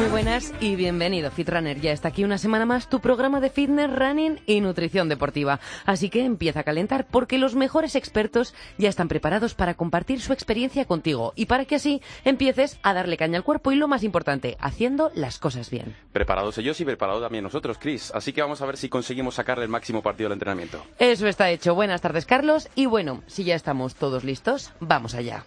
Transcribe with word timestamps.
Muy 0.00 0.08
buenas 0.08 0.54
y 0.62 0.76
bienvenido 0.76 1.30
Fitrunner. 1.30 1.78
Ya 1.78 1.92
está 1.92 2.08
aquí 2.08 2.24
una 2.24 2.38
semana 2.38 2.64
más 2.64 2.88
tu 2.88 3.00
programa 3.00 3.38
de 3.38 3.50
fitness, 3.50 3.94
running 3.94 4.40
y 4.46 4.62
nutrición 4.62 5.10
deportiva. 5.10 5.60
Así 5.84 6.08
que 6.08 6.24
empieza 6.24 6.60
a 6.60 6.62
calentar 6.62 7.06
porque 7.06 7.36
los 7.36 7.54
mejores 7.54 7.94
expertos 7.94 8.54
ya 8.78 8.88
están 8.88 9.08
preparados 9.08 9.54
para 9.54 9.74
compartir 9.74 10.22
su 10.22 10.32
experiencia 10.32 10.86
contigo 10.86 11.34
y 11.36 11.44
para 11.44 11.66
que 11.66 11.74
así 11.74 12.00
empieces 12.24 12.78
a 12.82 12.94
darle 12.94 13.18
caña 13.18 13.36
al 13.36 13.44
cuerpo 13.44 13.72
y 13.72 13.76
lo 13.76 13.88
más 13.88 14.02
importante, 14.02 14.56
haciendo 14.58 15.12
las 15.14 15.38
cosas 15.38 15.68
bien. 15.68 15.94
Preparados 16.12 16.56
ellos 16.56 16.80
y 16.80 16.86
preparados 16.86 17.22
también 17.22 17.44
nosotros, 17.44 17.76
Chris. 17.78 18.10
Así 18.14 18.32
que 18.32 18.40
vamos 18.40 18.62
a 18.62 18.66
ver 18.66 18.78
si 18.78 18.88
conseguimos 18.88 19.34
sacarle 19.34 19.64
el 19.64 19.70
máximo 19.70 20.02
partido 20.02 20.28
al 20.28 20.32
entrenamiento. 20.32 20.82
Eso 20.98 21.26
está 21.26 21.50
hecho. 21.50 21.74
Buenas 21.74 22.00
tardes, 22.00 22.24
Carlos. 22.24 22.70
Y 22.74 22.86
bueno, 22.86 23.22
si 23.26 23.44
ya 23.44 23.54
estamos 23.54 23.96
todos 23.96 24.24
listos, 24.24 24.72
vamos 24.80 25.14
allá. 25.14 25.44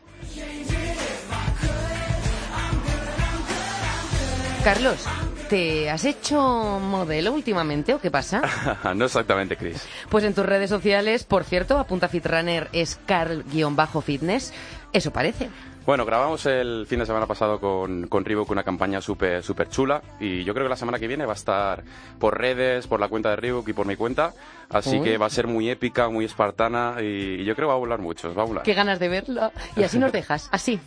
Carlos, 4.63 5.05
¿te 5.49 5.89
has 5.89 6.05
hecho 6.05 6.39
modelo 6.79 7.33
últimamente 7.33 7.93
o 7.93 7.99
qué 7.99 8.09
pasa? 8.09 8.41
no 8.95 9.03
exactamente, 9.03 9.57
Chris. 9.57 9.85
Pues 10.09 10.23
en 10.23 10.33
tus 10.33 10.45
redes 10.45 10.69
sociales, 10.69 11.25
por 11.25 11.43
cierto, 11.43 11.77
apunta 11.77 12.07
Fitrunner 12.07 12.69
es 12.71 12.97
Carl-Fitness. 13.05 14.53
Eso 14.93 15.11
parece. 15.11 15.49
Bueno, 15.85 16.05
grabamos 16.05 16.45
el 16.45 16.85
fin 16.87 16.99
de 16.99 17.05
semana 17.05 17.27
pasado 17.27 17.59
con, 17.59 18.07
con 18.07 18.23
Reebok 18.23 18.51
una 18.51 18.63
campaña 18.63 19.01
súper 19.01 19.43
super 19.43 19.67
chula 19.67 20.01
y 20.17 20.45
yo 20.45 20.53
creo 20.53 20.65
que 20.65 20.69
la 20.69 20.77
semana 20.77 20.97
que 20.97 21.07
viene 21.07 21.25
va 21.25 21.33
a 21.33 21.35
estar 21.35 21.83
por 22.17 22.39
redes, 22.39 22.87
por 22.87 23.01
la 23.01 23.09
cuenta 23.09 23.31
de 23.31 23.35
Reebok 23.35 23.67
y 23.67 23.73
por 23.73 23.85
mi 23.85 23.97
cuenta, 23.97 24.31
así 24.69 24.99
Uy. 24.99 25.01
que 25.03 25.17
va 25.17 25.25
a 25.25 25.29
ser 25.29 25.47
muy 25.47 25.69
épica, 25.69 26.07
muy 26.07 26.23
espartana 26.23 26.95
y, 27.01 27.41
y 27.41 27.43
yo 27.43 27.53
creo 27.53 27.67
que 27.67 27.71
va 27.71 27.75
a 27.75 27.79
volar 27.79 27.99
mucho, 27.99 28.33
va 28.33 28.43
a 28.43 28.45
volar. 28.45 28.63
Qué 28.63 28.75
ganas 28.75 28.97
de 28.99 29.09
verlo. 29.09 29.51
Y 29.75 29.83
así 29.83 29.99
nos 29.99 30.13
dejas, 30.13 30.47
así, 30.53 30.79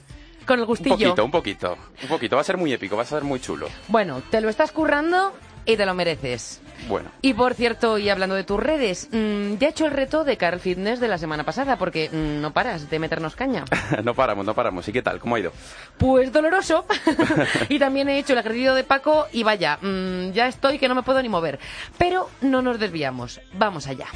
con 0.46 0.56
el 0.58 0.62
Un 0.62 0.66
gustillo. 0.68 0.96
poquito, 0.96 1.24
un 1.24 1.30
poquito, 1.30 1.78
un 2.02 2.08
poquito, 2.08 2.36
va 2.36 2.42
a 2.42 2.44
ser 2.44 2.56
muy 2.56 2.72
épico, 2.72 2.96
va 2.96 3.02
a 3.02 3.06
ser 3.06 3.24
muy 3.24 3.40
chulo. 3.40 3.68
Bueno, 3.88 4.22
te 4.30 4.40
lo 4.40 4.48
estás 4.48 4.72
currando 4.72 5.34
y 5.64 5.76
te 5.76 5.84
lo 5.84 5.94
mereces. 5.94 6.60
Bueno, 6.88 7.08
Y 7.22 7.32
por 7.32 7.54
cierto, 7.54 7.96
y 7.96 8.10
hablando 8.10 8.34
de 8.36 8.44
tus 8.44 8.60
redes, 8.60 9.08
mm, 9.10 9.54
ya 9.56 9.68
he 9.68 9.70
hecho 9.70 9.86
el 9.86 9.92
reto 9.92 10.24
de 10.24 10.36
Carl 10.36 10.60
Fitness 10.60 11.00
de 11.00 11.08
la 11.08 11.16
semana 11.16 11.42
pasada 11.42 11.76
porque 11.78 12.10
mm, 12.12 12.40
no 12.42 12.52
paras 12.52 12.90
de 12.90 12.98
meternos 12.98 13.34
caña. 13.34 13.64
no 14.04 14.14
paramos, 14.14 14.44
no 14.44 14.54
paramos. 14.54 14.86
¿Y 14.86 14.92
qué 14.92 15.00
tal? 15.02 15.18
¿Cómo 15.18 15.34
ha 15.36 15.40
ido? 15.40 15.52
Pues 15.96 16.32
doloroso. 16.32 16.84
y 17.70 17.78
también 17.78 18.08
he 18.10 18.18
hecho 18.18 18.34
el 18.34 18.40
ejercicio 18.40 18.74
de 18.74 18.84
Paco 18.84 19.26
y 19.32 19.42
vaya, 19.42 19.78
mm, 19.80 20.32
ya 20.32 20.48
estoy 20.48 20.78
que 20.78 20.86
no 20.86 20.94
me 20.94 21.02
puedo 21.02 21.20
ni 21.22 21.30
mover. 21.30 21.58
Pero 21.96 22.28
no 22.42 22.60
nos 22.60 22.78
desviamos. 22.78 23.40
Vamos 23.54 23.86
allá. 23.86 24.06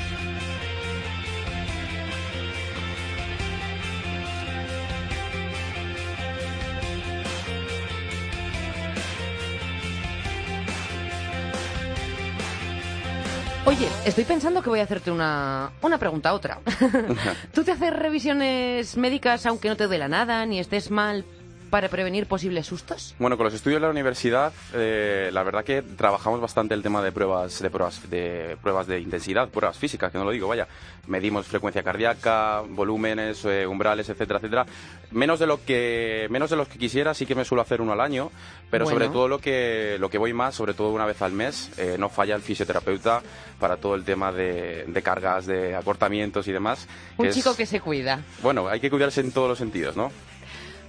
Oye, 13.70 13.86
estoy 14.04 14.24
pensando 14.24 14.62
que 14.62 14.68
voy 14.68 14.80
a 14.80 14.82
hacerte 14.82 15.12
una, 15.12 15.70
una 15.80 15.96
pregunta, 15.96 16.34
otra. 16.34 16.58
¿Tú 17.54 17.62
te 17.62 17.70
haces 17.70 17.92
revisiones 17.92 18.96
médicas 18.96 19.46
aunque 19.46 19.68
no 19.68 19.76
te 19.76 19.86
duela 19.86 20.08
nada, 20.08 20.44
ni 20.44 20.58
estés 20.58 20.90
mal, 20.90 21.24
para 21.70 21.88
prevenir 21.88 22.26
posibles 22.26 22.66
sustos? 22.66 23.14
Bueno, 23.18 23.36
con 23.36 23.44
los 23.44 23.54
estudios 23.54 23.80
de 23.80 23.86
la 23.86 23.90
universidad, 23.90 24.52
eh, 24.74 25.30
la 25.32 25.42
verdad 25.42 25.64
que 25.64 25.82
trabajamos 25.82 26.40
bastante 26.40 26.74
el 26.74 26.82
tema 26.82 27.00
de 27.02 27.12
pruebas, 27.12 27.62
de 27.62 27.70
pruebas, 27.70 28.10
de 28.10 28.56
pruebas 28.60 28.86
de 28.86 29.00
intensidad, 29.00 29.48
pruebas 29.48 29.78
físicas, 29.78 30.10
que 30.10 30.18
no 30.18 30.24
lo 30.24 30.32
digo, 30.32 30.48
vaya. 30.48 30.66
Medimos 31.06 31.46
frecuencia 31.46 31.82
cardíaca, 31.82 32.62
volúmenes, 32.68 33.44
eh, 33.44 33.66
umbrales, 33.66 34.08
etcétera, 34.08 34.38
etcétera. 34.38 34.66
Menos 35.12 35.38
de 35.38 35.46
lo 35.46 35.64
que, 35.64 36.26
menos 36.30 36.50
de 36.50 36.56
los 36.56 36.68
que 36.68 36.78
quisiera, 36.78 37.14
sí 37.14 37.24
que 37.26 37.34
me 37.34 37.44
suelo 37.44 37.62
hacer 37.62 37.80
uno 37.80 37.92
al 37.92 38.00
año, 38.00 38.30
pero 38.70 38.84
Bueno. 38.84 38.98
sobre 38.98 39.12
todo 39.12 39.28
lo 39.28 39.38
que, 39.38 39.96
lo 39.98 40.10
que 40.10 40.18
voy 40.18 40.32
más, 40.32 40.54
sobre 40.54 40.74
todo 40.74 40.90
una 40.90 41.06
vez 41.06 41.22
al 41.22 41.32
mes, 41.32 41.70
eh, 41.78 41.96
no 41.98 42.08
falla 42.08 42.34
el 42.36 42.42
fisioterapeuta 42.42 43.22
para 43.58 43.76
todo 43.76 43.94
el 43.94 44.04
tema 44.04 44.32
de, 44.32 44.84
de 44.86 45.02
cargas, 45.02 45.46
de 45.46 45.74
acortamientos 45.74 46.46
y 46.48 46.52
demás. 46.52 46.86
Un 47.16 47.30
chico 47.30 47.54
que 47.56 47.66
se 47.66 47.80
cuida. 47.80 48.20
Bueno, 48.42 48.68
hay 48.68 48.80
que 48.80 48.90
cuidarse 48.90 49.20
en 49.20 49.32
todos 49.32 49.48
los 49.48 49.58
sentidos, 49.58 49.96
¿no? 49.96 50.12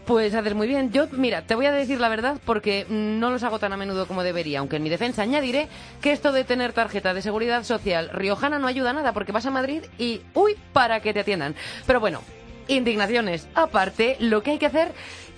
Pues 0.05 0.33
haces 0.33 0.55
muy 0.55 0.67
bien. 0.67 0.91
Yo, 0.91 1.07
mira, 1.11 1.43
te 1.43 1.55
voy 1.55 1.67
a 1.67 1.71
decir 1.71 1.99
la 1.99 2.09
verdad 2.09 2.37
porque 2.43 2.85
no 2.89 3.29
los 3.29 3.43
hago 3.43 3.59
tan 3.59 3.71
a 3.71 3.77
menudo 3.77 4.07
como 4.07 4.23
debería, 4.23 4.59
aunque 4.59 4.77
en 4.77 4.83
mi 4.83 4.89
defensa 4.89 5.21
añadiré 5.21 5.67
que 6.01 6.11
esto 6.11 6.31
de 6.31 6.43
tener 6.43 6.73
tarjeta 6.73 7.13
de 7.13 7.21
seguridad 7.21 7.63
social 7.63 8.09
riojana 8.11 8.57
no 8.59 8.67
ayuda 8.67 8.89
a 8.89 8.93
nada 8.93 9.13
porque 9.13 9.31
vas 9.31 9.45
a 9.45 9.51
Madrid 9.51 9.83
y, 9.99 10.21
uy, 10.33 10.57
para 10.73 11.01
que 11.01 11.13
te 11.13 11.19
atiendan. 11.19 11.55
Pero 11.85 11.99
bueno, 11.99 12.21
indignaciones 12.67 13.47
aparte, 13.53 14.17
lo 14.19 14.41
que 14.41 14.51
hay 14.51 14.57
que 14.57 14.65
hacer 14.65 14.91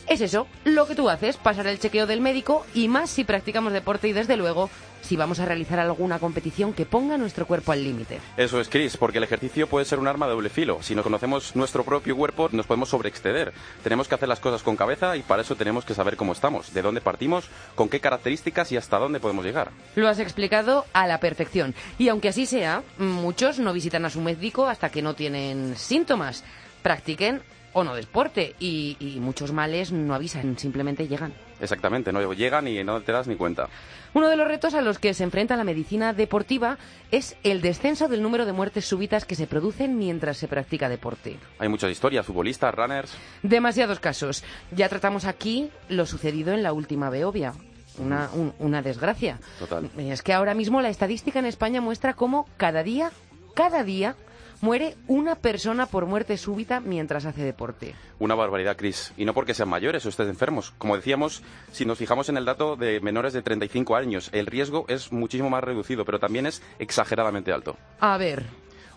es 0.07 0.21
eso, 0.21 0.47
lo 0.63 0.87
que 0.87 0.95
tú 0.95 1.09
haces, 1.09 1.37
pasar 1.37 1.67
el 1.67 1.79
chequeo 1.79 2.07
del 2.07 2.21
médico 2.21 2.65
y 2.73 2.87
más 2.87 3.09
si 3.09 3.23
practicamos 3.23 3.73
deporte 3.73 4.07
y 4.07 4.13
desde 4.13 4.37
luego 4.37 4.69
si 5.03 5.15
vamos 5.15 5.39
a 5.39 5.45
realizar 5.45 5.79
alguna 5.79 6.17
competición 6.17 6.73
que 6.73 6.85
ponga 6.85 7.17
nuestro 7.17 7.45
cuerpo 7.45 7.71
al 7.71 7.83
límite. 7.83 8.19
Eso 8.37 8.59
es, 8.59 8.69
Chris, 8.69 8.97
porque 8.97 9.19
el 9.19 9.25
ejercicio 9.25 9.67
puede 9.67 9.85
ser 9.85 9.99
un 9.99 10.07
arma 10.07 10.25
de 10.25 10.31
doble 10.33 10.49
filo. 10.49 10.79
Si 10.81 10.95
no 10.95 11.03
conocemos 11.03 11.55
nuestro 11.55 11.83
propio 11.83 12.15
cuerpo, 12.15 12.49
nos 12.51 12.65
podemos 12.65 12.89
sobreexceder. 12.89 13.53
Tenemos 13.83 14.07
que 14.07 14.15
hacer 14.15 14.29
las 14.29 14.39
cosas 14.39 14.63
con 14.63 14.75
cabeza 14.75 15.15
y 15.17 15.21
para 15.21 15.41
eso 15.41 15.55
tenemos 15.55 15.85
que 15.85 15.93
saber 15.93 16.15
cómo 16.15 16.31
estamos, 16.31 16.73
de 16.73 16.81
dónde 16.81 17.01
partimos, 17.01 17.49
con 17.75 17.89
qué 17.89 17.99
características 17.99 18.71
y 18.71 18.77
hasta 18.77 18.97
dónde 18.97 19.19
podemos 19.19 19.45
llegar. 19.45 19.71
Lo 19.95 20.07
has 20.07 20.19
explicado 20.19 20.85
a 20.93 21.05
la 21.05 21.19
perfección. 21.19 21.75
Y 21.99 22.07
aunque 22.07 22.29
así 22.29 22.45
sea, 22.45 22.83
muchos 22.97 23.59
no 23.59 23.73
visitan 23.73 24.05
a 24.05 24.09
su 24.09 24.21
médico 24.21 24.67
hasta 24.67 24.89
que 24.89 25.01
no 25.01 25.13
tienen 25.13 25.75
síntomas. 25.75 26.43
Practiquen 26.81 27.41
o 27.73 27.83
no 27.83 27.95
deporte. 27.95 28.55
Y, 28.59 28.97
y 28.99 29.19
muchos 29.19 29.51
males 29.51 29.91
no 29.91 30.15
avisan, 30.15 30.57
simplemente 30.57 31.07
llegan. 31.07 31.33
Exactamente, 31.61 32.11
no 32.11 32.33
llegan 32.33 32.67
y 32.67 32.83
no 32.83 33.01
te 33.01 33.11
das 33.11 33.27
ni 33.27 33.35
cuenta. 33.35 33.69
Uno 34.13 34.29
de 34.29 34.35
los 34.35 34.47
retos 34.47 34.73
a 34.73 34.81
los 34.81 34.99
que 34.99 35.13
se 35.13 35.23
enfrenta 35.23 35.55
la 35.55 35.63
medicina 35.63 36.13
deportiva 36.13 36.77
es 37.11 37.35
el 37.43 37.61
descenso 37.61 38.07
del 38.07 38.21
número 38.21 38.45
de 38.45 38.53
muertes 38.53 38.85
súbitas 38.85 39.25
que 39.25 39.35
se 39.35 39.47
producen 39.47 39.97
mientras 39.97 40.37
se 40.37 40.47
practica 40.47 40.89
deporte. 40.89 41.37
Hay 41.59 41.69
muchas 41.69 41.91
historias, 41.91 42.25
futbolistas, 42.25 42.73
runners. 42.75 43.13
Demasiados 43.41 43.99
casos. 43.99 44.43
Ya 44.71 44.89
tratamos 44.89 45.25
aquí 45.25 45.69
lo 45.89 46.05
sucedido 46.05 46.53
en 46.53 46.63
la 46.63 46.73
última 46.73 47.09
Beovia. 47.09 47.53
Una, 47.97 48.29
un- 48.33 48.53
una 48.59 48.81
desgracia. 48.81 49.39
Total. 49.59 49.89
Es 49.97 50.21
que 50.23 50.33
ahora 50.33 50.53
mismo 50.55 50.81
la 50.81 50.89
estadística 50.89 51.39
en 51.39 51.45
España 51.45 51.79
muestra 51.81 52.13
cómo 52.15 52.47
cada 52.57 52.81
día, 52.83 53.11
cada 53.55 53.83
día, 53.83 54.15
muere 54.63 54.95
una 55.07 55.35
persona 55.35 55.85
por 55.87 56.05
muerte 56.05 56.37
súbita 56.37 56.79
mientras 56.79 57.25
hace 57.25 57.43
deporte. 57.43 57.95
Una 58.17 58.33
barbaridad, 58.33 58.77
Chris. 58.77 59.11
Y 59.17 59.25
no 59.25 59.33
porque 59.33 59.53
sean 59.53 59.67
mayores 59.67 60.05
o 60.05 60.09
estén 60.09 60.29
enfermos. 60.29 60.73
Como 60.77 60.95
decíamos, 60.95 61.43
si 61.73 61.85
nos 61.85 61.97
fijamos 61.97 62.29
en 62.29 62.37
el 62.37 62.45
dato 62.45 62.77
de 62.77 63.01
menores 63.01 63.33
de 63.33 63.41
35 63.41 63.95
años, 63.97 64.29
el 64.31 64.45
riesgo 64.45 64.85
es 64.87 65.11
muchísimo 65.11 65.49
más 65.49 65.63
reducido, 65.65 66.05
pero 66.05 66.17
también 66.19 66.45
es 66.45 66.61
exageradamente 66.79 67.51
alto. 67.51 67.75
A 67.99 68.17
ver, 68.17 68.45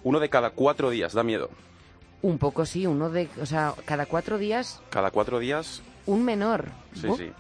Uno 0.05 0.21
de 0.21 0.29
cada 0.29 0.51
cuatro 0.51 0.89
días, 0.91 1.15
da 1.15 1.25
miedo. 1.25 1.51
un 2.23 2.39
poco 2.39 2.65
sí, 2.65 2.87
uno 2.87 3.11
de, 3.11 3.29
o 3.43 3.47
sea, 3.47 3.75
cada 3.85 4.07
cuatro 4.07 4.39
días 4.39 4.81
Cada 4.91 5.11
cuatro 5.11 5.41
días, 5.41 5.83
un 6.07 6.25
menor. 6.25 6.67
sí, 6.95 7.09
sí. 7.19 7.33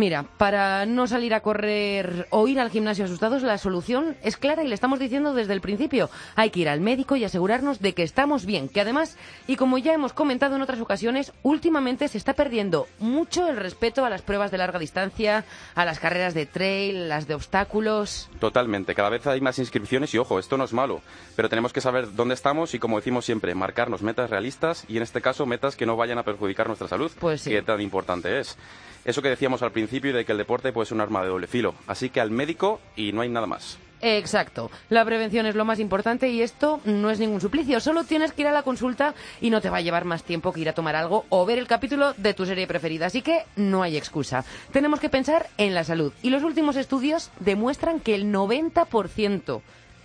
Mira, 0.00 0.24
para 0.38 0.86
no 0.86 1.06
salir 1.06 1.34
a 1.34 1.40
correr 1.40 2.26
o 2.30 2.48
ir 2.48 2.58
al 2.58 2.70
gimnasio 2.70 3.04
asustados, 3.04 3.42
la 3.42 3.58
solución 3.58 4.16
es 4.22 4.38
clara 4.38 4.64
y 4.64 4.66
le 4.68 4.74
estamos 4.74 4.98
diciendo 4.98 5.34
desde 5.34 5.52
el 5.52 5.60
principio. 5.60 6.08
Hay 6.36 6.48
que 6.48 6.60
ir 6.60 6.70
al 6.70 6.80
médico 6.80 7.16
y 7.16 7.24
asegurarnos 7.24 7.80
de 7.80 7.92
que 7.92 8.02
estamos 8.02 8.46
bien. 8.46 8.70
Que 8.70 8.80
además, 8.80 9.18
y 9.46 9.56
como 9.56 9.76
ya 9.76 9.92
hemos 9.92 10.14
comentado 10.14 10.56
en 10.56 10.62
otras 10.62 10.80
ocasiones, 10.80 11.34
últimamente 11.42 12.08
se 12.08 12.16
está 12.16 12.32
perdiendo 12.32 12.86
mucho 12.98 13.46
el 13.46 13.58
respeto 13.58 14.02
a 14.02 14.08
las 14.08 14.22
pruebas 14.22 14.50
de 14.50 14.56
larga 14.56 14.78
distancia, 14.78 15.44
a 15.74 15.84
las 15.84 15.98
carreras 16.00 16.32
de 16.32 16.46
trail, 16.46 17.10
las 17.10 17.28
de 17.28 17.34
obstáculos. 17.34 18.30
Totalmente, 18.40 18.94
cada 18.94 19.10
vez 19.10 19.26
hay 19.26 19.42
más 19.42 19.58
inscripciones 19.58 20.14
y 20.14 20.18
ojo, 20.18 20.38
esto 20.38 20.56
no 20.56 20.64
es 20.64 20.72
malo, 20.72 21.02
pero 21.36 21.50
tenemos 21.50 21.74
que 21.74 21.82
saber 21.82 22.14
dónde 22.14 22.32
estamos 22.32 22.72
y 22.72 22.78
como 22.78 22.96
decimos 22.96 23.26
siempre, 23.26 23.54
marcarnos 23.54 24.00
metas 24.00 24.30
realistas 24.30 24.86
y 24.88 24.96
en 24.96 25.02
este 25.02 25.20
caso 25.20 25.44
metas 25.44 25.76
que 25.76 25.84
no 25.84 25.94
vayan 25.98 26.16
a 26.16 26.22
perjudicar 26.22 26.68
nuestra 26.68 26.88
salud, 26.88 27.12
Pues 27.20 27.42
sí. 27.42 27.50
que 27.50 27.60
tan 27.60 27.82
importante 27.82 28.40
es. 28.40 28.56
Eso 29.04 29.22
que 29.22 29.28
decíamos 29.28 29.62
al 29.62 29.72
principio 29.72 30.12
de 30.12 30.24
que 30.24 30.32
el 30.32 30.38
deporte 30.38 30.72
puede 30.72 30.86
ser 30.86 30.96
un 30.96 31.00
arma 31.00 31.22
de 31.22 31.28
doble 31.28 31.46
filo, 31.46 31.74
así 31.86 32.10
que 32.10 32.20
al 32.20 32.30
médico 32.30 32.80
y 32.96 33.12
no 33.12 33.22
hay 33.22 33.28
nada 33.28 33.46
más. 33.46 33.78
Exacto. 34.02 34.70
La 34.88 35.04
prevención 35.04 35.46
es 35.46 35.54
lo 35.54 35.64
más 35.64 35.78
importante 35.78 36.28
y 36.28 36.42
esto 36.42 36.80
no 36.84 37.10
es 37.10 37.18
ningún 37.18 37.40
suplicio. 37.40 37.80
Solo 37.80 38.04
tienes 38.04 38.32
que 38.32 38.42
ir 38.42 38.48
a 38.48 38.52
la 38.52 38.62
consulta 38.62 39.14
y 39.40 39.50
no 39.50 39.60
te 39.60 39.70
va 39.70 39.78
a 39.78 39.82
llevar 39.82 40.04
más 40.04 40.24
tiempo 40.24 40.52
que 40.52 40.60
ir 40.60 40.68
a 40.68 40.74
tomar 40.74 40.96
algo 40.96 41.26
o 41.28 41.44
ver 41.44 41.58
el 41.58 41.66
capítulo 41.66 42.14
de 42.14 42.34
tu 42.34 42.46
serie 42.46 42.66
preferida. 42.66 43.06
Así 43.06 43.22
que 43.22 43.44
no 43.56 43.82
hay 43.82 43.96
excusa. 43.96 44.44
Tenemos 44.72 45.00
que 45.00 45.10
pensar 45.10 45.48
en 45.58 45.74
la 45.74 45.84
salud. 45.84 46.12
Y 46.22 46.30
los 46.30 46.42
últimos 46.42 46.76
estudios 46.76 47.30
demuestran 47.40 48.00
que 48.00 48.14
el 48.14 48.32
90%, 48.32 49.60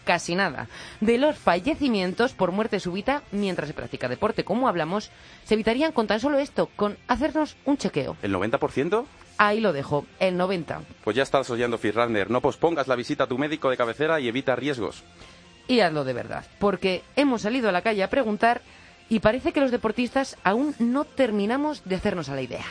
casi 0.06 0.36
nada, 0.36 0.70
de 1.02 1.18
los 1.18 1.38
fallecimientos 1.38 2.34
por 2.34 2.52
muerte 2.52 2.80
súbita 2.80 3.24
mientras 3.32 3.68
se 3.68 3.74
practica 3.74 4.08
deporte, 4.08 4.46
como 4.46 4.70
hablamos, 4.70 5.12
se 5.44 5.56
evitarían 5.56 5.92
con 5.92 6.08
tan 6.08 6.20
solo 6.20 6.38
esto, 6.38 6.70
con 6.76 6.98
hacernos 7.08 7.58
un 7.66 7.78
chequeo. 7.78 8.16
¿El 8.22 8.34
90%? 8.34 9.06
Ahí 9.38 9.60
lo 9.60 9.74
dejo, 9.74 10.06
el 10.20 10.38
90. 10.38 10.82
Pues 11.04 11.16
ya 11.16 11.24
estás 11.24 11.50
oyendo 11.50 11.78
Fitrunner. 11.78 12.32
No 12.32 12.40
pospongas 12.40 12.88
la 12.88 12.96
visita 12.96 13.26
a 13.26 13.28
tu 13.28 13.38
médico 13.38 13.70
de 13.70 13.76
cabecera 13.76 14.20
y 14.22 14.30
evita 14.30 14.56
riesgos. 14.56 15.04
Y 15.68 15.82
hazlo 15.82 16.06
de 16.06 16.14
verdad, 16.14 16.46
porque 16.60 17.04
hemos 17.16 17.42
salido 17.42 17.68
a 17.68 17.74
la 17.74 17.82
calle 17.82 18.04
a 18.04 18.10
preguntar 18.10 18.62
y 19.10 19.20
parece 19.20 19.52
que 19.52 19.60
los 19.60 19.72
deportistas 19.72 20.38
aún 20.44 20.76
no 20.80 21.04
terminamos 21.04 21.84
de 21.84 21.96
hacernos 21.96 22.30
a 22.30 22.36
la 22.36 22.42
idea. 22.44 22.66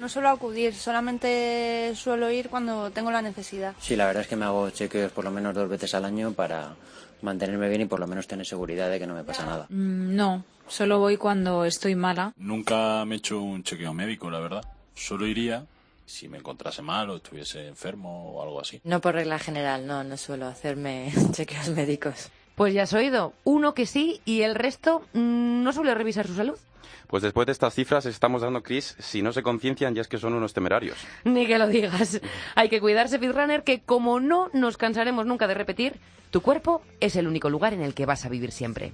No 0.00 0.08
suelo 0.08 0.30
acudir, 0.30 0.74
solamente 0.74 1.92
suelo 1.94 2.30
ir 2.30 2.48
cuando 2.48 2.90
tengo 2.90 3.10
la 3.10 3.20
necesidad. 3.20 3.74
Sí, 3.78 3.96
la 3.96 4.06
verdad 4.06 4.22
es 4.22 4.28
que 4.28 4.34
me 4.34 4.46
hago 4.46 4.70
chequeos 4.70 5.12
por 5.12 5.24
lo 5.24 5.30
menos 5.30 5.54
dos 5.54 5.68
veces 5.68 5.94
al 5.94 6.06
año 6.06 6.32
para 6.32 6.74
mantenerme 7.20 7.68
bien 7.68 7.82
y 7.82 7.84
por 7.84 8.00
lo 8.00 8.06
menos 8.06 8.26
tener 8.26 8.46
seguridad 8.46 8.88
de 8.88 8.98
que 8.98 9.06
no 9.06 9.14
me 9.14 9.24
pasa 9.24 9.44
nada. 9.44 9.66
Mm, 9.68 10.16
no, 10.16 10.42
solo 10.66 11.00
voy 11.00 11.18
cuando 11.18 11.66
estoy 11.66 11.96
mala. 11.96 12.32
Nunca 12.38 13.04
me 13.04 13.16
he 13.16 13.18
hecho 13.18 13.42
un 13.42 13.62
chequeo 13.62 13.92
médico, 13.92 14.30
la 14.30 14.40
verdad. 14.40 14.64
Solo 14.94 15.26
iría 15.26 15.66
si 16.06 16.28
me 16.28 16.38
encontrase 16.38 16.80
mal 16.80 17.10
o 17.10 17.16
estuviese 17.16 17.68
enfermo 17.68 18.32
o 18.32 18.42
algo 18.42 18.58
así. 18.58 18.80
No 18.84 19.02
por 19.02 19.16
regla 19.16 19.38
general, 19.38 19.86
no, 19.86 20.02
no 20.02 20.16
suelo 20.16 20.46
hacerme 20.46 21.12
chequeos 21.32 21.68
médicos. 21.68 22.30
Pues 22.60 22.74
ya 22.74 22.82
has 22.82 22.92
oído, 22.92 23.32
uno 23.44 23.72
que 23.72 23.86
sí 23.86 24.20
y 24.26 24.42
el 24.42 24.54
resto 24.54 25.00
mm, 25.14 25.62
no 25.62 25.72
suele 25.72 25.94
revisar 25.94 26.26
su 26.26 26.34
salud. 26.34 26.58
Pues 27.06 27.22
después 27.22 27.46
de 27.46 27.52
estas 27.52 27.72
cifras 27.72 28.04
estamos 28.04 28.42
dando, 28.42 28.62
Chris, 28.62 28.96
si 28.98 29.22
no 29.22 29.32
se 29.32 29.42
conciencian 29.42 29.94
ya 29.94 30.02
es 30.02 30.08
que 30.08 30.18
son 30.18 30.34
unos 30.34 30.52
temerarios. 30.52 30.98
Ni 31.24 31.46
que 31.46 31.56
lo 31.56 31.68
digas. 31.68 32.20
Hay 32.56 32.68
que 32.68 32.82
cuidarse, 32.82 33.18
Fitrunner, 33.18 33.64
que 33.64 33.80
como 33.80 34.20
no 34.20 34.50
nos 34.52 34.76
cansaremos 34.76 35.24
nunca 35.24 35.46
de 35.46 35.54
repetir, 35.54 35.94
tu 36.30 36.42
cuerpo 36.42 36.82
es 37.00 37.16
el 37.16 37.28
único 37.28 37.48
lugar 37.48 37.72
en 37.72 37.80
el 37.80 37.94
que 37.94 38.04
vas 38.04 38.26
a 38.26 38.28
vivir 38.28 38.52
siempre. 38.52 38.92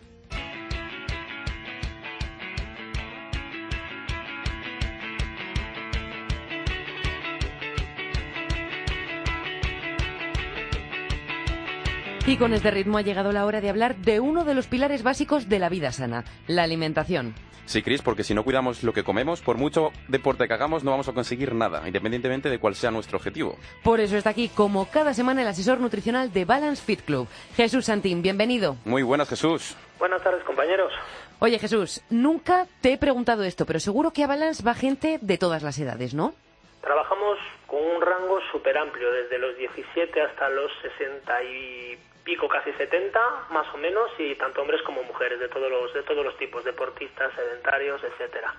Y 12.28 12.38
con 12.38 12.52
este 12.52 12.72
ritmo 12.72 12.98
ha 12.98 13.02
llegado 13.02 13.30
la 13.30 13.46
hora 13.46 13.60
de 13.60 13.70
hablar 13.70 13.94
de 13.94 14.18
uno 14.18 14.44
de 14.44 14.54
los 14.54 14.66
pilares 14.66 15.04
básicos 15.04 15.48
de 15.48 15.60
la 15.60 15.68
vida 15.68 15.92
sana, 15.92 16.24
la 16.48 16.64
alimentación. 16.64 17.36
Sí, 17.66 17.82
Chris, 17.82 18.02
porque 18.02 18.24
si 18.24 18.34
no 18.34 18.42
cuidamos 18.42 18.82
lo 18.82 18.92
que 18.92 19.04
comemos, 19.04 19.40
por 19.42 19.58
mucho 19.58 19.92
deporte 20.08 20.48
que 20.48 20.54
hagamos, 20.54 20.82
no 20.82 20.90
vamos 20.90 21.08
a 21.08 21.12
conseguir 21.12 21.54
nada, 21.54 21.86
independientemente 21.86 22.50
de 22.50 22.58
cuál 22.58 22.74
sea 22.74 22.90
nuestro 22.90 23.18
objetivo. 23.18 23.56
Por 23.84 24.00
eso 24.00 24.16
está 24.16 24.30
aquí, 24.30 24.48
como 24.48 24.90
cada 24.90 25.14
semana, 25.14 25.42
el 25.42 25.46
asesor 25.46 25.78
nutricional 25.78 26.32
de 26.32 26.44
Balance 26.44 26.84
Fit 26.84 27.02
Club, 27.02 27.28
Jesús 27.54 27.84
Santín. 27.84 28.22
Bienvenido. 28.22 28.76
Muy 28.84 29.04
buenas, 29.04 29.28
Jesús. 29.28 29.76
Buenas 30.00 30.20
tardes, 30.20 30.42
compañeros. 30.42 30.92
Oye, 31.38 31.60
Jesús, 31.60 32.02
nunca 32.10 32.66
te 32.80 32.94
he 32.94 32.98
preguntado 32.98 33.44
esto, 33.44 33.66
pero 33.66 33.78
seguro 33.78 34.10
que 34.10 34.24
a 34.24 34.26
Balance 34.26 34.64
va 34.64 34.74
gente 34.74 35.20
de 35.22 35.38
todas 35.38 35.62
las 35.62 35.78
edades, 35.78 36.12
¿no? 36.12 36.34
Trabajamos 36.80 37.38
con 37.68 37.80
un 37.80 38.00
rango 38.00 38.40
súper 38.50 38.78
amplio, 38.78 39.12
desde 39.12 39.38
los 39.38 39.56
17 39.56 40.22
hasta 40.22 40.48
los 40.48 40.72
60 40.82 41.42
y 41.44 41.98
pico, 42.26 42.48
casi 42.48 42.72
70, 42.72 43.18
más 43.50 43.72
o 43.72 43.78
menos, 43.78 44.10
y 44.18 44.34
tanto 44.34 44.60
hombres 44.60 44.82
como 44.82 45.02
mujeres, 45.04 45.38
de 45.38 45.48
todos 45.48 45.70
los, 45.70 45.94
de 45.94 46.02
todos 46.02 46.24
los 46.24 46.36
tipos, 46.36 46.64
deportistas, 46.64 47.32
sedentarios, 47.34 48.02
etcétera. 48.02 48.52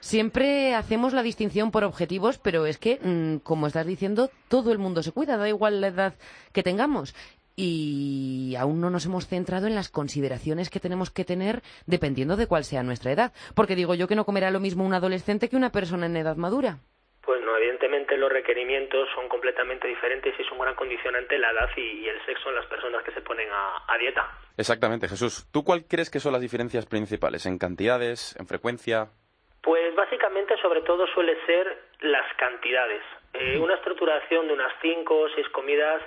Siempre 0.00 0.74
hacemos 0.74 1.14
la 1.14 1.22
distinción 1.22 1.72
por 1.72 1.82
objetivos, 1.82 2.38
pero 2.38 2.66
es 2.66 2.78
que, 2.78 3.00
mm, 3.02 3.38
como 3.38 3.66
estás 3.66 3.86
diciendo, 3.86 4.30
todo 4.48 4.70
el 4.70 4.78
mundo 4.78 5.02
se 5.02 5.12
cuida, 5.12 5.38
da 5.38 5.48
igual 5.48 5.80
la 5.80 5.88
edad 5.88 6.14
que 6.52 6.62
tengamos. 6.62 7.14
Y 7.56 8.54
aún 8.58 8.82
no 8.82 8.90
nos 8.90 9.06
hemos 9.06 9.26
centrado 9.26 9.66
en 9.66 9.74
las 9.74 9.88
consideraciones 9.88 10.68
que 10.68 10.78
tenemos 10.78 11.10
que 11.10 11.24
tener 11.24 11.62
dependiendo 11.86 12.36
de 12.36 12.46
cuál 12.46 12.64
sea 12.64 12.82
nuestra 12.82 13.12
edad. 13.12 13.32
Porque 13.54 13.74
digo 13.74 13.94
yo 13.94 14.06
que 14.06 14.14
no 14.14 14.26
comerá 14.26 14.50
lo 14.50 14.60
mismo 14.60 14.84
un 14.84 14.92
adolescente 14.92 15.48
que 15.48 15.56
una 15.56 15.72
persona 15.72 16.04
en 16.04 16.18
edad 16.18 16.36
madura. 16.36 16.80
Pues 17.26 17.42
no, 17.42 17.56
evidentemente 17.56 18.16
los 18.16 18.30
requerimientos 18.30 19.08
son 19.16 19.28
completamente 19.28 19.88
diferentes 19.88 20.32
y 20.38 20.42
es 20.42 20.50
un 20.52 20.60
gran 20.60 20.76
condicionante 20.76 21.36
la 21.38 21.50
edad 21.50 21.68
y, 21.76 21.80
y 21.80 22.08
el 22.08 22.24
sexo 22.24 22.50
en 22.50 22.54
las 22.54 22.66
personas 22.66 23.02
que 23.02 23.10
se 23.10 23.20
ponen 23.20 23.48
a, 23.50 23.82
a, 23.92 23.98
dieta. 23.98 24.30
Exactamente, 24.56 25.08
Jesús. 25.08 25.50
¿Tú 25.52 25.64
cuál 25.64 25.86
crees 25.90 26.08
que 26.08 26.20
son 26.20 26.32
las 26.32 26.40
diferencias 26.40 26.86
principales? 26.86 27.44
¿En 27.44 27.58
cantidades? 27.58 28.36
¿En 28.38 28.46
frecuencia? 28.46 29.08
Pues 29.60 29.92
básicamente 29.96 30.56
sobre 30.62 30.82
todo 30.82 31.04
suele 31.08 31.36
ser 31.46 31.76
las 32.02 32.32
cantidades. 32.36 33.02
Eh, 33.34 33.58
una 33.58 33.74
estructuración 33.74 34.46
de 34.46 34.52
unas 34.54 34.72
cinco 34.80 35.18
o 35.18 35.28
seis 35.30 35.48
comidas 35.48 36.00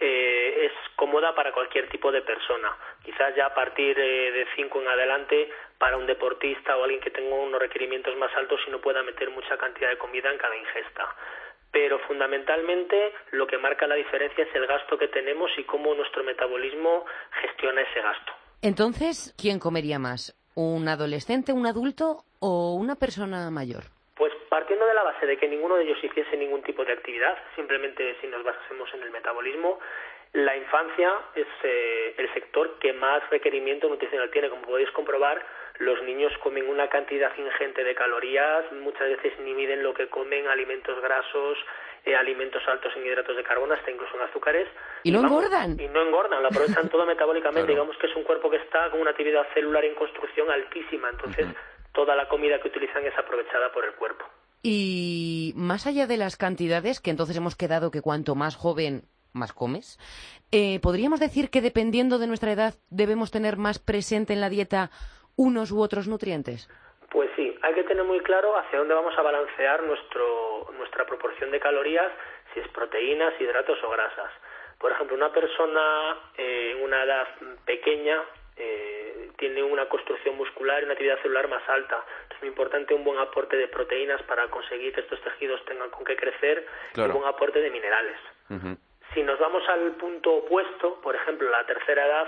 eh, 0.00 0.66
es 0.66 0.72
cómoda 0.96 1.34
para 1.36 1.52
cualquier 1.52 1.88
tipo 1.88 2.10
de 2.10 2.22
persona. 2.22 2.76
Quizás 3.04 3.34
ya 3.36 3.46
a 3.46 3.54
partir 3.54 3.96
eh, 3.98 4.32
de 4.32 4.46
cinco 4.56 4.82
en 4.82 4.88
adelante, 4.88 5.48
para 5.78 5.96
un 5.96 6.06
deportista 6.06 6.76
o 6.76 6.84
alguien 6.84 7.00
que 7.00 7.10
tenga 7.10 7.34
unos 7.34 7.60
requerimientos 7.60 8.16
más 8.16 8.34
altos, 8.36 8.60
si 8.64 8.70
no 8.70 8.80
pueda 8.80 9.02
meter 9.02 9.30
mucha 9.30 9.56
cantidad 9.56 9.90
de 9.90 9.98
comida 9.98 10.30
en 10.30 10.38
cada 10.38 10.56
ingesta. 10.56 11.08
Pero 11.70 11.98
fundamentalmente 12.00 13.12
lo 13.32 13.46
que 13.46 13.58
marca 13.58 13.86
la 13.86 13.96
diferencia 13.96 14.44
es 14.44 14.54
el 14.54 14.66
gasto 14.66 14.96
que 14.96 15.08
tenemos 15.08 15.50
y 15.58 15.64
cómo 15.64 15.94
nuestro 15.94 16.22
metabolismo 16.22 17.04
gestiona 17.42 17.82
ese 17.82 18.00
gasto. 18.00 18.32
Entonces, 18.62 19.34
¿quién 19.36 19.58
comería 19.58 19.98
más? 19.98 20.34
¿Un 20.54 20.88
adolescente, 20.88 21.52
un 21.52 21.66
adulto 21.66 22.24
o 22.40 22.74
una 22.74 22.94
persona 22.94 23.50
mayor? 23.50 23.82
Pues 24.16 24.32
partiendo 24.48 24.86
de 24.86 24.94
la 24.94 25.02
base 25.02 25.26
de 25.26 25.36
que 25.36 25.48
ninguno 25.48 25.74
de 25.76 25.82
ellos 25.82 25.98
hiciese 26.02 26.36
ningún 26.36 26.62
tipo 26.62 26.84
de 26.84 26.92
actividad, 26.92 27.36
simplemente 27.56 28.16
si 28.20 28.28
nos 28.28 28.44
basamos 28.44 28.88
en 28.94 29.02
el 29.02 29.10
metabolismo, 29.10 29.80
la 30.34 30.56
infancia 30.56 31.12
es 31.34 31.46
eh, 31.62 32.14
el 32.18 32.32
sector 32.34 32.78
que 32.80 32.92
más 32.92 33.28
requerimiento 33.30 33.88
nutricional 33.88 34.30
tiene. 34.30 34.50
Como 34.50 34.62
podéis 34.62 34.90
comprobar, 34.90 35.44
los 35.78 36.02
niños 36.02 36.32
comen 36.42 36.68
una 36.68 36.88
cantidad 36.88 37.30
ingente 37.36 37.84
de 37.84 37.94
calorías, 37.94 38.70
muchas 38.72 39.08
veces 39.08 39.32
ni 39.40 39.54
miden 39.54 39.82
lo 39.82 39.92
que 39.94 40.08
comen, 40.08 40.46
alimentos 40.48 41.00
grasos, 41.02 41.58
eh, 42.04 42.14
alimentos 42.14 42.62
altos 42.68 42.92
en 42.96 43.06
hidratos 43.06 43.36
de 43.36 43.42
carbono, 43.42 43.74
hasta 43.74 43.90
incluso 43.90 44.14
en 44.16 44.22
azúcares. 44.22 44.68
¿Y 45.02 45.10
no 45.10 45.20
engordan? 45.20 45.80
Y 45.80 45.88
no 45.88 46.02
engordan, 46.02 46.42
lo 46.42 46.48
aprovechan 46.48 46.88
todo 46.88 47.06
metabólicamente. 47.14 47.66
Claro. 47.66 47.82
Digamos 47.82 47.96
que 47.98 48.06
es 48.06 48.16
un 48.16 48.24
cuerpo 48.24 48.50
que 48.50 48.58
está 48.58 48.90
con 48.90 49.00
una 49.00 49.10
actividad 49.10 49.46
celular 49.54 49.84
en 49.84 49.94
construcción 49.94 50.50
altísima, 50.50 51.10
entonces... 51.10 51.46
Uh 51.46 51.50
-huh 51.50 51.74
toda 51.94 52.16
la 52.16 52.28
comida 52.28 52.60
que 52.60 52.68
utilizan 52.68 53.06
es 53.06 53.16
aprovechada 53.16 53.72
por 53.72 53.84
el 53.86 53.94
cuerpo. 53.94 54.24
Y 54.62 55.52
más 55.56 55.86
allá 55.86 56.06
de 56.06 56.16
las 56.16 56.36
cantidades, 56.36 57.00
que 57.00 57.10
entonces 57.10 57.36
hemos 57.36 57.56
quedado 57.56 57.90
que 57.90 58.02
cuanto 58.02 58.34
más 58.34 58.56
joven, 58.56 59.04
más 59.32 59.52
comes, 59.52 59.98
eh, 60.50 60.80
¿podríamos 60.80 61.20
decir 61.20 61.50
que 61.50 61.60
dependiendo 61.60 62.18
de 62.18 62.26
nuestra 62.26 62.52
edad 62.52 62.74
debemos 62.90 63.30
tener 63.30 63.56
más 63.56 63.78
presente 63.78 64.32
en 64.32 64.40
la 64.40 64.48
dieta 64.48 64.90
unos 65.36 65.70
u 65.70 65.80
otros 65.80 66.08
nutrientes? 66.08 66.68
Pues 67.10 67.30
sí, 67.36 67.56
hay 67.62 67.74
que 67.74 67.84
tener 67.84 68.04
muy 68.04 68.20
claro 68.20 68.56
hacia 68.56 68.78
dónde 68.78 68.94
vamos 68.94 69.16
a 69.16 69.22
balancear 69.22 69.82
nuestro, 69.84 70.68
nuestra 70.76 71.06
proporción 71.06 71.50
de 71.50 71.60
calorías, 71.60 72.10
si 72.52 72.60
es 72.60 72.68
proteínas, 72.68 73.40
hidratos 73.40 73.78
o 73.84 73.90
grasas. 73.90 74.30
Por 74.78 74.92
ejemplo, 74.92 75.16
una 75.16 75.32
persona 75.32 76.18
eh, 76.36 76.74
en 76.76 76.82
una 76.82 77.04
edad 77.04 77.28
pequeña 77.64 78.20
eh, 78.56 79.30
tiene 79.38 79.62
una 79.62 79.88
construcción 79.88 80.36
muscular 80.36 80.82
y 80.82 80.84
una 80.84 80.92
actividad 80.92 81.20
celular 81.22 81.48
más 81.48 81.66
alta. 81.68 82.04
Es 82.30 82.40
muy 82.40 82.48
importante 82.48 82.94
un 82.94 83.04
buen 83.04 83.18
aporte 83.18 83.56
de 83.56 83.68
proteínas 83.68 84.22
para 84.24 84.48
conseguir 84.48 84.92
que 84.92 85.00
estos 85.00 85.20
tejidos 85.22 85.64
tengan 85.64 85.90
con 85.90 86.04
qué 86.04 86.16
crecer 86.16 86.66
claro. 86.92 87.08
y 87.08 87.12
un 87.12 87.22
buen 87.22 87.32
aporte 87.32 87.60
de 87.60 87.70
minerales. 87.70 88.18
Uh 88.50 88.54
-huh. 88.54 88.76
Si 89.14 89.22
nos 89.22 89.38
vamos 89.38 89.62
al 89.68 89.92
punto 89.92 90.32
opuesto, 90.34 91.00
por 91.00 91.14
ejemplo, 91.14 91.48
la 91.48 91.64
tercera 91.66 92.04
edad, 92.06 92.26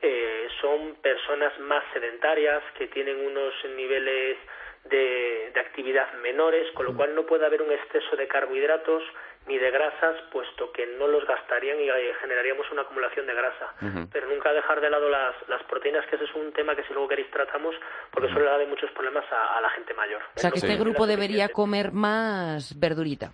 eh, 0.00 0.48
son 0.60 0.96
personas 1.02 1.58
más 1.60 1.84
sedentarias 1.92 2.62
que 2.76 2.88
tienen 2.88 3.16
unos 3.24 3.52
niveles 3.76 4.38
de, 4.84 5.50
de 5.52 5.60
actividad 5.60 6.12
menores, 6.22 6.70
con 6.72 6.86
lo 6.86 6.94
cual 6.96 7.14
no 7.14 7.26
puede 7.26 7.44
haber 7.44 7.62
un 7.62 7.72
exceso 7.72 8.16
de 8.16 8.28
carbohidratos 8.28 9.02
ni 9.46 9.58
de 9.58 9.70
grasas, 9.70 10.16
puesto 10.30 10.70
que 10.72 10.86
no 10.98 11.08
los 11.08 11.26
gastarían 11.26 11.80
y 11.80 11.88
eh, 11.88 12.12
generaríamos 12.20 12.70
una 12.70 12.82
acumulación 12.82 13.26
de 13.26 13.34
grasa. 13.34 13.72
Uh 13.80 13.86
-huh. 13.86 14.08
Pero 14.12 14.28
nunca 14.28 14.52
dejar 14.52 14.80
de 14.80 14.90
lado 14.90 15.08
las, 15.08 15.34
las 15.48 15.62
proteínas, 15.64 16.06
que 16.06 16.16
ese 16.16 16.26
es 16.26 16.34
un 16.34 16.52
tema 16.52 16.76
que 16.76 16.84
si 16.84 16.92
luego 16.92 17.08
queréis 17.08 17.30
tratamos, 17.30 17.74
porque 18.10 18.26
uh 18.26 18.30
-huh. 18.30 18.34
suele 18.34 18.48
dar 18.50 18.66
muchos 18.66 18.90
problemas 18.92 19.24
a, 19.32 19.56
a, 19.56 19.60
la 19.60 19.70
gente 19.70 19.94
mayor. 19.94 20.22
O 20.36 20.38
sea, 20.38 20.50
que 20.50 20.58
este 20.58 20.76
grupo 20.76 21.06
debería 21.06 21.48
comer 21.48 21.92
más 21.92 22.78
verdurita. 22.78 23.32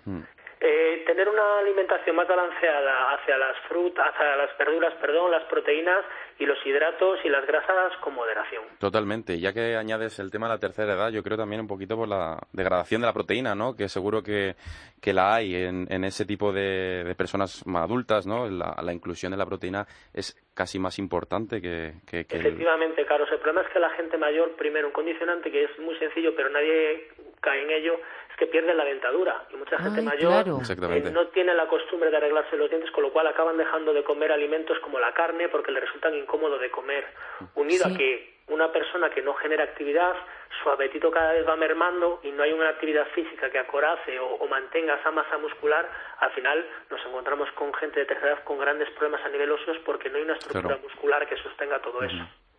Eh, 0.67 1.05
tener 1.07 1.29
una 1.29 1.59
alimentación 1.59 2.17
más 2.17 2.27
balanceada 2.27 3.13
hacia 3.13 3.37
las 3.37 3.55
frutas, 3.69 4.15
hacia 4.15 4.35
las 4.35 4.57
verduras, 4.57 4.95
perdón, 4.95 5.31
las 5.31 5.45
proteínas 5.45 6.07
y 6.39 6.47
los 6.47 6.57
hidratos 6.65 7.19
y 7.23 7.29
las 7.29 7.47
grasas 7.47 7.95
con 8.01 8.15
moderación. 8.15 8.65
Totalmente. 8.79 9.39
Ya 9.39 9.53
que 9.53 9.77
añades 9.77 10.19
el 10.21 10.31
tema 10.31 10.47
de 10.47 10.55
la 10.55 10.59
tercera 10.59 10.95
edad, 10.95 11.11
yo 11.11 11.23
creo 11.23 11.37
también 11.37 11.61
un 11.61 11.69
poquito 11.69 11.97
por 11.97 12.09
la 12.09 12.39
degradación 12.55 13.03
de 13.03 13.07
la 13.07 13.13
proteína, 13.13 13.55
¿no? 13.55 13.77
Que 13.77 13.91
seguro 13.91 14.23
que, 14.23 14.55
que 15.03 15.13
la 15.13 15.35
hay 15.35 15.55
en, 15.55 15.87
en 15.91 16.03
ese 16.03 16.25
tipo 16.25 16.51
de, 16.51 17.05
de, 17.05 17.15
personas 17.15 17.67
más 17.67 17.85
adultas, 17.85 18.27
¿no? 18.27 18.49
La, 18.49 18.75
la, 18.83 18.93
inclusión 18.95 19.33
de 19.33 19.37
la 19.37 19.45
proteína 19.45 19.85
es 20.15 20.35
casi 20.55 20.79
más 20.79 20.99
importante 20.99 21.61
que... 21.61 21.93
que, 22.09 22.25
que 22.25 22.39
Efectivamente, 22.39 23.03
el... 23.03 23.07
Carlos. 23.07 23.29
El 23.31 23.39
problema 23.41 23.67
es 23.67 23.69
que 23.71 23.81
la 23.81 23.91
gente 23.91 24.17
mayor, 24.17 24.57
primero, 24.57 24.87
un 24.87 24.95
condicionante 24.95 25.51
que 25.51 25.65
es 25.65 25.79
muy 25.79 25.95
sencillo, 25.99 26.35
pero 26.35 26.49
nadie 26.49 27.09
cae 27.43 27.63
en 27.63 27.71
ello, 27.71 28.01
es 28.35 28.39
que 28.39 28.47
pierden 28.49 28.77
la 28.77 28.85
dentadura. 28.85 29.45
Y 29.53 29.57
mucha 29.57 29.79
gente 29.79 30.01
Ay, 30.01 30.07
mayor 30.07 30.43
claro. 30.45 30.59
Eh, 30.93 31.11
no 31.13 31.29
tiene 31.29 31.55
la 31.55 31.69
costumbre 31.69 32.11
de 32.11 32.17
arreglarse 32.17 32.57
los 32.57 32.69
dientes, 32.69 32.91
con 32.91 33.05
lo 33.05 33.13
cual 33.13 33.29
acaban 33.29 33.57
dejando 33.57 33.95
de 33.95 34.03
comer 34.03 34.33
alimentos 34.33 34.77
como 34.81 34.99
la 34.99 35.15
carne 35.15 35.49
porque 35.49 35.71
le 35.71 35.79
resultan 35.81 36.15
incómodo 36.17 36.59
de 36.59 36.69
comer. 36.71 37.07
Unido 37.55 37.85
Sí. 37.87 37.95
a 37.95 37.97
que 37.97 38.35
una 38.49 38.73
persona 38.73 39.09
que 39.11 39.23
no 39.23 39.35
genera 39.35 39.63
actividad, 39.65 40.15
su 40.63 40.69
apetito 40.69 41.11
cada 41.13 41.33
vez 41.33 41.49
va 41.49 41.55
mermando 41.57 42.21
y 42.25 42.31
no 42.33 42.43
hay 42.43 42.53
una 42.53 42.71
actividad 42.71 43.07
física 43.15 43.49
que 43.51 43.59
acorace 43.59 44.19
o, 44.19 44.27
o 44.35 44.47
mantenga 44.49 44.97
esa 44.97 45.11
masa 45.13 45.39
muscular, 45.39 45.89
al 46.19 46.31
final 46.33 46.67
nos 46.91 47.01
encontramos 47.07 47.49
con 47.53 47.73
gente 47.75 48.01
de 48.01 48.07
tercera 48.07 48.33
edad 48.33 48.45
con 48.45 48.59
grandes 48.59 48.91
problemas 48.91 49.25
a 49.25 49.29
nivel 49.29 49.51
óseos 49.53 49.79
porque 49.87 50.11
no 50.11 50.17
hay 50.17 50.25
una 50.25 50.35
estructura 50.35 50.75
Claro. 50.75 50.83
muscular 50.83 51.27
que 51.29 51.37
sostenga 51.37 51.79
todo 51.81 52.03
eso. 52.03 52.17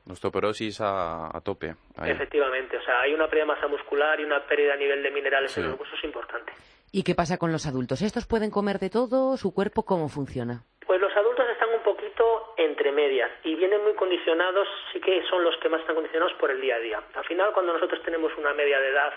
Osteoporosis 0.10 0.82
a, 0.82 1.36
a 1.36 1.42
tope. 1.42 1.76
ahí. 1.98 2.12
Efectivamente, 2.12 2.78
o 2.78 2.82
sea, 2.84 3.02
hay 3.02 3.14
una 3.14 3.28
pérdida 3.28 3.46
de 3.46 3.54
masa 3.54 3.68
muscular 3.68 4.20
y 4.20 4.24
una 4.26 4.46
pérdida 4.46 4.74
a 4.74 4.78
nivel 4.78 5.02
de 5.04 5.12
minerales 5.12 5.52
Sí. 5.52 5.62
en 5.62 5.72
los 5.72 5.80
huesos 5.80 6.04
importante. 6.04 6.54
¿Y 6.92 7.04
qué 7.04 7.16
pasa 7.16 7.38
con 7.38 7.52
los 7.52 7.66
adultos? 7.66 8.02
¿Estos 8.02 8.26
pueden 8.28 8.52
comer 8.52 8.80
de 8.80 8.90
todo? 8.90 9.36
¿Su 9.38 9.54
cuerpo 9.54 9.84
cómo 9.84 10.08
funciona? 10.08 10.64
Pues 10.86 11.02
los 11.02 11.12
adultos 11.18 11.46
están 11.50 11.70
un 11.70 11.82
poquito 11.84 12.54
entre 12.58 12.92
medias 12.92 13.32
y 13.44 13.56
vienen 13.56 13.84
muy 13.84 13.94
condicionados, 13.96 14.68
sí 14.94 15.00
que 15.02 15.24
son 15.30 15.44
los 15.44 15.58
que 15.58 15.68
más 15.70 15.82
están 15.82 15.96
condicionados 15.96 16.34
por 16.40 16.52
el 16.52 16.62
día 16.62 16.76
a 16.76 16.80
día. 16.80 17.02
Al 17.16 17.26
final, 17.26 17.52
cuando 17.54 17.74
nosotros 17.74 18.02
tenemos 18.04 18.32
una 18.38 18.54
media 18.54 18.80
de 18.80 18.90
edad 18.90 19.14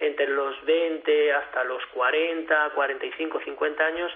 entre 0.00 0.26
los 0.28 0.64
20 0.64 1.32
hasta 1.34 1.62
los 1.64 1.84
40, 1.92 2.70
45, 2.74 3.40
50 3.44 3.84
años, 3.84 4.10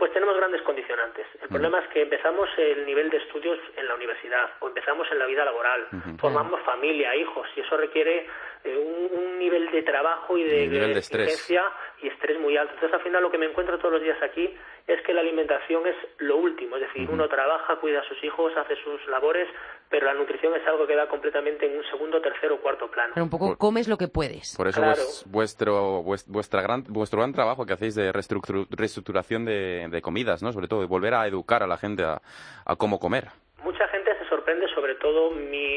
pues 0.00 0.14
tenemos 0.14 0.34
grandes 0.34 0.62
condicionantes. 0.62 1.26
El 1.42 1.48
problema 1.48 1.78
es 1.80 1.88
que 1.88 2.00
empezamos 2.00 2.48
el 2.56 2.86
nivel 2.86 3.10
de 3.10 3.18
estudios 3.18 3.58
en 3.76 3.86
la 3.86 3.94
universidad 3.94 4.48
o 4.60 4.68
empezamos 4.68 5.06
en 5.12 5.18
la 5.18 5.26
vida 5.26 5.44
laboral, 5.44 5.88
formamos 6.18 6.58
familia, 6.62 7.14
hijos, 7.14 7.46
y 7.54 7.60
eso 7.60 7.76
requiere 7.76 8.26
eh, 8.64 8.78
un, 8.78 9.18
un 9.18 9.38
nivel 9.38 9.70
de 9.70 9.82
trabajo 9.82 10.38
y 10.38 10.44
de, 10.44 10.64
estrés. 10.96 11.28
exigencia 11.28 11.70
y 12.00 12.08
estrés 12.08 12.40
muy 12.40 12.56
alto. 12.56 12.72
Entonces, 12.72 12.98
al 12.98 13.04
final, 13.04 13.22
lo 13.22 13.30
que 13.30 13.36
me 13.36 13.44
encuentro 13.44 13.76
todos 13.76 13.92
los 13.92 14.02
días 14.02 14.16
aquí 14.22 14.56
es 14.92 15.02
que 15.02 15.14
la 15.14 15.20
alimentación 15.20 15.86
es 15.86 15.96
lo 16.18 16.36
último. 16.36 16.76
Es 16.76 16.82
decir, 16.82 17.08
uno 17.10 17.28
trabaja, 17.28 17.76
cuida 17.76 18.00
a 18.00 18.04
sus 18.04 18.22
hijos, 18.24 18.52
hace 18.56 18.76
sus 18.82 19.04
labores, 19.08 19.48
pero 19.88 20.06
la 20.06 20.14
nutrición 20.14 20.54
es 20.54 20.66
algo 20.66 20.86
que 20.86 20.94
da 20.96 21.08
completamente 21.08 21.66
en 21.66 21.76
un 21.76 21.84
segundo, 21.84 22.20
tercero 22.20 22.56
o 22.56 22.58
cuarto 22.60 22.90
plano. 22.90 23.12
Pero 23.14 23.24
un 23.24 23.30
poco 23.30 23.48
Por- 23.48 23.58
comes 23.58 23.88
lo 23.88 23.96
que 23.98 24.08
puedes. 24.08 24.56
Por 24.56 24.68
eso 24.68 24.80
Claro. 24.80 25.00
vues- 25.02 25.24
vuestro, 25.26 26.02
vues- 26.02 26.26
vuestra 26.28 26.62
gran, 26.62 26.84
vuestro 26.88 27.18
gran 27.20 27.32
trabajo 27.32 27.66
que 27.66 27.72
hacéis 27.72 27.94
de 27.94 28.12
reestructu- 28.12 28.66
reestructuración 28.70 29.44
de, 29.44 29.88
de 29.90 30.02
comidas, 30.02 30.42
¿no? 30.42 30.52
Sobre 30.52 30.68
todo, 30.68 30.80
de 30.80 30.86
volver 30.86 31.14
a 31.14 31.26
educar 31.26 31.62
a 31.62 31.66
la 31.66 31.76
gente 31.76 32.02
a, 32.04 32.20
a 32.64 32.76
cómo 32.76 32.98
comer. 32.98 33.28
Mucha 33.62 33.86
gente 33.88 34.16
se 34.18 34.28
sorprende, 34.28 34.66
sobre 34.74 34.94
todo 34.96 35.30
mi, 35.32 35.76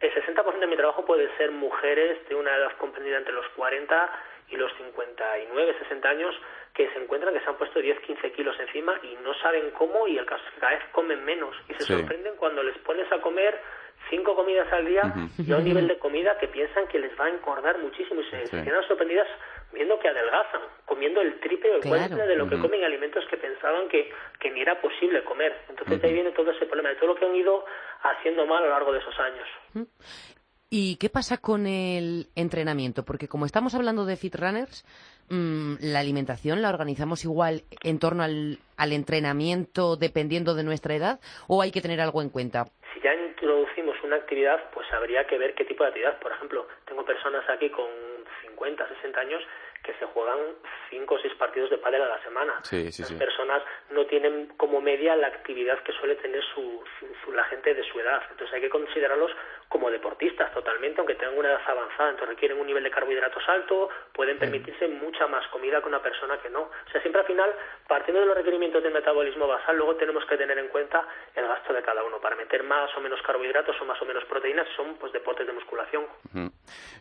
el 0.00 0.10
60% 0.14 0.58
de 0.60 0.66
mi 0.66 0.76
trabajo 0.76 1.04
puede 1.04 1.28
ser 1.36 1.50
mujeres 1.50 2.18
de 2.28 2.34
una 2.34 2.54
edad 2.56 2.72
comprendida 2.78 3.18
entre 3.18 3.32
los 3.32 3.46
40 3.56 4.10
y 4.50 4.56
los 4.56 4.70
59, 4.76 5.76
60 5.78 6.08
años 6.08 6.34
que 6.74 6.88
se 6.90 6.98
encuentran 7.02 7.34
que 7.34 7.40
se 7.40 7.48
han 7.50 7.56
puesto 7.56 7.80
10, 7.80 8.00
15 8.00 8.32
kilos 8.32 8.56
encima 8.58 8.94
y 9.02 9.14
no 9.22 9.34
saben 9.42 9.70
cómo 9.72 10.08
y 10.08 10.16
el 10.18 10.24
caso 10.26 10.42
es 10.48 10.54
que 10.54 10.60
cada 10.60 10.72
vez 10.76 10.84
comen 10.92 11.24
menos 11.24 11.54
y 11.68 11.74
se 11.74 11.80
Sí. 11.84 11.92
sorprenden 11.92 12.34
cuando 12.36 12.62
les 12.62 12.76
pones 12.78 13.10
a 13.12 13.20
comer 13.20 13.60
cinco 14.10 14.34
comidas 14.34 14.70
al 14.72 14.86
día 14.86 15.02
y 15.38 15.52
a 15.52 15.56
un 15.58 15.64
nivel 15.64 15.86
de 15.86 15.98
comida 15.98 16.36
que 16.38 16.48
piensan 16.48 16.88
que 16.88 16.98
les 16.98 17.12
va 17.18 17.26
a 17.26 17.28
engordar 17.28 17.78
muchísimo 17.78 18.20
y 18.20 18.24
se, 18.30 18.46
Sí. 18.46 18.56
se 18.56 18.64
quedan 18.64 18.86
sorprendidas 18.88 19.28
viendo 19.72 19.98
que 20.00 20.08
adelgazan, 20.08 20.60
comiendo 20.86 21.20
el 21.20 21.38
triple 21.40 21.70
o 21.70 21.74
el 21.76 21.80
Claro. 21.82 21.96
cuádruple 21.98 22.26
de 22.26 22.36
lo 22.36 22.48
que 22.48 22.58
comen 22.58 22.84
alimentos 22.84 23.24
que 23.30 23.36
pensaban 23.36 23.88
que, 23.88 24.10
que 24.40 24.50
ni 24.50 24.60
era 24.62 24.80
posible 24.80 25.22
comer. 25.24 25.54
Entonces 25.68 26.00
de 26.00 26.08
ahí 26.08 26.14
viene 26.14 26.32
todo 26.32 26.50
ese 26.50 26.66
problema 26.66 26.88
de 26.90 26.96
todo 26.96 27.08
lo 27.08 27.14
que 27.14 27.24
han 27.26 27.34
ido 27.36 27.64
haciendo 28.02 28.44
mal 28.46 28.62
a 28.62 28.66
lo 28.66 28.70
largo 28.72 28.92
de 28.92 28.98
esos 28.98 29.18
años. 29.18 29.48
¿Y 30.70 30.96
qué 30.96 31.10
pasa 31.10 31.36
con 31.38 31.66
el 31.66 32.28
entrenamiento? 32.34 33.04
Porque 33.04 33.28
como 33.28 33.44
estamos 33.46 33.74
hablando 33.74 34.04
de 34.06 34.16
fit 34.16 34.34
runners, 34.34 34.84
la 35.28 36.00
alimentación 36.00 36.60
la 36.62 36.68
organizamos 36.68 37.24
igual 37.24 37.62
en 37.82 37.98
torno 37.98 38.22
al, 38.22 38.58
al 38.76 38.92
entrenamiento 38.92 39.96
dependiendo 39.96 40.54
de 40.54 40.64
nuestra 40.64 40.94
edad 40.94 41.20
o 41.48 41.62
hay 41.62 41.70
que 41.72 41.80
tener 41.80 42.00
algo 42.00 42.20
en 42.22 42.28
cuenta. 42.30 42.64
Si 42.94 43.00
ya 43.00 43.14
introducimos 43.14 43.96
una 44.04 44.16
actividad, 44.16 44.70
pues 44.74 44.86
habría 44.92 45.26
que 45.26 45.38
ver 45.38 45.54
qué 45.54 45.64
tipo 45.64 45.84
de 45.84 45.88
actividad. 45.88 46.18
Por 46.20 46.32
ejemplo, 46.32 46.66
tengo 46.86 47.04
personas 47.04 47.48
aquí 47.48 47.70
con 47.70 47.86
50, 48.42 48.86
60 48.96 49.20
años 49.20 49.42
que 49.82 49.94
se 49.94 50.06
juegan 50.06 50.38
5 50.90 51.14
o 51.14 51.18
6 51.18 51.34
partidos 51.38 51.68
de 51.70 51.78
pádel 51.78 52.02
a 52.02 52.08
la 52.08 52.22
semana. 52.22 52.60
Sí, 52.62 52.92
sí, 52.92 53.02
Las 53.02 53.08
sí. 53.10 53.16
personas 53.16 53.62
no 53.90 54.06
tienen 54.06 54.52
como 54.56 54.80
media 54.80 55.16
la 55.16 55.26
actividad 55.26 55.82
que 55.82 55.92
suele 55.92 56.14
tener 56.16 56.40
su, 56.54 56.84
su- 57.00 57.08
su- 57.24 57.32
la 57.32 57.42
gente 57.44 57.74
de 57.74 57.82
su 57.90 57.98
edad. 57.98 58.22
Entonces 58.30 58.54
hay 58.54 58.60
que 58.60 58.68
considerarlos 58.70 59.32
como 59.72 59.90
deportistas 59.90 60.52
totalmente, 60.52 61.00
aunque 61.00 61.14
tengan 61.14 61.38
una 61.38 61.48
edad 61.48 61.60
avanzada. 61.66 62.10
Entonces 62.10 62.28
requieren 62.36 62.58
un 62.60 62.66
nivel 62.66 62.84
de 62.84 62.90
carbohidratos 62.90 63.42
alto, 63.48 63.88
pueden 64.12 64.38
permitirse 64.38 64.86
mucha 64.86 65.26
más 65.26 65.46
comida 65.48 65.80
que 65.80 65.88
una 65.88 66.02
persona 66.02 66.36
que 66.42 66.50
no. 66.50 66.60
O 66.64 66.90
sea, 66.92 67.00
siempre 67.00 67.22
al 67.22 67.26
final, 67.26 67.50
partiendo 67.88 68.20
de 68.20 68.26
los 68.26 68.36
requerimientos 68.36 68.82
del 68.82 68.92
metabolismo 68.92 69.48
basal, 69.48 69.74
luego 69.76 69.96
tenemos 69.96 70.24
que 70.26 70.36
tener 70.36 70.58
en 70.58 70.68
cuenta 70.68 71.06
el 71.34 71.46
gasto 71.48 71.72
de 71.72 71.82
cada 71.82 72.04
uno 72.04 72.20
para 72.20 72.36
meter 72.36 72.62
más 72.62 72.90
o 72.96 73.00
menos 73.00 73.18
carbohidratos 73.22 73.74
o 73.80 73.84
más 73.86 74.00
o 74.02 74.04
menos 74.04 74.24
proteínas. 74.26 74.66
Son 74.76 74.94
pues 74.96 75.10
deportes 75.12 75.46
de 75.46 75.52
musculación. 75.54 76.04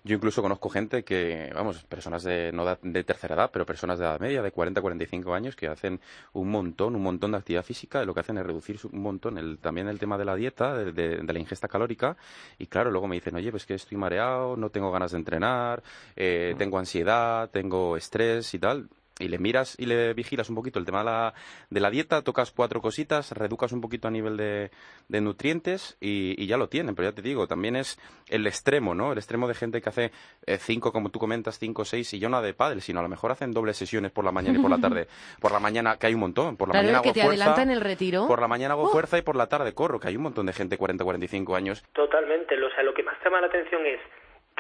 Yo 0.03 0.15
incluso 0.15 0.41
conozco 0.41 0.69
gente 0.69 1.03
que, 1.03 1.51
vamos, 1.53 1.83
personas 1.83 2.23
de, 2.23 2.51
no 2.53 2.65
de, 2.81 3.03
tercera 3.03 3.35
edad, 3.35 3.49
pero 3.51 3.65
personas 3.65 3.99
de 3.99 4.05
edad 4.05 4.19
media, 4.19 4.41
de 4.41 4.51
40, 4.51 4.81
45 4.81 5.33
años, 5.33 5.55
que 5.55 5.67
hacen 5.67 5.99
un 6.33 6.49
montón, 6.49 6.95
un 6.95 7.03
montón 7.03 7.31
de 7.31 7.37
actividad 7.37 7.63
física, 7.63 8.01
y 8.01 8.05
lo 8.05 8.13
que 8.13 8.21
hacen 8.21 8.37
es 8.37 8.45
reducir 8.45 8.77
un 8.91 9.01
montón 9.01 9.37
el, 9.37 9.59
también 9.59 9.87
el 9.89 9.99
tema 9.99 10.17
de 10.17 10.25
la 10.25 10.35
dieta, 10.35 10.73
de, 10.77 10.91
de- 10.91 11.17
de 11.17 11.33
la 11.33 11.39
ingesta 11.39 11.67
calórica, 11.67 12.15
y 12.61 12.67
claro, 12.67 12.91
luego 12.91 13.07
me 13.07 13.15
dicen, 13.15 13.35
oye, 13.35 13.49
pues 13.49 13.65
que 13.65 13.73
estoy 13.73 13.97
mareado, 13.97 14.55
no 14.55 14.69
tengo 14.69 14.91
ganas 14.91 15.11
de 15.11 15.17
entrenar, 15.17 15.81
eh, 16.15 16.53
tengo 16.57 16.77
ansiedad, 16.77 17.49
tengo 17.49 17.97
estrés 17.97 18.53
y 18.53 18.59
tal. 18.59 18.87
Y 19.21 19.27
le 19.27 19.37
miras 19.37 19.75
y 19.79 19.85
le 19.85 20.13
vigilas 20.13 20.49
un 20.49 20.55
poquito 20.55 20.79
el 20.79 20.85
tema 20.85 20.99
de 20.99 21.05
la, 21.05 21.33
de 21.69 21.79
la 21.79 21.89
dieta, 21.89 22.21
tocas 22.21 22.51
cuatro 22.51 22.81
cositas, 22.81 23.31
reducas 23.31 23.71
un 23.71 23.81
poquito 23.81 24.07
a 24.07 24.11
nivel 24.11 24.37
de, 24.37 24.71
de 25.07 25.21
nutrientes 25.21 25.97
y, 26.01 26.35
y 26.41 26.47
ya 26.47 26.57
lo 26.57 26.67
tienen. 26.69 26.95
Pero 26.95 27.09
ya 27.09 27.15
te 27.15 27.21
digo, 27.21 27.47
también 27.47 27.75
es 27.75 27.99
el 28.29 28.47
extremo, 28.47 28.95
¿no? 28.95 29.11
El 29.11 29.17
extremo 29.17 29.47
de 29.47 29.53
gente 29.53 29.81
que 29.81 29.89
hace 29.89 30.11
eh, 30.45 30.57
cinco, 30.57 30.91
como 30.91 31.09
tú 31.09 31.19
comentas, 31.19 31.59
cinco, 31.59 31.85
seis, 31.85 32.13
y 32.13 32.19
yo 32.19 32.29
no 32.29 32.41
de 32.41 32.53
pádel, 32.53 32.81
sino 32.81 32.99
a 32.99 33.03
lo 33.03 33.09
mejor 33.09 33.31
hacen 33.31 33.51
dobles 33.51 33.77
sesiones 33.77 34.11
por 34.11 34.25
la 34.25 34.31
mañana 34.31 34.57
y 34.57 34.61
por 34.61 34.71
la 34.71 34.77
tarde. 34.81 35.07
Por 35.39 35.51
la 35.51 35.59
mañana, 35.59 35.97
que 35.97 36.07
hay 36.07 36.13
un 36.13 36.21
montón. 36.21 36.57
Por 36.57 36.67
la 36.69 36.73
Claro, 36.73 36.87
mañana 36.87 36.97
el 36.99 37.03
que 37.03 37.09
hago 37.09 37.13
te 37.13 37.21
fuerza. 37.25 37.43
adelanta 37.43 37.61
en 37.63 37.69
el 37.71 37.81
retiro. 37.81 38.27
Por 38.27 38.41
la 38.41 38.47
mañana 38.47 38.73
hago 38.73 38.83
¡Oh! 38.83 38.89
fuerza 38.89 39.17
y 39.17 39.21
por 39.21 39.35
la 39.35 39.47
tarde 39.47 39.73
corro, 39.73 39.99
que 39.99 40.07
hay 40.07 40.15
un 40.15 40.23
montón 40.23 40.45
de 40.47 40.53
gente 40.53 40.77
40, 40.77 41.03
45 41.03 41.55
años. 41.55 41.83
Totalmente. 41.93 42.55
O 42.63 42.69
sea, 42.73 42.83
lo 42.83 42.93
que 42.93 43.03
más 43.03 43.15
llama 43.23 43.41
la 43.41 43.47
atención 43.47 43.85
es 43.85 43.99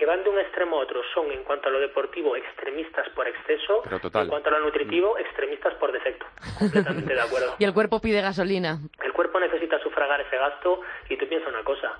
que 0.01 0.07
van 0.07 0.23
de 0.23 0.31
un 0.31 0.39
extremo 0.39 0.77
a 0.77 0.79
otro. 0.79 0.99
Son, 1.13 1.31
en 1.31 1.43
cuanto 1.43 1.69
a 1.69 1.71
lo 1.71 1.79
deportivo, 1.79 2.35
extremistas 2.35 3.07
por 3.09 3.27
exceso. 3.27 3.81
Pero 3.83 3.99
total. 3.99 4.23
En 4.23 4.29
cuanto 4.29 4.49
a 4.49 4.53
lo 4.53 4.61
nutritivo, 4.61 5.15
extremistas 5.19 5.75
por 5.75 5.91
defecto. 5.91 6.25
Completamente 6.57 7.13
de 7.13 7.21
acuerdo. 7.21 7.55
Y 7.59 7.65
el 7.65 7.71
cuerpo 7.71 8.01
pide 8.01 8.19
gasolina. 8.19 8.79
El 9.03 9.13
cuerpo 9.13 9.39
necesita 9.39 9.77
sufragar 9.77 10.19
ese 10.21 10.37
gasto 10.37 10.81
y 11.07 11.17
tú 11.17 11.27
piensas 11.27 11.49
una 11.49 11.63
cosa. 11.63 11.93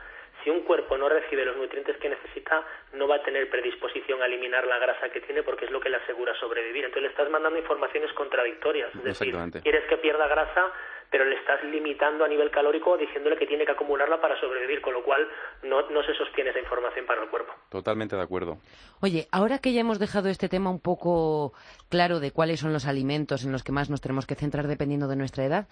Si 0.43 0.49
un 0.49 0.61
cuerpo 0.61 0.97
no 0.97 1.09
recibe 1.09 1.45
los 1.45 1.55
nutrientes 1.55 1.95
que 1.97 2.09
necesita, 2.09 2.65
no 2.93 3.07
va 3.07 3.17
a 3.17 3.21
tener 3.21 3.47
predisposición 3.51 4.19
a 4.23 4.25
eliminar 4.25 4.65
la 4.65 4.79
grasa 4.79 5.09
que 5.09 5.21
tiene 5.21 5.43
porque 5.43 5.65
es 5.65 5.71
lo 5.71 5.79
que 5.79 5.89
le 5.89 5.97
asegura 5.97 6.33
sobrevivir. 6.39 6.85
Entonces 6.85 7.03
le 7.03 7.09
estás 7.09 7.29
mandando 7.29 7.59
informaciones 7.59 8.11
contradictorias. 8.13 8.89
Es 8.95 9.03
decir, 9.03 9.35
quieres 9.61 9.85
que 9.85 9.97
pierda 9.97 10.27
grasa, 10.27 10.71
pero 11.11 11.25
le 11.25 11.35
estás 11.35 11.61
limitando 11.65 12.23
a 12.23 12.27
nivel 12.27 12.49
calórico 12.49 12.97
diciéndole 12.97 13.37
que 13.37 13.45
tiene 13.45 13.65
que 13.65 13.73
acumularla 13.73 14.21
para 14.21 14.39
sobrevivir, 14.39 14.81
con 14.81 14.93
lo 14.93 15.03
cual 15.03 15.27
no, 15.61 15.87
no 15.89 16.01
se 16.03 16.15
sostiene 16.15 16.51
esa 16.51 16.59
información 16.59 17.05
para 17.05 17.21
el 17.21 17.29
cuerpo. 17.29 17.53
Totalmente 17.69 18.15
de 18.15 18.21
acuerdo. 18.21 18.57
Oye, 19.01 19.27
ahora 19.29 19.59
que 19.59 19.73
ya 19.73 19.81
hemos 19.81 19.99
dejado 19.99 20.29
este 20.29 20.47
tema 20.47 20.69
un 20.69 20.79
poco 20.79 21.53
claro 21.89 22.21
de 22.21 22.31
cuáles 22.31 22.61
son 22.61 22.71
los 22.71 22.87
alimentos 22.87 23.43
en 23.43 23.51
los 23.51 23.63
que 23.63 23.73
más 23.73 23.89
nos 23.89 23.99
tenemos 23.99 24.25
que 24.25 24.35
centrar 24.35 24.67
dependiendo 24.67 25.09
de 25.09 25.17
nuestra 25.17 25.43
edad, 25.43 25.67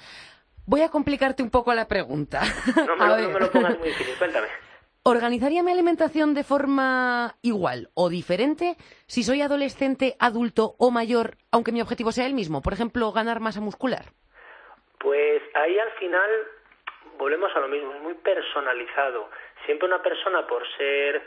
voy 0.65 0.81
a 0.81 0.89
complicarte 0.89 1.41
un 1.41 1.49
poco 1.49 1.73
la 1.73 1.87
pregunta. 1.87 2.41
No 2.75 2.97
me, 2.97 3.05
lo, 3.07 3.17
no 3.17 3.29
me 3.29 3.39
lo 3.39 3.51
pongas 3.51 3.79
muy 3.79 3.87
difícil, 3.87 4.15
cuéntame. 4.17 4.47
¿Organizaría 5.03 5.63
mi 5.63 5.71
alimentación 5.71 6.33
de 6.33 6.43
forma 6.43 7.37
igual 7.41 7.89
o 7.93 8.09
diferente 8.09 8.75
si 9.07 9.23
soy 9.23 9.41
adolescente, 9.41 10.17
adulto 10.19 10.75
o 10.77 10.91
mayor, 10.91 11.37
aunque 11.49 11.71
mi 11.71 11.81
objetivo 11.81 12.11
sea 12.11 12.25
el 12.25 12.33
mismo? 12.33 12.61
Por 12.61 12.73
ejemplo, 12.73 13.09
ganar 13.13 13.39
masa 13.39 13.61
muscular. 13.61 14.11
Pues 14.99 15.41
ahí 15.53 15.79
al 15.79 15.91
final 15.91 16.29
volvemos 17.17 17.55
a 17.55 17.59
lo 17.59 17.67
mismo, 17.67 17.93
es 17.93 18.01
muy 18.01 18.13
personalizado. 18.15 19.29
Siempre 19.65 19.87
una 19.87 20.01
persona 20.01 20.45
por 20.47 20.65
ser 20.77 21.21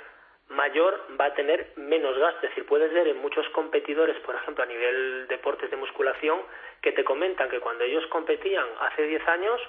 mayor 0.49 1.07
va 1.21 1.27
a 1.27 1.35
tener 1.35 1.73
menos 1.77 2.17
gasto. 2.19 2.47
Es 2.47 2.51
decir, 2.51 2.67
puedes 2.67 2.93
ver 2.93 3.09
en 3.09 3.19
muchos 3.19 3.49
competidores, 3.51 4.19
por 4.21 4.35
ejemplo, 4.35 4.65
a 4.65 4.67
nivel 4.67 5.27
deportes 5.29 5.71
de 5.71 5.77
musculación, 5.77 6.43
que 6.81 6.93
te 6.93 7.05
comentan 7.05 7.49
que 7.49 7.61
cuando 7.61 7.85
ellos 7.85 8.07
competían 8.09 8.67
hace 8.81 9.03
10 9.03 9.29
años, 9.29 9.61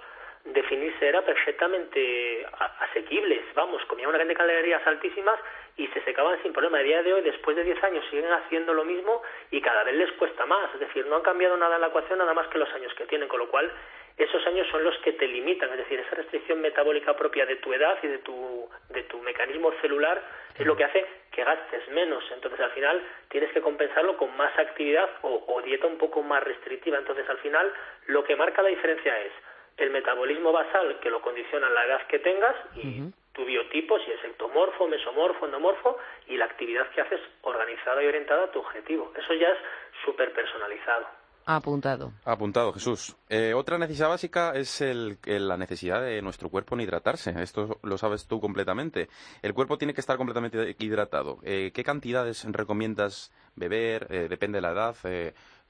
definirse 0.46 1.08
era 1.08 1.22
perfectamente 1.22 2.46
asequibles. 2.80 3.42
Vamos, 3.56 3.84
comían 3.86 4.10
una 4.10 4.18
cantidad 4.18 4.46
de 4.46 4.54
calorías 4.54 4.88
altísimas 4.88 5.40
y 5.78 5.88
se 5.88 6.02
secaban 6.02 6.42
sin 6.44 6.54
problema. 6.54 6.80
A 6.80 6.84
día 6.84 7.02
de 7.02 7.14
hoy, 7.14 7.22
después 7.22 7.56
de 7.56 7.64
10 7.64 7.84
años, 7.84 8.06
siguen 8.10 8.32
haciendo 8.32 8.74
lo 8.74 8.84
mismo 8.84 9.22
y 9.52 9.62
cada 9.62 9.84
vez 9.84 9.96
les 9.96 10.12
cuesta 10.14 10.46
más. 10.46 10.74
Es 10.74 10.80
decir, 10.80 11.06
no 11.08 11.16
han 11.16 11.22
cambiado 11.22 11.56
nada 11.58 11.76
en 11.76 11.82
la 11.82 11.88
ecuación, 11.88 12.20
nada 12.20 12.34
más 12.34 12.48
que 12.48 12.58
los 12.58 12.72
años 12.74 12.94
que 12.96 13.06
tienen, 13.06 13.28
con 13.28 13.40
lo 13.40 13.50
cual 13.50 13.72
esos 14.18 14.46
años 14.46 14.68
son 14.70 14.84
los 14.84 14.96
que 15.00 15.14
te 15.14 15.28
limitan, 15.28 15.72
es 15.72 15.78
decir, 15.78 16.00
esa 16.00 16.16
restricción 16.16 16.62
metabólica 16.62 17.16
propia 17.16 17.48
de 17.48 17.56
tu 17.56 17.74
edad 17.74 17.98
y 18.04 18.08
de 18.08 18.20
tu, 18.20 18.70
de 18.90 19.04
tu 19.04 19.20
mecanismo 19.20 19.72
celular 19.82 20.22
es 20.56 20.68
lo 20.68 20.76
que 20.78 20.84
hace 20.84 21.06
que 21.32 21.44
gastes 21.44 21.88
menos. 21.90 22.24
Entonces, 22.32 22.60
al 22.60 22.72
final, 22.72 23.02
tienes 23.30 23.52
que 23.52 23.62
compensarlo 23.62 24.16
con 24.18 24.36
más 24.38 24.58
actividad 24.60 25.10
o, 25.24 25.62
dieta 25.64 25.88
un 25.88 25.98
poco 25.98 26.22
más 26.22 26.44
restrictiva. 26.44 26.98
Entonces, 27.00 27.28
al 27.28 27.40
final, 27.40 27.74
lo 28.08 28.24
que 28.24 28.36
marca 28.36 28.62
la 28.62 28.70
diferencia 28.70 29.20
es 29.22 29.32
el 29.78 29.90
metabolismo 29.92 30.52
basal, 30.52 31.00
que 31.00 31.10
lo 31.10 31.22
condiciona 31.22 31.70
la 31.70 31.86
edad 31.86 32.08
que 32.08 32.20
tengas, 32.20 32.56
y 32.76 33.12
tu 33.34 33.46
biotipo, 33.46 33.98
si 34.00 34.12
es 34.12 34.24
ectomorfo, 34.24 34.88
mesomorfo, 34.88 35.46
endomorfo, 35.46 35.98
y 36.28 36.38
la 36.38 36.46
actividad 36.46 36.90
que 36.92 37.02
haces 37.02 37.20
organizada 37.42 38.04
y 38.04 38.08
orientada 38.08 38.46
a 38.46 38.52
tu 38.52 38.60
objetivo. 38.60 39.12
Eso 39.18 39.34
ya 39.34 39.50
es 39.50 39.58
súper 40.06 40.32
personalizado. 40.34 41.08
Apuntado. 41.46 42.14
Apuntado, 42.24 42.72
Jesús. 42.72 43.18
Eh, 43.28 43.54
otra 43.54 43.78
necesidad 43.78 44.08
básica 44.08 44.54
es 44.56 44.80
el, 44.80 45.18
la 45.26 45.58
necesidad 45.58 46.02
de 46.02 46.22
nuestro 46.22 46.50
cuerpo 46.50 46.76
en 46.76 46.82
hidratarse. 46.82 47.34
Esto 47.42 47.80
lo 47.84 47.98
sabes 47.98 48.28
tú 48.28 48.40
completamente. 48.40 49.10
El 49.42 49.54
cuerpo 49.54 49.78
tiene 49.78 49.94
que 49.94 50.00
estar 50.00 50.16
completamente 50.16 50.76
hidratado. 50.80 51.40
Eh, 51.44 51.72
¿Qué 51.74 51.84
cantidades 51.84 52.46
recomiendas 52.50 53.34
beber? 53.56 54.08
Eh, 54.10 54.28
depende 54.30 54.60
de 54.60 54.62
la 54.62 54.72
edad 54.72 54.96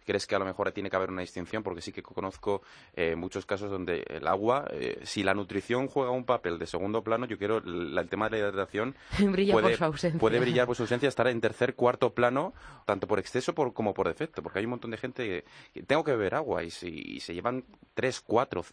crees 0.03 0.27
que 0.27 0.36
a 0.36 0.39
lo 0.39 0.45
mejor 0.45 0.72
tiene 0.72 0.89
que 0.89 0.95
haber 0.95 1.10
una 1.10 1.22
distinción? 1.22 1.63
Porque 1.63 1.81
sí 1.81 1.91
que 1.91 2.01
conozco 2.01 2.62
eh, 2.95 3.15
muchos 3.15 3.45
casos 3.45 3.69
donde 3.69 4.03
el 4.07 4.27
agua, 4.27 4.67
eh, 4.72 5.00
si 5.03 5.24
la 5.24 5.33
nutrición 5.33 5.88
juega 5.88 6.12
un 6.12 6.25
papel 6.25 6.60
de 6.60 6.67
segundo 6.67 7.03
plano, 7.03 7.25
yo 7.25 7.38
quiero 7.38 7.57
el 7.57 8.10
tema 8.10 8.29
de 8.29 8.31
la 8.31 8.50
hidratación 8.50 8.95
Brilla 9.19 9.53
puede, 9.53 9.69
por 9.69 9.77
su 9.77 9.83
ausencia. 9.86 10.19
puede 10.19 10.39
brillar 10.39 10.67
por 10.67 10.75
su 10.75 10.83
ausencia, 10.83 11.10
estar 11.10 11.27
en 11.27 11.41
tercer, 11.41 11.75
cuarto 11.75 12.13
plano, 12.13 12.53
tanto 12.86 13.07
por 13.07 13.19
exceso 13.19 13.53
por, 13.53 13.74
como 13.74 13.93
por 13.93 14.07
defecto, 14.07 14.41
porque 14.41 14.60
hay 14.60 14.65
un 14.65 14.72
montón 14.72 14.91
de 14.91 14.98
gente 14.98 15.45
que, 15.74 15.83
tengo 15.83 16.03
que 16.03 16.12
beber 16.12 16.36
agua 16.36 16.63
y, 16.63 16.69
si, 16.69 17.19
se 17.19 17.33
llevan 17.33 17.63
tres, 17.93 18.22
cuatro, 18.22 18.63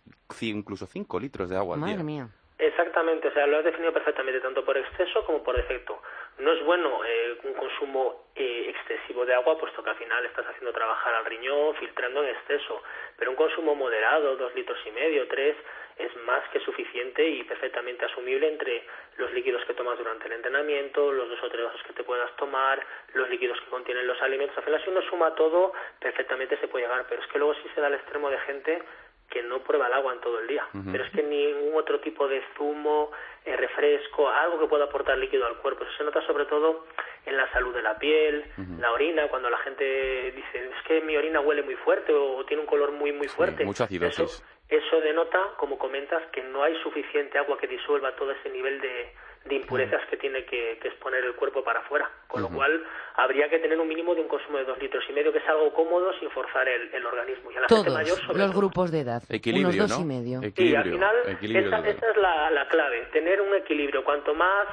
incluso 0.40 0.86
cinco 0.86 1.18
litros 1.18 1.48
de 1.50 1.56
agua 1.56 1.74
al 1.74 1.80
Madre 1.80 2.02
mía. 2.02 2.30
Exactamente, 2.60 3.26
o 3.26 3.32
sea, 3.32 3.46
lo 3.46 3.56
has 3.56 3.64
definido 3.64 3.90
perfectamente, 3.90 4.38
tanto 4.38 4.62
por 4.62 4.76
exceso 4.76 5.24
como 5.24 5.42
por 5.42 5.56
defecto. 5.56 6.02
No 6.40 6.52
es 6.52 6.62
bueno 6.62 7.00
eh, 7.06 7.38
un 7.44 7.54
consumo 7.54 8.26
eh, 8.36 8.66
excesivo 8.68 9.24
de 9.24 9.32
agua, 9.32 9.56
puesto 9.56 9.82
que 9.82 9.88
al 9.88 9.96
final 9.96 10.26
estás 10.26 10.46
haciendo 10.46 10.70
trabajar 10.70 11.14
al 11.14 11.24
riñón, 11.24 11.74
filtrando 11.76 12.22
en 12.22 12.28
exceso, 12.28 12.82
pero 13.16 13.30
un 13.30 13.36
consumo 13.38 13.74
moderado, 13.74 14.36
dos 14.36 14.54
litros 14.54 14.78
y 14.84 14.90
medio, 14.90 15.26
tres, 15.28 15.56
es 15.96 16.14
más 16.26 16.46
que 16.50 16.60
suficiente 16.60 17.26
y 17.26 17.44
perfectamente 17.44 18.04
asumible 18.04 18.46
entre 18.48 18.84
los 19.16 19.32
líquidos 19.32 19.64
que 19.64 19.72
tomas 19.72 19.96
durante 19.96 20.26
el 20.26 20.32
entrenamiento, 20.32 21.10
los 21.12 21.30
dos 21.30 21.42
o 21.42 21.48
tres 21.48 21.64
vasos 21.64 21.82
que 21.84 21.94
te 21.94 22.04
puedas 22.04 22.34
tomar, 22.36 22.84
los 23.14 23.30
líquidos 23.30 23.58
que 23.58 23.70
contienen 23.70 24.06
los 24.06 24.20
alimentos. 24.20 24.56
Al 24.58 24.64
final, 24.64 24.84
si 24.84 24.90
uno 24.90 25.00
suma 25.08 25.34
todo, 25.34 25.72
perfectamente 25.98 26.58
se 26.58 26.68
puede 26.68 26.84
llegar, 26.84 27.06
pero 27.08 27.22
es 27.22 27.28
que 27.28 27.38
luego 27.38 27.54
sí 27.54 27.70
se 27.74 27.80
da 27.80 27.88
el 27.88 27.94
extremo 27.94 28.28
de 28.28 28.38
gente 28.40 28.82
que 29.30 29.42
no 29.42 29.60
prueba 29.60 29.86
el 29.86 29.92
agua 29.92 30.12
en 30.12 30.20
todo 30.20 30.40
el 30.40 30.48
día. 30.48 30.66
Pero 30.90 31.04
es 31.04 31.10
que 31.12 31.22
ningún 31.22 31.74
otro 31.76 32.00
tipo 32.00 32.26
de 32.28 32.42
zumo, 32.56 33.10
eh, 33.44 33.56
refresco, 33.56 34.28
algo 34.28 34.58
que 34.58 34.66
pueda 34.66 34.84
aportar 34.84 35.16
líquido 35.16 35.46
al 35.46 35.56
cuerpo. 35.58 35.84
Eso 35.84 35.92
se 35.96 36.04
nota 36.04 36.20
sobre 36.26 36.44
todo 36.46 36.86
en 37.24 37.36
la 37.36 37.50
salud 37.52 37.74
de 37.74 37.82
la 37.82 37.98
piel, 37.98 38.44
la 38.78 38.92
orina, 38.92 39.28
cuando 39.28 39.48
la 39.48 39.58
gente 39.58 40.32
dice, 40.32 40.70
es 40.70 40.82
que 40.86 41.00
mi 41.02 41.16
orina 41.16 41.40
huele 41.40 41.62
muy 41.62 41.76
fuerte 41.76 42.12
o 42.12 42.44
tiene 42.44 42.62
un 42.62 42.66
color 42.66 42.92
muy, 42.92 43.12
muy 43.12 43.28
fuerte. 43.28 43.64
mucha 43.64 43.84
acidosis. 43.84 44.42
eso 44.68 45.00
denota, 45.00 45.40
como 45.56 45.78
comentas, 45.78 46.22
que 46.32 46.42
no 46.42 46.62
hay 46.62 46.74
suficiente 46.82 47.38
agua 47.38 47.58
que 47.58 47.68
disuelva 47.68 48.16
todo 48.16 48.32
ese 48.32 48.50
nivel 48.50 48.80
de, 48.80 49.12
de 49.44 49.54
impurezas 49.54 50.02
que 50.10 50.16
tiene 50.16 50.44
que, 50.44 50.72
exponer 50.72 51.24
el 51.24 51.34
cuerpo 51.34 51.64
para 51.64 51.80
afuera. 51.80 52.10
Con 52.28 52.42
lo 52.42 52.48
cual, 52.48 52.84
habría 53.16 53.48
que 53.48 53.58
tener 53.58 53.78
un 53.78 53.88
mínimo 53.88 54.14
de 54.14 54.20
un 54.20 54.28
consumo 54.28 54.58
de 54.58 54.64
dos 54.64 54.78
litros 54.78 55.04
y 55.08 55.12
medio, 55.12 55.32
que 55.32 55.38
es 55.38 55.48
algo 55.48 55.72
cómodo 55.72 56.12
sin 56.18 56.30
forzar 56.30 56.68
el, 56.68 57.04
organismo. 57.04 57.50
Y 57.50 57.56
a 57.56 57.60
la 57.60 57.66
Todos 57.66 57.92
mayor, 57.92 58.36
los 58.36 58.54
grupos 58.54 58.90
de 58.90 59.00
edad. 59.00 59.22
Equilibrio, 59.28 59.74
unos 59.74 59.88
dos 59.88 60.00
y 60.00 60.04
medio. 60.04 60.40
y 60.42 60.74
al 60.74 60.84
final, 60.84 61.14
esa, 61.26 61.78
es 61.88 62.16
la, 62.16 62.50
la, 62.50 62.68
clave, 62.68 63.08
tener 63.12 63.40
un 63.40 63.54
equilibrio. 63.54 64.04
Cuanto 64.04 64.34
más 64.34 64.66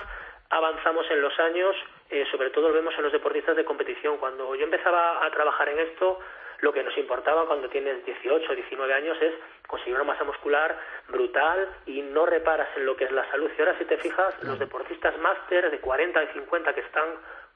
avanzamos 0.50 1.06
en 1.12 1.22
los 1.22 1.38
años, 1.40 1.76
eh, 2.10 2.26
sobre 2.32 2.50
todo 2.52 2.70
lo 2.70 2.74
vemos 2.74 2.94
en 2.98 3.04
los 3.04 3.12
deportistas 3.12 3.56
de 3.56 3.66
competición. 3.66 4.18
Cuando 4.18 4.54
yo 4.56 4.64
empezaba 4.64 5.26
a 5.26 5.32
trabajar 5.32 5.70
en 5.70 5.80
esto, 5.80 6.20
lo 6.60 6.74
que 6.74 6.84
nos 6.84 6.98
importaba 6.98 7.46
cuando 7.46 7.70
tienes 7.70 8.04
18 8.06 8.52
o 8.52 8.56
19 8.56 8.94
años 8.94 9.18
es 9.22 9.34
conseguir 9.68 9.96
una 9.96 10.04
masa 10.04 10.24
muscular 10.24 10.78
brutal 11.10 11.68
y 11.86 12.02
no 12.02 12.26
reparas 12.26 12.70
en 12.78 12.86
lo 12.86 12.96
que 12.96 13.06
es 13.06 13.12
la 13.12 13.30
salud. 13.30 13.50
Y 13.58 13.62
ahora 13.62 13.78
si 13.78 13.86
te 13.86 13.98
fijas, 13.98 14.34
los 14.44 14.58
deportistas 14.58 15.18
máster 15.20 15.70
de 15.70 15.80
40 15.80 16.24
y 16.24 16.28
50 16.28 16.74
que 16.74 16.82
están 16.82 17.10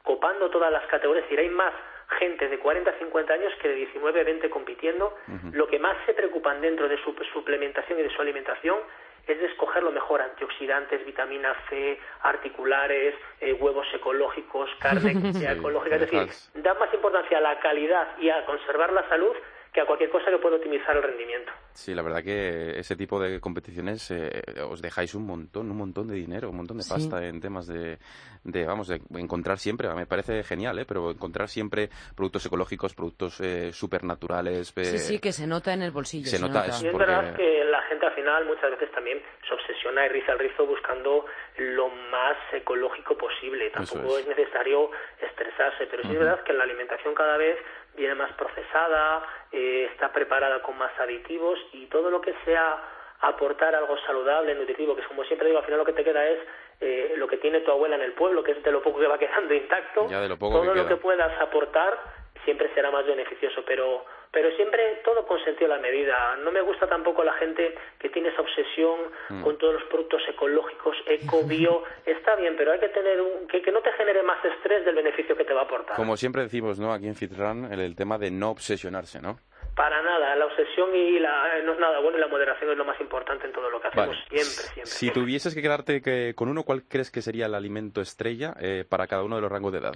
copando 0.03 0.49
todas 0.49 0.71
las 0.71 0.85
categorías, 0.87 1.25
y 1.29 1.37
hay 1.37 1.49
más 1.49 1.73
gente 2.19 2.47
de 2.47 2.59
40 2.59 2.91
50 2.99 3.33
años 3.33 3.53
que 3.61 3.69
de 3.69 3.75
19 3.75 4.23
20 4.23 4.49
compitiendo, 4.49 5.15
lo 5.53 5.67
que 5.67 5.79
más 5.79 5.95
se 6.05 6.13
preocupan 6.13 6.61
dentro 6.61 6.87
de 6.87 6.97
su 7.03 7.15
suplementación 7.33 7.99
y 7.99 8.03
de 8.03 8.09
su 8.09 8.21
alimentación 8.21 8.79
es 9.27 9.39
de 9.39 9.45
escoger 9.45 9.83
lo 9.83 9.91
mejor, 9.91 10.21
antioxidantes, 10.21 11.05
vitamina 11.05 11.53
C, 11.69 11.99
articulares, 12.21 13.15
eh, 13.39 13.53
huevos 13.53 13.87
ecológicos, 13.93 14.69
carne 14.79 15.11
ecológica, 15.51 15.95
es 15.95 16.01
decir, 16.01 16.27
da 16.55 16.73
más 16.75 16.93
importancia 16.93 17.37
a 17.37 17.41
la 17.41 17.59
calidad 17.59 18.17
y 18.19 18.29
a 18.29 18.45
conservar 18.45 18.91
la 18.91 19.07
salud 19.09 19.35
que 19.73 19.79
a 19.79 19.85
cualquier 19.85 20.09
cosa 20.09 20.29
que 20.29 20.37
pueda 20.37 20.57
optimizar 20.57 20.95
el 20.97 21.03
rendimiento. 21.03 21.51
Sí, 21.73 21.93
la 21.93 22.01
verdad 22.01 22.23
que 22.23 22.77
ese 22.77 22.97
tipo 22.97 23.19
de 23.19 23.39
competiciones 23.39 24.11
eh, 24.11 24.41
os 24.69 24.81
dejáis 24.81 25.15
un 25.15 25.25
montón, 25.25 25.71
un 25.71 25.77
montón 25.77 26.09
de 26.09 26.15
dinero, 26.15 26.49
un 26.49 26.57
montón 26.57 26.77
de 26.77 26.83
pasta 26.87 27.25
en 27.25 27.39
temas 27.39 27.67
de, 27.67 27.97
de, 28.43 28.65
vamos, 28.65 28.89
de 28.89 28.99
encontrar 29.17 29.57
siempre, 29.57 29.87
me 29.93 30.05
parece 30.05 30.43
genial, 30.43 30.77
¿eh? 30.79 30.85
pero 30.85 31.11
encontrar 31.11 31.47
siempre 31.47 31.89
productos 32.15 32.45
ecológicos, 32.45 32.93
productos 32.93 33.39
eh, 33.39 33.71
supernaturales. 33.71 34.73
sí, 34.75 34.97
sí, 34.97 35.19
que 35.19 35.31
se 35.31 35.47
nota 35.47 35.73
en 35.73 35.83
el 35.83 35.91
bolsillo. 35.91 36.27
Se, 36.27 36.39
nota, 36.39 36.65
Y 36.67 36.87
es 36.87 36.97
verdad 36.97 37.33
que 37.35 37.63
la 37.63 37.81
gente 37.83 38.05
al 38.05 38.13
final 38.13 38.45
muchas 38.45 38.71
veces 38.71 38.91
también 38.91 39.21
se 39.47 39.53
obsesiona 39.53 40.05
y 40.05 40.09
riza 40.09 40.33
el 40.33 40.39
rizo 40.39 40.65
buscando 40.65 41.25
lo 41.57 41.87
más 41.87 42.37
ecológico 42.51 43.17
posible. 43.17 43.69
Tampoco 43.69 44.17
es. 44.17 44.27
necesario 44.27 44.91
estresarse, 45.21 45.87
pero 45.89 46.03
sí 46.03 46.09
es 46.09 46.19
verdad 46.19 46.43
que 46.43 46.53
la 46.53 46.63
alimentación 46.63 47.13
cada 47.13 47.37
vez 47.37 47.57
viene 47.95 48.15
más 48.15 48.31
procesada, 48.33 49.23
eh, 49.51 49.89
está 49.91 50.11
preparada 50.11 50.61
con 50.61 50.77
más 50.77 50.91
aditivos 50.99 51.59
y 51.73 51.87
todo 51.87 52.09
lo 52.09 52.21
que 52.21 52.33
sea 52.45 52.77
aportar 53.21 53.75
algo 53.75 53.97
saludable, 53.99 54.55
nutritivo, 54.55 54.95
que 54.95 55.03
como 55.03 55.23
siempre 55.25 55.47
digo, 55.47 55.59
al 55.59 55.65
final 55.65 55.79
lo 55.79 55.85
que 55.85 55.93
te 55.93 56.03
queda 56.03 56.27
es 56.27 56.39
eh, 56.79 57.13
lo 57.17 57.27
que 57.27 57.37
tiene 57.37 57.59
tu 57.61 57.71
abuela 57.71 57.95
en 57.95 58.01
el 58.01 58.13
pueblo, 58.13 58.43
que 58.43 58.51
es 58.51 58.63
de 58.63 58.71
lo 58.71 58.81
poco 58.81 58.99
que 58.99 59.07
va 59.07 59.17
quedando 59.19 59.53
intacto, 59.53 60.07
todo 60.39 60.73
lo 60.73 60.87
que 60.87 60.95
puedas 60.97 61.39
aportar 61.39 61.99
siempre 62.43 62.73
será 62.73 62.89
más 62.89 63.05
beneficioso, 63.05 63.63
pero 63.65 64.03
pero 64.31 64.49
siempre 64.55 65.01
todo 65.03 65.25
con 65.25 65.43
sentido 65.43 65.67
la 65.67 65.77
medida. 65.77 66.37
No 66.37 66.51
me 66.51 66.61
gusta 66.61 66.87
tampoco 66.87 67.23
la 67.23 67.33
gente 67.33 67.75
que 67.99 68.09
tiene 68.09 68.29
esa 68.29 68.41
obsesión 68.41 68.99
mm. 69.29 69.43
con 69.43 69.57
todos 69.57 69.73
los 69.73 69.83
productos 69.83 70.21
ecológicos, 70.27 70.95
eco, 71.05 71.43
bio. 71.43 71.83
Está 72.05 72.35
bien, 72.35 72.55
pero 72.57 72.71
hay 72.71 72.79
que 72.79 72.89
tener 72.89 73.19
un, 73.19 73.47
que, 73.47 73.61
que, 73.61 73.71
no 73.71 73.81
te 73.81 73.91
genere 73.93 74.23
más 74.23 74.43
estrés 74.43 74.85
del 74.85 74.95
beneficio 74.95 75.35
que 75.35 75.43
te 75.43 75.53
va 75.53 75.61
a 75.61 75.63
aportar. 75.65 75.95
Como 75.95 76.15
siempre 76.15 76.43
decimos, 76.43 76.79
¿no? 76.79 76.93
Aquí 76.93 77.07
en 77.07 77.15
Fitran, 77.15 77.71
el, 77.71 77.81
el 77.81 77.95
tema 77.95 78.17
de 78.17 78.31
no 78.31 78.51
obsesionarse, 78.51 79.21
¿no? 79.21 79.37
Para 79.81 79.99
nada, 80.03 80.35
la 80.35 80.45
obsesión 80.45 80.95
y 80.95 81.17
la, 81.17 81.59
no 81.63 81.73
es 81.73 81.79
nada 81.79 81.99
bueno 82.01 82.15
y 82.15 82.21
la 82.21 82.27
moderación 82.27 82.69
es 82.69 82.77
lo 82.77 82.85
más 82.85 83.01
importante 83.01 83.47
en 83.47 83.51
todo 83.51 83.67
lo 83.67 83.81
que 83.81 83.87
hacemos, 83.87 84.15
siempre, 84.29 84.43
siempre. 84.43 84.85
Si 84.85 85.09
tuvieses 85.09 85.55
que 85.55 85.61
quedarte 85.63 86.03
que, 86.03 86.35
con 86.35 86.49
uno, 86.49 86.61
¿cuál 86.61 86.83
crees 86.87 87.09
que 87.09 87.23
sería 87.23 87.47
el 87.47 87.55
alimento 87.55 87.99
estrella 87.99 88.53
eh, 88.61 88.85
para 88.87 89.07
cada 89.07 89.23
uno 89.23 89.37
de 89.37 89.41
los 89.41 89.51
rangos 89.51 89.71
de 89.73 89.79
edad? 89.79 89.93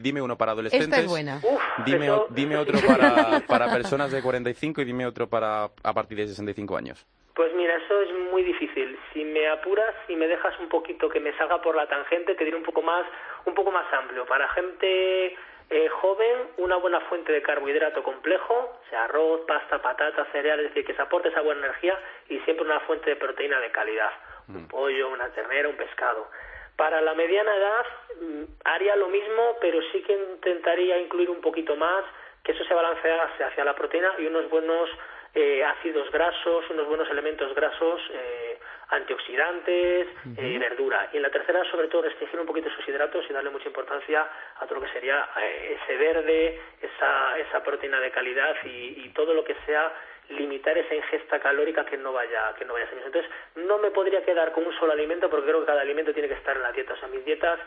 dime 0.00 0.22
uno 0.22 0.38
para 0.38 0.52
adolescentes. 0.52 0.88
Esta 0.88 1.02
es 1.02 1.06
buena. 1.06 1.38
dime, 1.84 2.08
dime 2.30 2.56
otro 2.56 2.78
para, 2.86 3.40
para 3.46 3.70
personas 3.70 4.10
de 4.10 4.22
45 4.22 4.80
y 4.80 4.84
dime 4.86 5.04
otro 5.04 5.28
para 5.28 5.64
a 5.64 5.92
partir 5.92 6.16
de 6.16 6.28
65 6.28 6.74
años. 6.74 7.06
Pues 7.34 7.54
mira, 7.54 7.76
eso 7.76 8.00
es 8.00 8.14
muy 8.32 8.42
difícil. 8.42 8.98
Si 9.12 9.22
me 9.22 9.48
apuras 9.48 9.94
y 10.08 10.16
me 10.16 10.28
dejas 10.28 10.58
un 10.60 10.70
poquito 10.70 11.10
que 11.10 11.20
me 11.20 11.36
salga 11.36 11.60
por 11.60 11.76
la 11.76 11.86
tangente, 11.86 12.34
te 12.36 12.42
diré 12.46 12.56
un 12.56 12.62
poco 12.62 12.80
más, 12.80 13.04
un 13.44 13.52
poco 13.52 13.70
más 13.70 13.84
amplio. 13.92 14.24
Para 14.24 14.48
gente 14.54 15.36
eh, 15.68 15.88
joven, 15.88 16.50
una 16.58 16.76
buena 16.76 17.00
fuente 17.00 17.32
de 17.32 17.42
carbohidrato 17.42 18.02
complejo, 18.02 18.54
o 18.54 18.90
sea, 18.90 19.04
arroz, 19.04 19.40
pasta, 19.46 19.82
patata, 19.82 20.24
cereal, 20.32 20.60
es 20.60 20.68
decir, 20.68 20.84
que 20.84 20.94
se 20.94 21.02
aporte 21.02 21.28
esa 21.28 21.40
buena 21.40 21.66
energía 21.66 21.98
y 22.28 22.38
siempre 22.40 22.64
una 22.64 22.80
fuente 22.80 23.10
de 23.10 23.16
proteína 23.16 23.58
de 23.60 23.72
calidad, 23.72 24.10
un 24.48 24.62
mm. 24.62 24.68
pollo, 24.68 25.08
una 25.08 25.28
ternera, 25.30 25.68
un 25.68 25.76
pescado. 25.76 26.28
Para 26.76 27.00
la 27.00 27.14
mediana 27.14 27.56
edad 27.56 27.86
mm, 28.20 28.42
haría 28.64 28.94
lo 28.96 29.08
mismo, 29.08 29.56
pero 29.60 29.80
sí 29.92 30.02
que 30.02 30.12
intentaría 30.12 30.98
incluir 30.98 31.30
un 31.30 31.40
poquito 31.40 31.74
más, 31.74 32.04
que 32.44 32.52
eso 32.52 32.64
se 32.64 32.74
balancease 32.74 33.42
hacia 33.42 33.64
la 33.64 33.74
proteína 33.74 34.14
y 34.18 34.26
unos 34.26 34.48
buenos 34.48 34.88
eh, 35.34 35.64
ácidos 35.64 36.10
grasos, 36.12 36.64
unos 36.70 36.86
buenos 36.86 37.10
elementos 37.10 37.52
grasos 37.54 38.00
eh, 38.12 38.55
antioxidantes, 38.88 40.06
eh, 40.36 40.58
verdura. 40.58 41.08
Y 41.12 41.16
en 41.16 41.22
la 41.22 41.30
tercera, 41.30 41.64
sobre 41.70 41.88
todo, 41.88 42.02
restringir 42.02 42.38
un 42.38 42.46
poquito 42.46 42.70
sus 42.70 42.86
hidratos 42.88 43.24
y 43.28 43.32
darle 43.32 43.50
mucha 43.50 43.66
importancia 43.66 44.26
a 44.58 44.66
todo 44.66 44.76
lo 44.76 44.86
que 44.86 44.92
sería 44.92 45.28
ese 45.36 45.96
verde, 45.96 46.60
esa, 46.80 47.38
esa 47.38 47.62
proteína 47.62 48.00
de 48.00 48.10
calidad 48.10 48.54
y, 48.64 49.06
todo 49.16 49.32
lo 49.32 49.44
que 49.44 49.56
sea 49.64 49.90
limitar 50.28 50.76
esa 50.76 50.94
ingesta 50.94 51.40
calórica 51.40 51.86
que 51.86 51.96
no 51.96 52.12
vaya 52.12 52.52
que 52.58 52.66
no 52.66 52.74
vaya 52.74 52.84
a 52.84 52.88
ser. 52.90 52.98
Entonces, 52.98 53.30
no 53.54 53.78
me 53.78 53.90
podría 53.90 54.22
quedar 54.22 54.52
con 54.52 54.66
un 54.66 54.74
solo 54.78 54.92
alimento 54.92 55.30
porque 55.30 55.46
creo 55.46 55.60
que 55.60 55.66
cada 55.66 55.80
alimento 55.80 56.12
tiene 56.12 56.28
que 56.28 56.34
estar 56.34 56.54
en 56.54 56.62
la 56.62 56.72
dieta. 56.72 56.92
O 56.92 56.96
sea, 56.98 57.08
mis 57.08 57.24
dietas 57.24 57.58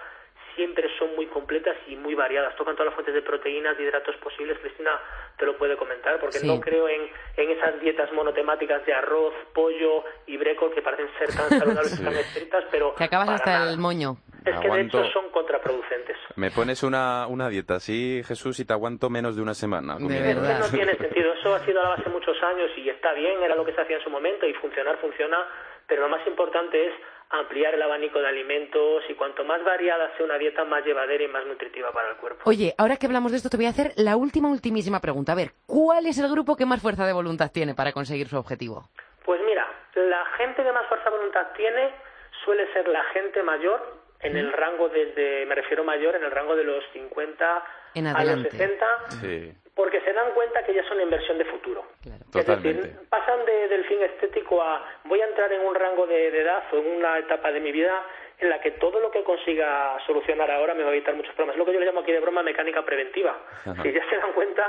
siempre 0.59 0.89
son 0.99 1.15
muy 1.15 1.25
completas 1.27 1.77
y 1.87 1.95
muy 1.95 2.15
variadas. 2.15 2.53
Tocan 2.57 2.75
todas 2.75 2.87
las 2.87 2.95
fuentes 2.95 3.15
de 3.15 3.21
proteínas, 3.21 3.77
de 3.77 3.83
hidratos 3.85 4.13
posibles. 4.17 4.59
Cristina 4.59 4.91
te 5.37 5.45
lo 5.45 5.57
puede 5.57 5.77
comentar, 5.77 6.19
porque 6.19 6.39
Sí. 6.39 6.47
no 6.47 6.59
creo 6.59 6.89
en, 6.89 7.09
en 7.37 7.51
esas 7.51 7.79
dietas 7.79 8.11
monotemáticas 8.11 8.85
de 8.85 8.93
arroz, 8.93 9.33
pollo 9.53 10.03
y 10.27 10.35
brécol 10.35 10.73
que 10.73 10.81
parecen 10.81 11.07
ser 11.17 11.29
tan 11.29 11.47
saludables 11.49 11.97
y 11.97 12.03
tan 12.03 12.13
estrictas, 12.13 12.65
pero 12.69 12.93
Que 12.95 13.05
acabas 13.05 13.29
hasta 13.29 13.59
nada. 13.59 13.71
el 13.71 13.77
moño. 13.77 14.17
Es 14.39 14.55
que 14.55 14.67
de 14.67 14.73
Aguanto. 14.73 14.99
hecho 15.01 15.11
son 15.13 15.29
contraproducentes. 15.31 16.17
Me 16.35 16.51
pones 16.51 16.83
una, 16.83 17.27
una 17.27 17.47
dieta 17.49 17.75
así, 17.75 18.21
Jesús, 18.25 18.59
y 18.59 18.65
te 18.65 18.73
aguanto 18.73 19.09
menos 19.09 19.35
de 19.37 19.41
una 19.41 19.53
semana. 19.53 19.95
De 19.97 20.19
verdad. 20.21 20.59
No 20.59 20.67
tiene 20.69 20.95
sentido. 20.97 21.33
Eso 21.33 21.55
ha 21.55 21.59
sido 21.65 21.79
a 21.79 21.83
la 21.83 21.89
base 21.91 22.09
muchos 22.09 22.35
años 22.43 22.69
y 22.77 22.89
está 22.89 23.13
bien, 23.13 23.41
era 23.41 23.55
lo 23.55 23.63
que 23.65 23.73
se 23.73 23.81
hacía 23.81 23.97
en 23.97 24.03
su 24.03 24.09
momento 24.09 24.45
y 24.45 24.53
funcionar 24.55 24.97
funciona, 24.99 25.37
pero 25.87 26.01
lo 26.03 26.09
más 26.09 26.25
importante 26.27 26.87
es 26.87 26.93
ampliar 27.29 27.75
el 27.75 27.81
abanico 27.81 28.19
de 28.19 28.27
alimentos 28.27 29.03
y 29.07 29.13
cuanto 29.13 29.43
más 29.43 29.63
variada 29.63 30.15
sea 30.17 30.25
una 30.25 30.37
dieta, 30.37 30.65
más 30.65 30.83
llevadera 30.83 31.23
y 31.23 31.27
más 31.27 31.45
nutritiva 31.45 31.91
para 31.91 32.09
el 32.09 32.17
cuerpo. 32.17 32.41
Oye, 32.45 32.73
ahora 32.77 32.97
que 32.97 33.05
hablamos 33.05 33.31
de 33.31 33.37
esto, 33.37 33.49
te 33.49 33.57
voy 33.57 33.67
a 33.67 33.69
hacer 33.69 33.93
la 33.97 34.17
última, 34.17 34.49
ultimísima 34.49 34.99
pregunta. 34.99 35.33
A 35.33 35.35
ver, 35.35 35.51
¿cuál 35.67 36.07
es 36.07 36.17
el 36.17 36.29
grupo 36.29 36.55
que 36.55 36.65
más 36.65 36.81
fuerza 36.81 37.05
de 37.05 37.13
voluntad 37.13 37.51
tiene 37.51 37.75
para 37.75 37.91
conseguir 37.91 38.27
su 38.27 38.37
objetivo? 38.37 38.89
Pues 39.25 39.41
mira, 39.45 39.67
la 39.95 40.25
gente 40.37 40.63
que 40.63 40.71
más 40.71 40.87
fuerza 40.87 41.09
de 41.09 41.17
voluntad 41.17 41.47
tiene 41.55 41.91
suele 42.43 42.71
ser 42.73 42.87
la 42.87 43.03
gente 43.13 43.43
mayor, 43.43 43.99
en 44.21 44.35
el 44.35 44.51
rango 44.51 44.89
desde, 44.89 45.45
me 45.45 45.55
refiero 45.55 45.83
mayor, 45.83 46.15
en 46.15 46.23
el 46.23 46.31
rango 46.31 46.55
de 46.55 46.63
los 46.63 46.83
50 46.91 47.63
En 47.93 48.07
a 48.07 48.23
los 48.25 48.41
60, 48.41 48.85
Sí, 49.21 49.53
porque 49.79 50.01
se 50.01 50.11
dan 50.11 50.31
cuenta 50.33 50.61
que 50.65 50.73
ya 50.73 50.81
es 50.81 50.91
una 50.91 51.03
inversión 51.03 51.37
de 51.37 51.45
futuro. 51.45 51.85
Claro. 52.03 52.19
Es 52.19 52.31
totalmente. 52.45 52.81
decir, 52.81 53.07
pasan 53.09 53.45
de- 53.45 53.67
del 53.69 53.85
fin 53.85 54.01
estético 54.03 54.61
a 54.61 54.83
voy 55.05 55.21
a 55.21 55.25
entrar 55.25 55.51
en 55.53 55.61
un 55.61 55.73
rango 55.73 56.05
de, 56.05 56.31
de 56.31 56.41
edad 56.41 56.63
o 56.73 56.77
en 56.79 56.87
una 56.97 57.17
etapa 57.17 57.49
de 57.53 57.61
mi 57.61 57.71
vida 57.71 57.95
en 58.39 58.49
la 58.49 58.59
que 58.59 58.71
todo 58.71 58.99
lo 58.99 59.09
que 59.09 59.23
consiga 59.23 59.97
solucionar 60.05 60.51
ahora 60.51 60.73
me 60.73 60.83
va 60.83 60.89
a 60.89 60.93
evitar 60.93 61.13
muchos 61.15 61.33
problemas. 61.33 61.55
Es 61.55 61.59
lo 61.59 61.65
que 61.65 61.71
yo 61.73 61.79
le 61.79 61.85
llamo 61.85 62.01
aquí 62.01 62.11
de 62.11 62.19
broma 62.19 62.43
mecánica 62.43 62.83
preventiva. 62.83 63.37
Ajá. 63.65 63.81
Si 63.81 63.91
ya 63.93 64.03
se 64.09 64.17
dan 64.17 64.33
cuenta 64.33 64.67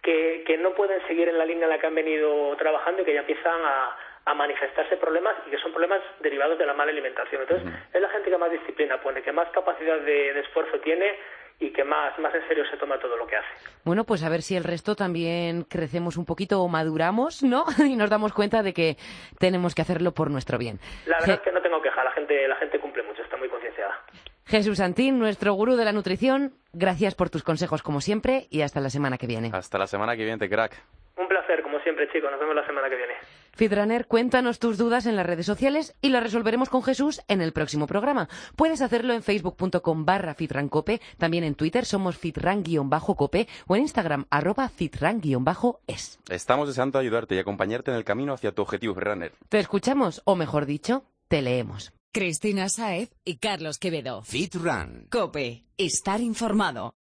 que, 0.00 0.44
que 0.46 0.56
no 0.58 0.70
pueden 0.74 1.04
seguir 1.08 1.28
en 1.28 1.38
la 1.38 1.44
línea 1.44 1.64
en 1.64 1.70
la 1.70 1.78
que 1.78 1.86
han 1.88 1.94
venido 1.96 2.54
trabajando 2.56 3.02
y 3.02 3.04
que 3.04 3.14
ya 3.14 3.20
empiezan 3.20 3.60
a, 3.64 3.96
a 4.26 4.34
manifestarse 4.34 4.96
problemas 4.96 5.34
y 5.46 5.50
que 5.50 5.58
son 5.58 5.72
problemas 5.72 6.00
derivados 6.20 6.56
de 6.58 6.66
la 6.66 6.74
mala 6.74 6.90
alimentación. 6.92 7.42
Entonces, 7.42 7.68
es 7.92 8.00
la 8.00 8.08
gente 8.10 8.30
que 8.30 8.38
más 8.38 8.50
disciplina 8.52 9.00
pone, 9.00 9.22
que 9.22 9.32
más 9.32 9.48
capacidad 9.50 9.98
de, 9.98 10.32
de 10.34 10.40
esfuerzo 10.40 10.78
tiene 10.80 11.16
y 11.60 11.72
que 11.72 11.84
más, 11.84 12.18
más 12.18 12.34
en 12.34 12.46
serio 12.48 12.64
se 12.70 12.76
toma 12.76 12.98
todo 12.98 13.16
lo 13.16 13.26
que 13.26 13.36
hace. 13.36 13.48
Bueno, 13.84 14.04
pues 14.04 14.22
a 14.24 14.28
ver 14.28 14.42
si 14.42 14.56
el 14.56 14.64
resto 14.64 14.94
también 14.96 15.62
crecemos 15.64 16.16
un 16.16 16.24
poquito 16.24 16.60
o 16.62 16.68
maduramos, 16.68 17.42
¿no? 17.42 17.64
Y 17.86 17.96
nos 17.96 18.10
damos 18.10 18.32
cuenta 18.32 18.62
de 18.62 18.72
que 18.72 18.96
tenemos 19.38 19.74
que 19.74 19.82
hacerlo 19.82 20.12
por 20.12 20.30
nuestro 20.30 20.58
bien. 20.58 20.78
La 21.06 21.18
verdad 21.20 21.28
Je- 21.28 21.34
es 21.34 21.40
que 21.40 21.52
no 21.52 21.62
tengo 21.62 21.80
queja, 21.82 22.02
la 22.04 22.10
gente, 22.12 22.46
la 22.48 22.56
gente 22.56 22.78
cumple 22.80 23.02
mucho, 23.02 23.22
está 23.22 23.36
muy 23.36 23.48
concienciada. 23.48 24.00
Jesús 24.46 24.78
Santín, 24.78 25.18
nuestro 25.18 25.52
gurú 25.54 25.76
de 25.76 25.84
la 25.84 25.92
nutrición, 25.92 26.52
gracias 26.72 27.14
por 27.14 27.30
tus 27.30 27.42
consejos 27.44 27.82
como 27.82 28.00
siempre 28.00 28.46
y 28.50 28.62
hasta 28.62 28.80
la 28.80 28.90
semana 28.90 29.16
que 29.18 29.26
viene. 29.28 29.50
Hasta 29.52 29.78
la 29.78 29.86
semana 29.86 30.16
que 30.16 30.24
viene, 30.24 30.38
te 30.38 30.48
crack. 30.48 30.76
Un 31.16 31.28
placer, 31.28 31.62
como 31.62 31.78
siempre, 31.80 32.08
chicos. 32.12 32.30
Nos 32.30 32.40
vemos 32.40 32.56
la 32.56 32.66
semana 32.66 32.88
que 32.88 32.96
viene. 32.96 33.14
Fitrunner, 33.54 34.06
cuéntanos 34.06 34.58
tus 34.58 34.78
dudas 34.78 35.06
en 35.06 35.16
las 35.16 35.26
redes 35.26 35.46
sociales 35.46 35.94
y 36.00 36.08
las 36.08 36.22
resolveremos 36.22 36.68
con 36.68 36.82
Jesús 36.82 37.20
en 37.28 37.42
el 37.42 37.52
próximo 37.52 37.86
programa. 37.86 38.28
Puedes 38.56 38.80
hacerlo 38.80 39.12
en 39.12 39.22
facebook.com 39.22 40.04
barra 40.04 40.34
fitrancope, 40.34 41.00
también 41.18 41.44
en 41.44 41.54
Twitter 41.54 41.84
somos 41.84 42.16
fitran-cope 42.16 43.48
o 43.66 43.76
en 43.76 43.82
Instagram 43.82 44.26
arroba 44.30 44.68
fitran-es. 44.68 46.18
Estamos 46.28 46.68
deseando 46.68 46.98
ayudarte 46.98 47.34
y 47.34 47.38
acompañarte 47.38 47.90
en 47.90 47.98
el 47.98 48.04
camino 48.04 48.32
hacia 48.32 48.52
tu 48.52 48.62
objetivo, 48.62 48.94
Runner. 48.94 49.32
Te 49.48 49.58
escuchamos, 49.58 50.22
o 50.24 50.34
mejor 50.34 50.66
dicho, 50.66 51.04
te 51.28 51.42
leemos. 51.42 51.92
Cristina 52.12 52.68
Saez 52.68 53.10
y 53.24 53.36
Carlos 53.36 53.78
Quevedo. 53.78 54.22
Fit 54.22 54.54
Run. 54.54 55.08
Cope, 55.10 55.64
estar 55.78 56.20
informado. 56.20 56.94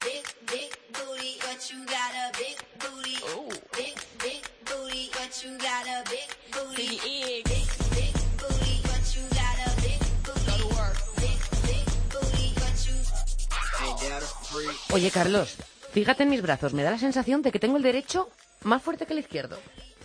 Oye, 14.93 15.09
Carlos, 15.11 15.57
fíjate 15.91 16.23
en 16.23 16.29
mis 16.29 16.41
brazos, 16.41 16.73
me 16.73 16.83
da 16.83 16.91
la 16.91 16.97
sensación 16.97 17.41
de 17.41 17.51
que 17.51 17.59
tengo 17.59 17.77
el 17.77 17.83
derecho 17.83 18.29
más 18.63 18.81
fuerte 18.81 19.05
que 19.05 19.13
el 19.13 19.19
izquierdo. 19.19 19.57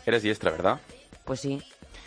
Eres 0.05 0.23
diestra, 0.23 0.51
¿verdad? 0.53 0.81
Pues 1.25 1.41
sí, 1.41 1.61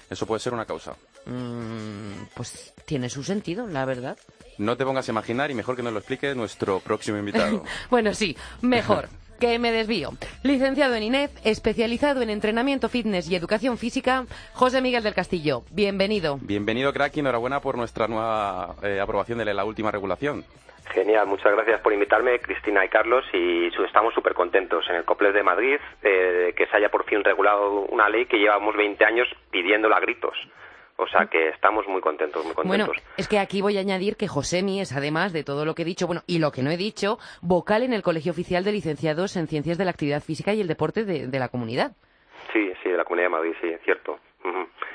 Eso 0.09 0.25
puede 0.25 0.39
ser 0.39 0.53
una 0.53 0.65
causa. 0.65 0.93
mm, 1.25 2.27
pues 2.35 2.73
tiene 2.85 3.09
su 3.09 3.23
sentido, 3.23 3.67
la 3.67 3.85
verdad. 3.85 4.17
No 4.57 4.75
te 4.77 4.85
pongas 4.85 5.07
a 5.07 5.11
imaginar 5.11 5.51
y 5.51 5.53
mejor 5.53 5.75
que 5.75 5.83
nos 5.83 5.93
lo 5.93 5.99
explique 5.99 6.33
nuestro 6.35 6.79
próximo 6.79 7.17
invitado. 7.17 7.63
Bueno, 7.89 8.13
sí, 8.13 8.35
mejor. 8.61 9.09
Que 9.39 9.57
me 9.57 9.71
desvío. 9.71 10.11
Licenciado 10.43 10.95
en 10.95 11.03
INEF, 11.03 11.31
especializado 11.45 12.21
en 12.21 12.29
entrenamiento 12.29 12.89
fitness 12.89 13.29
y 13.29 13.35
educación 13.37 13.77
física, 13.77 14.25
José 14.51 14.81
Miguel 14.81 15.01
del 15.01 15.13
Castillo. 15.13 15.63
Bienvenido. 15.71 16.37
Bienvenido, 16.41 16.91
crack, 16.91 17.15
y 17.15 17.19
enhorabuena 17.21 17.61
por 17.61 17.77
nuestra 17.77 18.09
nueva 18.09 18.75
eh, 18.83 18.99
aprobación 18.99 19.37
de 19.37 19.45
la 19.53 19.63
última 19.63 19.91
regulación. 19.91 20.43
Genial, 20.93 21.27
muchas 21.27 21.51
gracias 21.53 21.81
por 21.81 21.93
invitarme, 21.93 22.39
Cristina 22.39 22.83
y 22.83 22.89
Carlos, 22.89 23.23
y 23.33 23.67
estamos 23.85 24.13
súper 24.13 24.33
contentos 24.33 24.85
en 24.89 24.95
el 24.95 25.05
COPLES 25.05 25.33
de 25.35 25.43
Madrid 25.43 25.77
eh, 26.01 26.53
que 26.57 26.65
se 26.65 26.77
haya 26.77 26.89
por 26.89 27.05
fin 27.05 27.23
regulado 27.23 27.81
una 27.81 28.09
ley 28.09 28.25
que 28.25 28.37
llevamos 28.37 28.75
20 28.75 29.05
años 29.05 29.27
pidiéndola 29.51 29.97
a 29.97 29.99
gritos. 29.99 30.35
O 30.97 31.07
sea 31.07 31.27
que 31.27 31.49
estamos 31.49 31.87
muy 31.87 32.01
contentos, 32.01 32.43
muy 32.43 32.53
Bueno, 32.65 32.87
contentos. 32.87 33.13
es 33.17 33.27
que 33.29 33.39
aquí 33.39 33.61
voy 33.61 33.77
a 33.77 33.81
añadir 33.81 34.17
que 34.17 34.27
Josemi 34.27 34.81
es, 34.81 34.91
además 34.91 35.31
de 35.31 35.43
todo 35.45 35.63
lo 35.63 35.73
que 35.73 35.83
he 35.83 35.85
dicho, 35.85 36.07
bueno, 36.07 36.23
y 36.27 36.39
lo 36.39 36.51
que 36.51 36.61
no 36.63 36.71
he 36.71 36.77
dicho, 36.77 37.19
vocal 37.41 37.83
en 37.83 37.93
el 37.93 38.01
Colegio 38.01 38.31
Oficial 38.33 38.63
de 38.65 38.73
Licenciados 38.73 39.37
en 39.37 39.47
Ciencias 39.47 39.77
de 39.77 39.85
la 39.85 39.91
Actividad 39.91 40.21
Física 40.21 40.53
y 40.53 40.59
el 40.59 40.67
Deporte 40.67 41.05
de, 41.05 41.27
de 41.27 41.39
la 41.39 41.47
comunidad. 41.47 41.91
Sí, 42.51 42.73
sí, 42.83 42.89
de 42.89 42.97
la 42.97 43.05
Comunidad 43.05 43.27
de 43.27 43.31
Madrid, 43.35 43.53
sí, 43.61 43.67
es 43.69 43.81
cierto. 43.83 44.19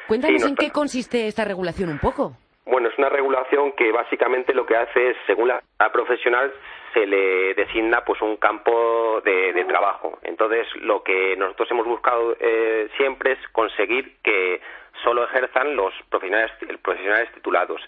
Cuéntanos 0.09 0.43
Sí, 0.43 0.49
en 0.49 0.57
qué 0.57 0.71
consiste 0.71 1.27
esta 1.27 1.45
regulación 1.45 1.89
un 1.89 1.99
poco. 1.99 2.37
Bueno, 2.67 2.89
es 2.89 2.99
una 2.99 3.09
regulación 3.09 3.73
que 3.73 3.93
básicamente 3.93 4.55
lo 4.55 4.65
que 4.65 4.77
hace 4.77 5.11
es, 5.11 5.17
según 5.27 5.49
la 5.49 5.63
la 5.79 5.93
profesional, 5.93 6.53
se 6.93 7.07
le 7.07 7.55
designa 7.55 8.05
pues 8.05 8.21
un 8.23 8.37
campo 8.37 9.21
de, 9.25 9.53
de 9.53 9.65
trabajo. 9.65 10.19
Entonces, 10.23 10.67
lo 10.77 11.03
que 11.03 11.37
nosotros 11.37 11.71
hemos 11.73 11.87
buscado 11.87 12.37
eh, 12.41 12.89
siempre 12.97 13.33
es 13.33 13.39
conseguir 13.49 14.17
que 14.23 14.61
solo 15.03 15.25
ejerzan 15.25 15.77
los 15.77 15.93
profesionales, 16.09 16.53
profesionales 16.81 17.31
titulados. 17.35 17.81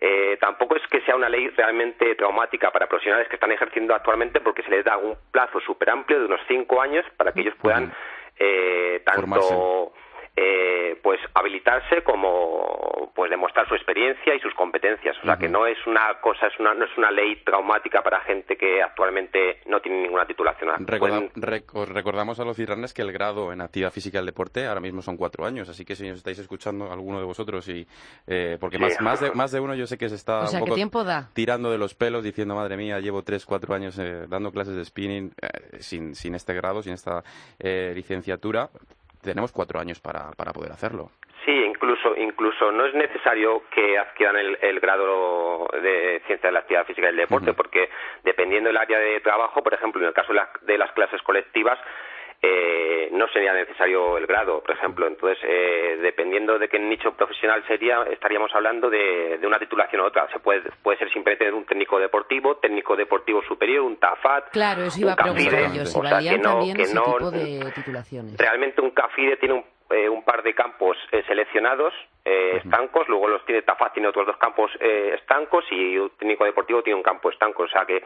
Eh, 0.00 0.36
tampoco 0.40 0.76
es 0.76 0.86
que 0.88 1.00
sea 1.02 1.16
una 1.16 1.28
ley 1.28 1.48
realmente 1.48 2.14
traumática 2.14 2.70
para 2.70 2.86
profesionales 2.86 3.28
que 3.28 3.36
están 3.36 3.50
ejerciendo 3.50 3.94
actualmente 3.94 4.40
porque 4.40 4.62
se 4.62 4.70
les 4.70 4.84
da 4.84 4.96
un 4.96 5.16
plazo 5.32 5.58
súper 5.60 5.90
amplio 5.90 6.20
de 6.20 6.26
unos 6.26 6.40
cinco 6.46 6.80
años 6.80 7.04
para 7.16 7.32
que 7.32 7.40
ellos 7.40 7.54
puedan 7.60 7.92
eh, 8.38 9.02
tanto 9.04 9.92
eh, 10.36 10.96
pues 11.02 11.20
habilitarse 11.34 12.02
como 12.02 12.87
pues 13.18 13.30
demostrar 13.32 13.66
su 13.66 13.74
experiencia 13.74 14.32
y 14.32 14.38
sus 14.38 14.54
competencias 14.54 15.16
o 15.20 15.22
sea 15.26 15.36
que 15.38 15.48
no 15.48 15.66
es 15.66 15.76
una 15.88 16.20
cosa 16.20 16.46
es 16.46 16.56
una 16.60 16.72
no 16.72 16.84
es 16.84 16.96
una 16.96 17.10
ley 17.10 17.34
traumática 17.44 18.00
para 18.00 18.20
gente 18.20 18.56
que 18.56 18.80
actualmente 18.80 19.58
no 19.66 19.80
tiene 19.80 20.02
ninguna 20.02 20.24
titulación 20.24 20.68
Recorda- 20.86 20.98
Pueden- 20.98 21.32
rec- 21.34 21.74
os 21.74 21.88
recordamos 21.88 22.38
a 22.38 22.44
los 22.44 22.56
cirranes 22.56 22.94
que 22.94 23.02
el 23.02 23.10
grado 23.10 23.52
en 23.52 23.60
actividad 23.60 23.90
física 23.90 24.18
del 24.18 24.26
deporte 24.26 24.66
ahora 24.66 24.80
mismo 24.80 25.02
son 25.02 25.16
cuatro 25.16 25.44
años, 25.44 25.68
así 25.68 25.84
que 25.84 25.96
si 25.96 26.08
os 26.08 26.18
estáis 26.18 26.38
escuchando 26.38 26.92
alguno 26.92 27.18
de 27.18 27.24
vosotros 27.24 27.68
y 27.68 27.84
eh, 28.28 28.56
porque 28.60 28.76
Sí. 28.76 28.82
más, 28.84 29.00
más, 29.00 29.20
de, 29.20 29.30
más 29.34 29.50
de 29.50 29.58
uno 29.58 29.74
yo 29.74 29.88
sé 29.88 29.98
que 29.98 30.08
se 30.08 30.14
está 30.14 30.44
O 30.44 30.46
sea, 30.46 30.60
un 30.60 30.64
¿qué 30.66 30.68
poco 30.70 30.76
tiempo 30.76 31.02
da? 31.02 31.28
tirando 31.34 31.72
de 31.72 31.78
los 31.78 31.94
pelos 31.94 32.22
diciendo 32.22 32.54
madre 32.54 32.76
mía 32.76 33.00
llevo 33.00 33.24
tres 33.24 33.44
cuatro 33.44 33.74
años 33.74 33.98
eh, 33.98 34.26
dando 34.28 34.52
clases 34.52 34.76
de 34.76 34.84
spinning 34.84 35.32
eh, 35.42 35.78
sin, 35.80 36.14
sin 36.14 36.36
este 36.36 36.54
grado, 36.54 36.84
sin 36.84 36.92
esta 36.92 37.24
eh, 37.58 37.90
licenciatura 37.96 38.68
tenemos 39.22 39.50
cuatro 39.50 39.80
años 39.80 39.98
para, 40.00 40.30
para 40.36 40.52
poder 40.52 40.70
hacerlo. 40.70 41.10
Sí, 41.44 41.57
incluso, 41.78 42.16
incluso 42.16 42.72
no 42.72 42.86
es 42.86 42.94
necesario 42.94 43.62
que 43.70 43.96
adquieran 43.98 44.36
el, 44.36 44.58
el 44.60 44.80
grado 44.80 45.68
de 45.80 46.20
ciencia 46.26 46.48
de 46.48 46.52
la 46.52 46.60
actividad 46.60 46.86
física 46.86 47.06
y 47.06 47.10
del 47.10 47.16
deporte, 47.16 47.52
porque 47.54 47.88
dependiendo 48.24 48.68
del 48.68 48.76
área 48.76 48.98
de 48.98 49.20
trabajo, 49.20 49.62
por 49.62 49.72
ejemplo, 49.74 50.00
en 50.02 50.08
el 50.08 50.14
caso 50.14 50.32
de, 50.32 50.36
la- 50.40 50.50
de 50.62 50.78
las 50.78 50.90
clases 50.92 51.22
colectivas, 51.22 51.78
eh, 52.40 53.08
no 53.12 53.26
sería 53.28 53.52
necesario 53.52 54.16
el 54.16 54.26
grado, 54.26 54.60
por 54.62 54.72
ejemplo. 54.76 55.08
Entonces, 55.08 55.38
eh, 55.42 55.98
dependiendo 56.00 56.56
de 56.58 56.68
qué 56.68 56.78
nicho 56.78 57.12
profesional 57.16 57.64
sería, 57.66 58.02
estaríamos 58.12 58.54
hablando 58.54 58.88
de, 58.88 59.38
de 59.38 59.46
una 59.46 59.58
titulación 59.58 60.02
u 60.02 60.04
otra. 60.04 60.28
Se 60.32 60.38
puede, 60.38 60.62
puede 60.82 60.98
ser 60.98 61.10
simplemente 61.12 61.50
un 61.52 61.64
técnico 61.64 61.98
deportivo, 61.98 62.56
técnico 62.58 62.94
deportivo 62.94 63.42
superior, 63.42 63.82
un 63.84 63.96
TAFAT, 63.96 64.50
Claro, 64.50 64.82
eso 64.84 65.00
iba 65.00 65.12
a 65.12 65.30
un 65.30 65.34
preguntar 65.34 65.72
yo, 65.72 65.84
si 65.84 65.98
o 65.98 66.02
sea, 66.02 66.10
valían 66.12 66.36
que 66.36 66.42
no- 66.42 66.50
también 66.54 66.76
que 66.76 66.82
ese 66.82 66.94
no- 66.94 67.04
tipo 67.16 67.30
de 67.32 67.72
titulaciones. 67.74 68.36
Realmente 68.38 68.80
un 68.82 68.90
CAFIDE 68.92 69.36
tiene 69.38 69.54
un, 69.56 69.64
eh, 69.90 70.08
un 70.08 70.22
par 70.22 70.42
de 70.42 70.54
campos 70.54 70.96
eh, 71.12 71.22
seleccionados, 71.26 71.94
eh, 72.24 72.60
estancos, 72.62 73.08
luego 73.08 73.28
los 73.28 73.44
tiene 73.46 73.62
TAFAT, 73.62 73.94
tiene 73.94 74.08
otros 74.08 74.26
dos 74.26 74.36
campos 74.36 74.70
eh, 74.80 75.12
estancos 75.18 75.64
y 75.70 75.96
un 75.98 76.10
técnico 76.10 76.44
deportivo 76.44 76.82
tiene 76.82 76.96
un 76.96 77.02
campo 77.02 77.30
estanco. 77.30 77.62
O 77.62 77.68
sea 77.68 77.86
que, 77.86 78.02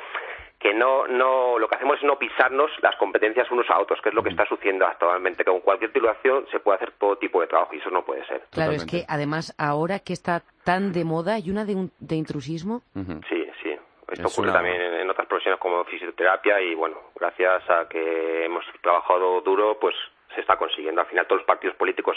que 0.61 0.73
no, 0.75 1.09
no, 1.09 1.59
lo 1.59 1.67
que 1.69 1.75
hacemos 1.75 1.97
es 1.99 2.05
no 2.05 2.19
pisarnos 2.19 2.71
las 2.83 2.95
competencias 2.97 3.51
unos 3.51 3.69
a 3.69 3.81
otros, 3.81 4.01
que 4.01 4.11
es 4.11 4.15
lo 4.15 4.23
que 4.23 4.29
está 4.31 4.47
sucediendo 4.47 4.87
actualmente. 4.87 5.45
Que 5.45 5.51
con 5.51 5.61
cualquier 5.61 5.93
titulación 5.93 6.47
se 6.53 6.61
puede 6.61 6.77
hacer 6.77 6.93
todo 6.93 7.17
tipo 7.17 7.41
de 7.41 7.49
trabajo 7.49 7.75
y 7.75 7.79
eso 7.79 7.91
no 7.91 8.05
puede 8.05 8.25
ser. 8.27 8.43
Claro, 8.53 8.73
es 8.73 8.87
que 8.87 9.05
además 9.09 9.53
ahora 9.59 9.99
que 9.99 10.13
está 10.13 10.43
tan 10.65 10.93
de 10.93 11.05
moda, 11.05 11.35
hay 11.35 11.51
una 11.51 11.65
de, 11.65 11.75
un- 11.75 11.93
de 11.99 12.15
intrusismo. 12.15 12.83
Sí, 13.29 13.49
sí. 13.63 13.71
Esto 14.13 14.29
Es 14.29 14.33
ocurre 14.39 14.51
una- 14.51 14.59
también 14.59 14.81
en, 14.81 14.95
en 15.01 15.11
otras 15.11 15.27
profesiones 15.27 15.59
como 15.59 15.83
fisioterapia 15.87 16.61
y 16.61 16.75
bueno, 16.77 16.97
gracias 17.19 17.69
a 17.71 17.89
que 17.89 18.45
hemos 18.45 18.65
trabajado 18.83 19.41
duro, 19.41 19.79
pues 19.81 19.95
se 20.35 20.41
está 20.41 20.57
consiguiendo. 20.57 21.01
Al 21.01 21.07
final 21.07 21.27
todos 21.27 21.41
los 21.41 21.47
partidos 21.47 21.77
políticos 21.77 22.17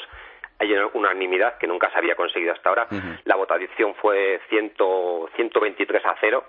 hay 0.59 0.73
una 0.73 0.87
unanimidad 0.93 1.57
que 1.57 1.67
nunca 1.67 1.89
se 1.91 1.97
había 1.97 2.15
conseguido 2.15 2.53
hasta 2.53 2.69
ahora. 2.69 2.87
La 3.25 3.35
votación 3.35 3.95
fue 3.95 4.41
100, 4.49 4.73
123 5.35 6.05
a 6.05 6.15
0 6.19 6.43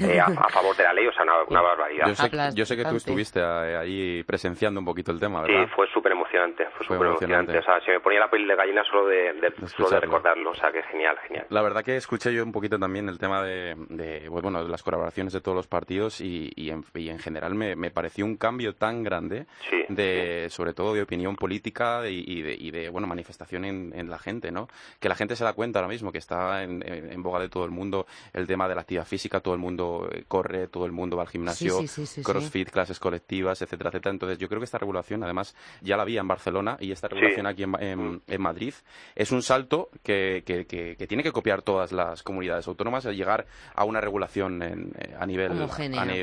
eh, 0.00 0.20
a, 0.20 0.26
a 0.26 0.48
favor 0.50 0.76
de 0.76 0.84
la 0.84 0.92
ley, 0.92 1.06
o 1.06 1.12
sea, 1.12 1.22
una, 1.24 1.42
una 1.48 1.60
barbaridad. 1.60 2.06
Yo 2.08 2.14
sé, 2.14 2.30
yo 2.54 2.64
sé 2.66 2.76
que 2.76 2.84
tú 2.84 2.96
estuviste 2.96 3.42
ahí 3.42 4.22
presenciando 4.24 4.80
un 4.80 4.86
poquito 4.86 5.12
el 5.12 5.20
tema, 5.20 5.44
Sí, 5.46 5.52
¿verdad? 5.52 5.68
fue 5.74 5.86
súper 5.88 6.12
emocionante, 6.12 6.66
fue 6.76 6.86
súper 6.86 7.06
emocionante. 7.08 7.52
emocionante. 7.52 7.58
O 7.58 7.62
sea, 7.62 7.84
se 7.84 7.92
me 7.92 8.00
ponía 8.00 8.20
la 8.20 8.30
piel 8.30 8.46
de 8.46 8.56
gallina 8.56 8.82
solo 8.84 9.06
de, 9.06 9.32
de- 9.34 9.66
solo 9.68 9.90
de 9.90 10.00
recordarlo, 10.00 10.50
o 10.50 10.54
sea, 10.54 10.70
que 10.72 10.82
genial, 10.84 11.16
genial. 11.26 11.46
La 11.50 11.62
verdad 11.62 11.84
que 11.84 11.96
escuché 11.96 12.32
yo 12.32 12.42
un 12.44 12.52
poquito 12.52 12.78
también 12.78 13.08
el 13.08 13.18
tema 13.18 13.42
de, 13.42 13.74
de, 13.88 14.28
bueno, 14.28 14.62
de 14.64 14.70
las 14.70 14.82
colaboraciones 14.82 15.32
de 15.32 15.40
todos 15.40 15.56
los 15.56 15.66
partidos 15.66 16.20
y, 16.20 16.50
y, 16.56 16.70
en, 16.70 16.84
y 16.94 17.08
en 17.08 17.18
general 17.18 17.54
me, 17.54 17.76
me 17.76 17.90
pareció 17.90 18.24
un 18.24 18.36
cambio 18.36 18.74
tan 18.74 19.02
grande, 19.02 19.46
de, 19.88 20.46
sobre 20.50 20.72
todo 20.74 20.94
de 20.94 21.02
opinión 21.02 21.36
política 21.36 22.08
y, 22.08 22.24
y 22.26 22.42
de, 22.42 22.54
y 22.54 22.70
de, 22.70 22.88
bueno, 22.88 23.06
manifestación 23.06 23.64
en, 23.64 23.92
en 23.94 24.10
la 24.10 24.18
gente, 24.18 24.50
¿no? 24.50 24.68
Que 25.00 25.08
la 25.08 25.14
gente 25.14 25.36
se 25.36 25.44
da 25.44 25.52
cuenta 25.52 25.78
ahora 25.78 25.88
mismo 25.88 26.12
que 26.12 26.18
está 26.18 26.62
en, 26.62 26.82
en- 26.86 27.12
en 27.12 27.22
boga 27.22 27.40
de 27.40 27.48
todo 27.48 27.64
el 27.64 27.70
mundo 27.70 28.06
el 28.32 28.46
tema 28.46 28.68
de 28.68 28.74
la 28.74 28.82
actividad 28.82 29.04
física, 29.04 29.40
todo 29.40 29.54
el 29.54 29.60
mundo 29.60 29.81
eh, 30.10 30.24
corre, 30.28 30.68
todo 30.68 30.86
el 30.86 30.92
mundo 30.92 31.16
va 31.16 31.22
al 31.24 31.28
gimnasio, 31.28 31.78
Sí, 31.80 31.88
sí, 31.88 32.06
sí, 32.06 32.14
sí, 32.14 32.22
crossfit, 32.22 32.70
clases 32.70 32.98
colectivas, 32.98 33.60
etcétera, 33.62 33.90
etcétera. 33.90 34.12
Entonces 34.12 34.38
yo 34.38 34.48
creo 34.48 34.60
que 34.60 34.64
esta 34.64 34.78
regulación, 34.78 35.22
además, 35.24 35.54
ya 35.80 35.96
la 35.96 36.02
había 36.02 36.20
en 36.20 36.28
Barcelona 36.28 36.76
y 36.80 36.92
esta 36.92 37.08
regulación 37.08 37.46
aquí 37.46 37.62
en, 37.64 37.74
en- 37.80 38.22
en 38.26 38.42
Madrid 38.42 38.74
es 39.14 39.32
un 39.32 39.42
salto 39.42 39.88
que, 40.02 40.42
que- 40.46 40.66
que- 40.66 40.96
que 40.96 41.06
tiene 41.06 41.22
que 41.22 41.32
copiar 41.32 41.62
todas 41.62 41.92
las 41.92 42.22
comunidades 42.22 42.66
autónomas 42.68 43.04
y 43.06 43.08
llegar 43.10 43.46
a 43.74 43.84
una 43.84 44.00
regulación 44.00 44.62
en- 44.62 44.92
eh, 44.98 45.14
a 45.18 45.26
nivel 45.26 45.52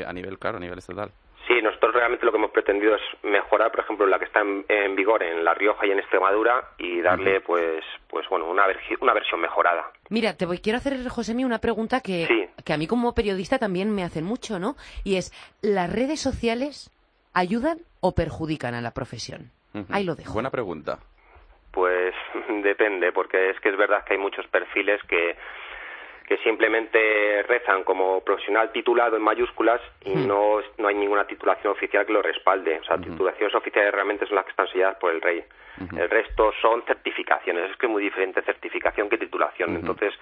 a, 0.04 0.08
a 0.08 0.12
nivel 0.12 0.38
claro 0.38 0.56
a 0.58 0.60
nivel 0.60 0.78
estatal. 0.78 1.10
Sí, 1.48 1.60
nosotros 1.62 1.94
realmente 1.94 2.24
lo 2.24 2.30
que 2.32 2.38
hemos 2.38 2.50
pretendido 2.52 2.94
es 2.94 3.02
mejorar, 3.24 3.70
por 3.72 3.80
ejemplo, 3.80 4.06
la 4.06 4.18
que 4.18 4.26
está 4.26 4.40
en, 4.40 4.64
en 4.68 4.94
vigor 4.94 5.22
en 5.22 5.44
La 5.44 5.52
Rioja 5.54 5.84
y 5.86 5.90
en 5.90 5.98
Extremadura 5.98 6.70
y 6.78 7.00
darle, 7.00 7.40
pues, 7.40 7.82
pues 8.08 8.28
bueno, 8.28 8.46
una, 8.48 8.66
vergi- 8.68 8.96
una 9.00 9.12
versión 9.14 9.40
mejorada. 9.40 9.90
Mira, 10.10 10.36
te 10.36 10.46
voy, 10.46 10.58
quiero 10.58 10.76
hacer, 10.78 10.96
Josemi, 11.08 11.44
una 11.44 11.58
pregunta 11.58 12.00
que, 12.00 12.50
que 12.64 12.72
a 12.72 12.76
mí 12.76 12.86
como 12.86 13.14
periodista 13.14 13.58
también 13.58 13.92
me 13.92 14.04
hacen 14.04 14.24
mucho, 14.24 14.58
¿no? 14.60 14.76
Y 15.02 15.16
es, 15.16 15.32
¿las 15.62 15.92
redes 15.92 16.20
sociales 16.20 16.90
ayudan 17.34 17.78
o 18.00 18.14
perjudican 18.14 18.74
a 18.74 18.80
la 18.80 18.92
profesión? 18.92 19.50
Ahí 19.90 20.04
lo 20.04 20.14
dejo. 20.14 20.32
Buena 20.34 20.50
pregunta. 20.50 20.98
Pues 21.72 22.14
depende, 22.62 23.12
porque 23.12 23.50
es 23.50 23.60
que 23.60 23.70
es 23.70 23.76
verdad 23.76 24.04
que 24.04 24.14
hay 24.14 24.18
muchos 24.20 24.46
perfiles 24.48 25.00
que 25.08 25.36
que 26.30 26.38
simplemente 26.44 27.42
rezan 27.42 27.82
como 27.82 28.20
profesional 28.20 28.70
titulado 28.70 29.16
en 29.16 29.22
mayúsculas 29.22 29.80
y 30.04 30.14
no, 30.14 30.60
no 30.78 30.86
hay 30.86 30.94
ninguna 30.94 31.26
titulación 31.26 31.72
oficial 31.72 32.06
que 32.06 32.12
lo 32.12 32.22
respalde. 32.22 32.78
O 32.78 32.84
sea, 32.84 32.98
titulaciones 32.98 33.52
oficiales 33.52 33.92
realmente 33.92 34.26
son 34.26 34.36
las 34.36 34.44
que 34.44 34.52
están 34.52 34.68
selladas 34.68 34.96
por 34.98 35.10
el 35.10 35.20
rey. 35.20 35.42
El 35.96 36.08
resto 36.08 36.52
son 36.62 36.84
certificaciones. 36.84 37.72
Es 37.72 37.76
que 37.76 37.86
es 37.86 37.90
muy 37.90 38.04
diferente 38.04 38.42
certificación 38.42 39.08
que 39.08 39.18
titulación. 39.18 39.74
Entonces, 39.74 40.14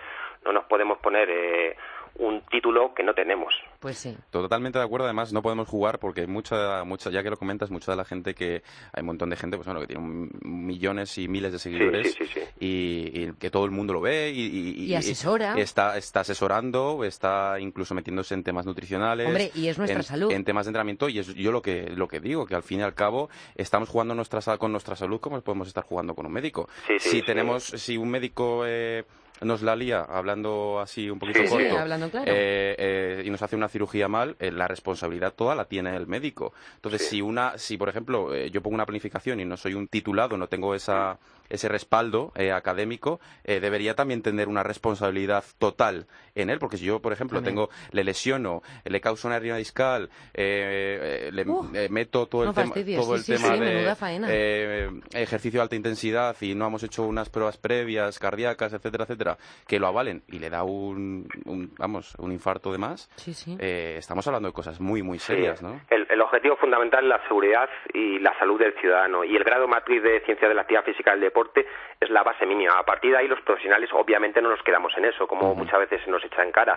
no 0.46 0.52
nos 0.52 0.64
podemos 0.64 0.96
poner 0.96 1.28
eh, 1.28 1.76
un 2.16 2.40
título 2.50 2.92
que 2.94 3.02
no 3.02 3.14
tenemos. 3.14 3.54
Pues 3.80 3.98
sí. 3.98 4.16
Totalmente 4.30 4.78
de 4.78 4.84
acuerdo. 4.84 5.04
Además, 5.06 5.32
no 5.32 5.42
podemos 5.42 5.68
jugar 5.68 5.98
porque 5.98 6.26
mucha, 6.26 6.82
mucha, 6.84 7.10
ya 7.10 7.22
que 7.22 7.30
lo 7.30 7.36
comentas, 7.36 7.70
mucha 7.70 7.92
de 7.92 7.96
la 7.96 8.04
gente 8.04 8.34
que 8.34 8.62
hay 8.92 9.00
un 9.00 9.06
montón 9.06 9.30
de 9.30 9.36
gente, 9.36 9.56
pues 9.56 9.66
bueno, 9.66 9.80
que 9.80 9.86
tiene 9.86 10.28
millones 10.42 11.16
y 11.18 11.28
miles 11.28 11.52
de 11.52 11.58
seguidores 11.58 12.14
sí, 12.14 12.24
sí, 12.26 12.30
sí. 12.34 12.40
Y, 12.60 13.20
y 13.22 13.32
que 13.38 13.50
todo 13.50 13.64
el 13.64 13.70
mundo 13.70 13.92
lo 13.92 14.00
ve 14.00 14.30
y, 14.30 14.40
y- 14.46 14.84
Y 14.86 14.94
asesora. 14.94 15.54
está, 15.58 15.96
está 15.96 16.20
asesorando, 16.20 17.04
está 17.04 17.60
incluso 17.60 17.94
metiéndose 17.94 18.34
en 18.34 18.42
temas 18.42 18.66
nutricionales, 18.66 19.26
Hombre, 19.26 19.50
y 19.54 19.68
es 19.68 19.78
nuestra 19.78 19.98
en, 20.00 20.04
salud. 20.04 20.32
en 20.32 20.44
temas 20.44 20.66
de 20.66 20.70
entrenamiento 20.70 21.08
y 21.08 21.18
es 21.20 21.34
yo 21.34 21.52
lo 21.52 21.62
que 21.62 21.90
lo 21.94 22.08
que 22.08 22.20
digo 22.20 22.46
que 22.46 22.54
al 22.54 22.62
fin 22.62 22.80
y 22.80 22.82
al 22.82 22.94
cabo 22.94 23.28
estamos 23.54 23.88
jugando 23.88 24.14
nuestra 24.14 24.40
con 24.58 24.72
nuestra 24.72 24.96
salud 24.96 25.20
como 25.20 25.40
podemos 25.40 25.68
estar 25.68 25.84
jugando 25.84 26.14
con 26.14 26.26
un 26.26 26.32
médico. 26.32 26.68
Sí, 26.86 26.94
sí, 26.98 27.10
si 27.10 27.16
sí. 27.18 27.22
tenemos, 27.22 27.64
si 27.64 27.96
un 27.96 28.08
médico 28.10 28.62
eh, 28.66 29.04
nos 29.42 29.62
la 29.62 29.76
lía, 29.76 30.00
hablando 30.02 30.80
así 30.80 31.08
un 31.10 31.18
poquito 31.18 31.40
Sí, 31.40 31.46
sí, 31.46 31.52
corto, 31.54 31.78
hablando 31.78 32.10
claro. 32.10 32.26
eh, 32.28 32.74
eh, 32.78 33.22
y 33.24 33.30
nos 33.30 33.40
hace 33.42 33.56
una 33.56 33.68
cirugía 33.68 34.08
mal, 34.08 34.36
eh, 34.38 34.50
la 34.50 34.66
responsabilidad 34.68 35.32
toda 35.34 35.54
la 35.54 35.64
tiene 35.66 35.94
el 35.96 36.06
médico. 36.06 36.52
Entonces, 36.76 37.08
si 37.08 37.22
una, 37.22 37.56
si 37.58 37.76
por 37.76 37.88
ejemplo 37.88 38.34
eh, 38.34 38.50
yo 38.50 38.62
pongo 38.62 38.74
una 38.74 38.86
planificación 38.86 39.40
y 39.40 39.44
no 39.44 39.56
soy 39.56 39.74
un 39.74 39.88
titulado, 39.88 40.36
no 40.36 40.48
tengo 40.48 40.74
esa, 40.74 41.18
ese 41.48 41.68
respaldo 41.68 42.32
eh, 42.36 42.52
académico, 42.52 43.20
eh, 43.44 43.60
debería 43.60 43.94
también 43.94 44.22
tener 44.22 44.48
una 44.48 44.62
responsabilidad 44.62 45.44
total 45.58 46.06
en 46.34 46.50
él, 46.50 46.58
porque 46.58 46.76
si 46.76 46.84
yo, 46.84 47.00
por 47.00 47.12
ejemplo, 47.12 47.38
También. 47.38 47.54
tengo, 47.56 47.70
le 47.92 48.04
lesiono, 48.04 48.62
le 48.84 49.00
causo 49.00 49.26
una 49.28 49.36
hernia 49.36 49.56
discal, 49.56 50.10
eh, 50.34 51.28
eh, 51.28 51.30
le 51.32 51.44
Uh, 51.48 51.70
eh, 51.74 51.88
meto 51.88 52.26
todo 52.26 52.44
no 52.44 52.50
el 52.50 52.54
tema, 52.54 52.74
todo 52.74 53.16
sí, 53.16 53.32
el 53.32 53.38
sí, 53.38 53.42
tema 53.42 53.54
sí, 53.54 53.60
de 53.60 53.94
eh, 54.28 54.90
ejercicio 55.14 55.60
de 55.60 55.62
alta 55.62 55.76
intensidad 55.76 56.36
y 56.42 56.54
no 56.54 56.66
hemos 56.66 56.82
hecho 56.82 57.04
unas 57.04 57.28
pruebas 57.30 57.56
previas 57.56 58.18
cardíacas, 58.18 58.72
etcétera, 58.72 59.04
etcétera, 59.04 59.38
que 59.66 59.78
lo 59.78 59.86
avalen 59.86 60.22
y 60.28 60.38
le 60.38 60.50
da 60.50 60.62
un, 60.64 61.26
un, 61.46 61.72
vamos, 61.78 62.14
un 62.18 62.32
infarto 62.32 62.70
de 62.72 62.78
más, 62.78 63.08
Sí, 63.16 63.32
sí. 63.34 63.56
eh, 63.58 63.96
estamos 63.98 64.26
hablando 64.26 64.48
de 64.48 64.52
cosas 64.52 64.78
muy, 64.80 65.02
muy 65.02 65.18
serias, 65.18 65.62
¿no? 65.62 65.80
El, 65.90 66.06
el 66.18 66.22
objetivo 66.22 66.56
fundamental 66.56 67.04
es 67.04 67.08
la 67.08 67.22
seguridad 67.28 67.70
y 67.92 68.18
la 68.18 68.36
salud 68.40 68.58
del 68.58 68.72
ciudadano. 68.74 69.22
Y 69.22 69.36
el 69.36 69.44
grado 69.44 69.68
matriz 69.68 70.02
de 70.02 70.18
ciencia 70.22 70.48
de 70.48 70.54
la 70.54 70.62
actividad 70.62 70.84
física 70.84 71.12
del 71.12 71.20
deporte 71.20 71.64
es 72.00 72.10
la 72.10 72.24
base 72.24 72.44
mínima. 72.44 72.76
A 72.76 72.84
partir 72.84 73.12
de 73.12 73.18
ahí, 73.18 73.28
los 73.28 73.40
profesionales 73.42 73.88
obviamente 73.92 74.42
no 74.42 74.50
nos 74.50 74.60
quedamos 74.64 74.92
en 74.96 75.04
eso, 75.04 75.28
como 75.28 75.54
muchas 75.54 75.78
veces 75.78 76.02
se 76.02 76.10
nos 76.10 76.24
echa 76.24 76.42
en 76.42 76.50
cara. 76.50 76.76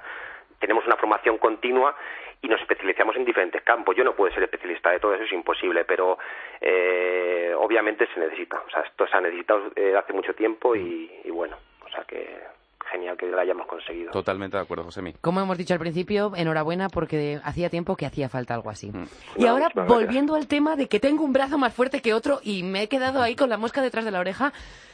Tenemos 0.59 0.85
una 0.85 0.95
formación 0.95 1.39
continua 1.39 1.95
y 2.39 2.47
nos 2.49 2.61
especializamos 2.61 3.15
en 3.15 3.25
diferentes 3.25 3.63
campos. 3.63 3.95
Yo 3.95 4.03
no 4.03 4.13
puedo 4.13 4.31
ser 4.31 4.43
especialista 4.43 4.91
de 4.91 4.99
todo 4.99 5.15
eso, 5.15 5.23
es 5.23 5.33
imposible, 5.33 5.85
pero 5.85 6.19
eh, 6.59 7.51
obviamente 7.57 8.07
se 8.13 8.19
necesita. 8.19 8.61
O 8.67 8.69
sea, 8.69 8.83
esto 8.83 9.07
se 9.07 9.17
ha 9.17 9.21
necesitado 9.21 9.71
eh, 9.75 9.95
hace 9.97 10.13
mucho 10.13 10.35
tiempo 10.35 10.75
y, 10.75 11.11
y 11.23 11.31
bueno, 11.31 11.57
o 11.83 11.89
sea 11.89 12.03
que 12.03 12.60
genial 12.91 13.17
que 13.17 13.25
lo 13.27 13.39
hayamos 13.39 13.67
conseguido. 13.67 14.11
Totalmente 14.11 14.57
de 14.57 14.63
acuerdo, 14.63 14.83
Josemi. 14.83 15.13
Como 15.21 15.39
hemos 15.41 15.57
dicho 15.57 15.73
al 15.73 15.79
principio, 15.79 16.33
enhorabuena 16.35 16.89
porque 16.89 17.39
hacía 17.43 17.69
tiempo 17.69 17.95
que 17.95 18.05
hacía 18.05 18.29
falta 18.29 18.53
algo 18.53 18.69
así. 18.69 18.91
Y 19.37 19.43
No, 19.43 19.49
ahora, 19.51 19.69
gracias. 19.73 19.87
volviendo 19.87 20.35
al 20.35 20.47
tema 20.47 20.75
de 20.75 20.87
que 20.87 20.99
tengo 20.99 21.23
un 21.23 21.33
brazo 21.33 21.57
más 21.57 21.73
fuerte 21.73 22.01
que 22.01 22.13
otro 22.13 22.39
y 22.43 22.63
me 22.63 22.83
he 22.83 22.87
quedado 22.89 23.21
ahí 23.21 23.35
con 23.35 23.49
la 23.49 23.57
mosca 23.57 23.81
detrás 23.81 24.05
de 24.05 24.11
la 24.11 24.19
oreja, 24.19 24.51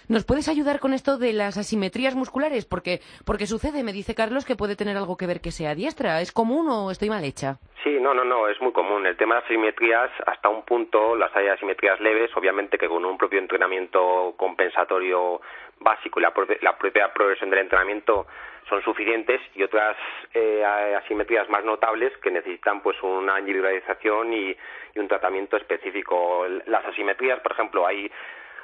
¿nos 0.08 0.24
puedes 0.26 0.48
ayudar 0.48 0.80
con 0.80 0.94
esto 0.94 1.18
de 1.18 1.34
las 1.34 1.58
asimetrías 1.58 2.16
musculares? 2.16 2.66
Porque, 2.66 3.02
porque 3.26 3.48
sucede, 3.48 3.84
me 3.84 3.94
dice 3.94 4.16
Carlos, 4.16 4.46
que 4.46 4.56
puede 4.56 4.76
tener 4.76 4.96
algo 4.98 5.18
que 5.18 5.28
ver 5.28 5.42
que 5.42 5.52
sea 5.52 5.76
diestra. 5.76 6.22
¿Es 6.22 6.32
común 6.32 6.68
o 6.70 6.92
estoy 6.92 7.10
mal 7.10 7.24
hecha? 7.24 7.58
Sí, 7.84 7.98
no, 8.02 8.14
no, 8.14 8.24
no, 8.26 8.48
es 8.50 8.60
muy 8.62 8.72
común. 8.74 9.06
El 9.06 9.16
tema 9.18 9.36
de 9.36 9.42
las 9.42 9.50
asimetrías, 9.50 10.10
hasta 10.26 10.50
un 10.50 10.64
punto, 10.64 11.16
las 11.16 11.34
hay 11.36 11.48
asimetrías 11.48 12.00
leves, 12.02 12.30
obviamente 12.36 12.78
que 12.78 12.88
con 12.88 13.06
un 13.06 13.18
propio 13.18 13.40
entrenamiento 13.40 14.34
compensatorio 14.38 15.42
básico 15.80 16.20
y 16.20 16.24
la, 16.24 16.34
propia- 16.34 16.58
la 16.62 16.78
propia 16.78 17.14
progresión 17.14 17.50
del 17.50 17.60
entrenamiento 17.60 18.28
son 18.70 18.82
suficientes 18.84 19.40
y 19.56 19.64
otras 19.64 19.96
eh, 20.34 20.64
asimetrías 20.98 21.48
más 21.50 21.64
notables 21.64 22.16
que 22.18 22.32
necesitan 22.32 22.82
pues 22.82 23.02
una 23.02 23.40
individualización 23.40 24.34
y, 24.34 24.56
y 24.96 25.00
un 25.00 25.08
tratamiento 25.08 25.56
específico. 25.58 26.46
Las 26.66 26.86
asimetrías, 26.86 27.40
por 27.40 27.52
ejemplo, 27.54 27.86
hay 27.88 28.12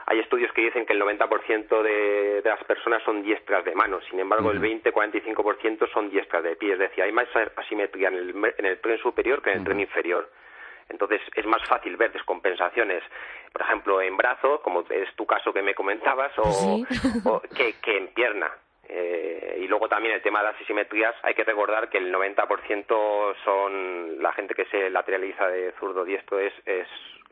hay 0.06 0.20
estudios 0.20 0.52
que 0.52 0.64
dicen 0.64 0.86
que 0.86 0.92
el 0.92 1.02
90% 1.02 1.82
de, 1.82 2.42
de 2.42 2.50
las 2.50 2.62
personas 2.66 3.02
son 3.04 3.24
diestras 3.24 3.64
de 3.64 3.74
mano, 3.74 4.02
sin 4.10 4.20
embargo 4.20 4.52
el 4.52 4.60
20-45% 4.60 5.90
son 5.94 6.10
diestras 6.10 6.44
de 6.44 6.58
pie, 6.58 6.74
es 6.74 6.80
decir, 6.80 7.06
hay 7.06 7.14
más 7.14 7.28
asimetría 7.56 8.10
en 8.10 8.16
el, 8.16 8.54
en 8.58 8.66
el 8.66 8.82
tren 8.82 8.98
superior 8.98 9.42
que 9.42 9.52
en 9.52 9.60
el 9.60 9.64
tren 9.64 9.80
inferior. 9.80 10.30
Entonces 10.90 11.22
es 11.36 11.46
más 11.46 11.62
fácil 11.68 11.96
ver 11.98 12.12
descompensaciones, 12.12 13.04
por 13.52 13.62
ejemplo, 13.62 14.02
en 14.02 14.16
brazo, 14.18 14.62
como 14.62 14.82
es 14.90 15.14
tu 15.16 15.26
caso 15.26 15.54
que 15.54 15.62
me 15.62 15.76
comentabas, 15.76 16.32
o, 16.38 16.84
o 17.26 17.42
que, 17.56 17.74
que 17.82 17.98
en 17.98 18.08
pierna. 18.14 18.52
Eh, 18.90 19.60
y 19.62 19.68
luego 19.68 19.88
también 19.88 20.14
el 20.14 20.22
tema 20.22 20.40
de 20.42 20.52
las 20.52 20.62
asimetrías, 20.62 21.16
hay 21.24 21.34
que 21.34 21.44
recordar 21.44 21.90
que 21.90 21.98
el 21.98 22.14
90% 22.14 23.36
son 23.44 24.22
la 24.22 24.34
gente 24.34 24.54
que 24.54 24.66
se 24.66 24.90
lateraliza 24.90 25.48
de 25.48 25.72
zurdo 25.80 26.04
diestro 26.04 26.40
es, 26.40 26.54
es 26.66 26.88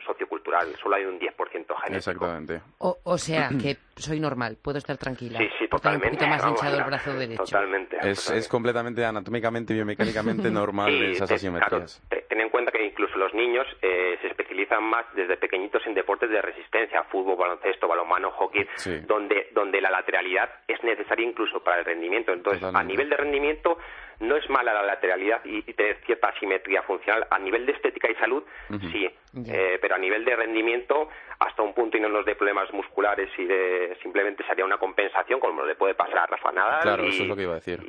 sociocultural, 0.05 0.67
solo 0.81 0.95
hay 0.95 1.05
un 1.05 1.19
10% 1.19 1.35
genético. 1.51 1.95
Exactamente. 1.95 2.61
O, 2.79 2.97
o 3.03 3.17
sea, 3.17 3.49
que 3.61 3.77
soy 3.95 4.19
normal, 4.19 4.57
puedo 4.61 4.77
estar 4.77 4.97
tranquila. 4.97 5.37
Sí, 5.39 5.45
sí, 5.45 5.53
hay 5.59 5.63
un 5.65 5.69
totalmente. 5.69 6.07
poquito 6.09 6.27
más 6.27 6.41
Vamos, 6.41 6.59
hinchado 6.59 6.77
el 6.79 6.83
brazo 6.85 7.13
derecho. 7.13 7.43
Totalmente. 7.43 7.97
Es, 8.01 8.29
es 8.31 8.47
completamente 8.47 9.05
anatómicamente 9.05 9.73
y 9.73 9.75
biomecánicamente 9.75 10.49
normal 10.51 10.89
Sí, 10.91 11.11
esas 11.11 11.31
asimetrías. 11.31 12.01
claro, 12.09 12.25
ten 12.27 12.41
en 12.41 12.49
incluso 12.91 13.17
los 13.17 13.33
niños 13.33 13.65
eh, 13.81 14.17
se 14.21 14.27
utilizan 14.27 14.83
más 14.83 15.05
desde 15.15 15.37
pequeñitos 15.37 15.85
en 15.87 15.93
deportes 15.93 16.29
de 16.29 16.41
resistencia, 16.41 17.03
fútbol, 17.05 17.37
baloncesto, 17.37 17.87
balonmano, 17.87 18.31
hockey, 18.31 18.67
donde, 19.07 19.49
donde 19.53 19.81
la 19.81 19.89
lateralidad 19.89 20.49
es 20.67 20.83
necesaria 20.83 21.27
incluso 21.27 21.63
para 21.63 21.79
el 21.79 21.85
rendimiento. 21.85 22.31
Entonces, 22.31 22.63
a 22.63 22.83
nivel 22.83 23.09
de 23.09 23.17
rendimiento 23.17 23.77
no 24.21 24.35
es 24.35 24.47
mala 24.49 24.73
la 24.73 24.83
lateralidad 24.83 25.41
y, 25.43 25.61
tener 25.73 25.97
cierta 26.05 26.29
asimetría 26.29 26.83
funcional. 26.83 27.27
A 27.29 27.39
nivel 27.39 27.65
de 27.65 27.73
estética 27.73 28.09
y 28.09 28.15
salud, 28.15 28.43
sí, 28.91 29.09
eh, 29.47 29.79
pero 29.81 29.95
a 29.95 29.97
nivel 29.97 30.23
de 30.23 30.35
rendimiento, 30.35 31.09
hasta 31.39 31.63
un 31.63 31.73
punto 31.73 31.97
y 31.97 31.99
no 31.99 32.09
nos 32.09 32.25
dé 32.25 32.35
problemas 32.35 32.71
musculares 32.73 33.29
y 33.37 33.45
de, 33.45 33.97
simplemente 34.01 34.43
sería 34.45 34.65
una 34.65 34.77
compensación, 34.77 35.39
como 35.39 35.65
le 35.65 35.75
puede 35.75 35.95
pasar 35.95 36.19
a 36.19 36.27
Rafa 36.27 36.51
Nadal. 36.51 36.81
Claro, 36.81 37.03
eso 37.03 37.23
es 37.23 37.29
lo 37.29 37.35
que 37.35 37.43
iba 37.43 37.53
a 37.53 37.55
decir. 37.55 37.79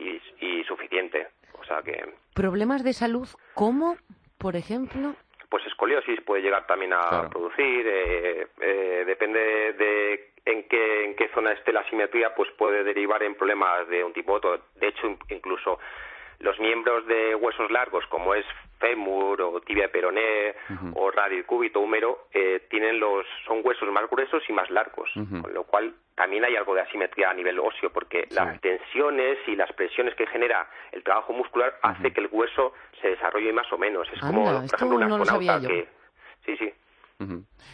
Y, 0.41 0.65
suficiente. 0.65 1.29
O 1.59 1.65
sea 1.65 1.83
que... 1.83 2.03
¿Problemas 2.35 2.83
de 2.83 2.93
salud 2.93 3.29
cómo, 3.55 3.97
por 4.43 4.57
ejemplo? 4.57 5.15
Pues 5.49 5.65
escoliosis 5.67 6.21
puede 6.23 6.43
llegar 6.43 6.67
también 6.67 6.93
a 6.93 7.29
producir, 7.31 7.87
eh, 7.87 8.47
eh, 8.61 9.05
depende 9.07 9.73
de 9.75 10.33
en 10.45 10.65
qué, 10.65 11.05
en 11.05 11.15
qué 11.15 11.29
zona 11.33 11.53
esté 11.53 11.73
la 11.73 11.81
asimetría, 11.81 12.35
pues 12.35 12.51
puede 12.59 12.83
derivar 12.83 13.23
en 13.23 13.37
problemas 13.37 13.87
de 13.89 14.03
un 14.03 14.13
tipo 14.13 14.33
u 14.33 14.37
otro. 14.37 14.61
De 14.75 14.89
hecho, 14.89 15.17
incluso 15.29 15.79
los 16.43 16.59
miembros 16.59 17.07
de 17.07 17.35
huesos 17.37 17.71
largos, 17.71 18.05
como 18.09 18.35
es 18.35 18.45
fémur 18.79 19.41
o 19.41 19.61
tibia 19.61 19.91
peroné 19.91 20.55
o 20.95 21.11
radio 21.11 21.47
cúbito 21.47 21.79
húmero, 21.81 22.27
eh, 22.33 22.67
tienen 22.69 22.99
los, 22.99 23.25
son 23.47 23.61
huesos 23.63 23.89
más 23.93 24.11
gruesos 24.11 24.43
y 24.49 24.53
más 24.53 24.69
largos, 24.71 25.09
con 25.15 25.55
lo 25.55 25.63
cual 25.65 25.95
también 26.17 26.45
hay 26.45 26.57
algo 26.57 26.75
de 26.75 26.81
asimetría 26.81 27.31
a 27.31 27.35
nivel 27.35 27.61
óseo, 27.61 27.91
porque 27.91 28.27
las 28.31 28.61
tensiones 28.61 29.39
y 29.47 29.55
las 29.55 29.73
presiones 29.73 30.17
que 30.17 30.27
genera 30.27 30.69
el 30.91 31.05
trabajo 31.05 31.33
muscular 31.33 31.79
hace 31.81 32.13
que 32.13 32.21
el 32.21 32.29
hueso 32.31 32.75
se 33.01 33.11
desarrolle 33.11 33.53
más 33.53 33.73
o 33.73 33.79
menos. 33.79 34.09
Es 34.13 34.21
como, 34.21 34.45
por 34.45 34.65
ejemplo, 34.65 34.97
una 34.97 35.09
no 35.09 35.69
que... 35.69 35.87
Sí, 36.45 36.57
sí. 36.57 36.75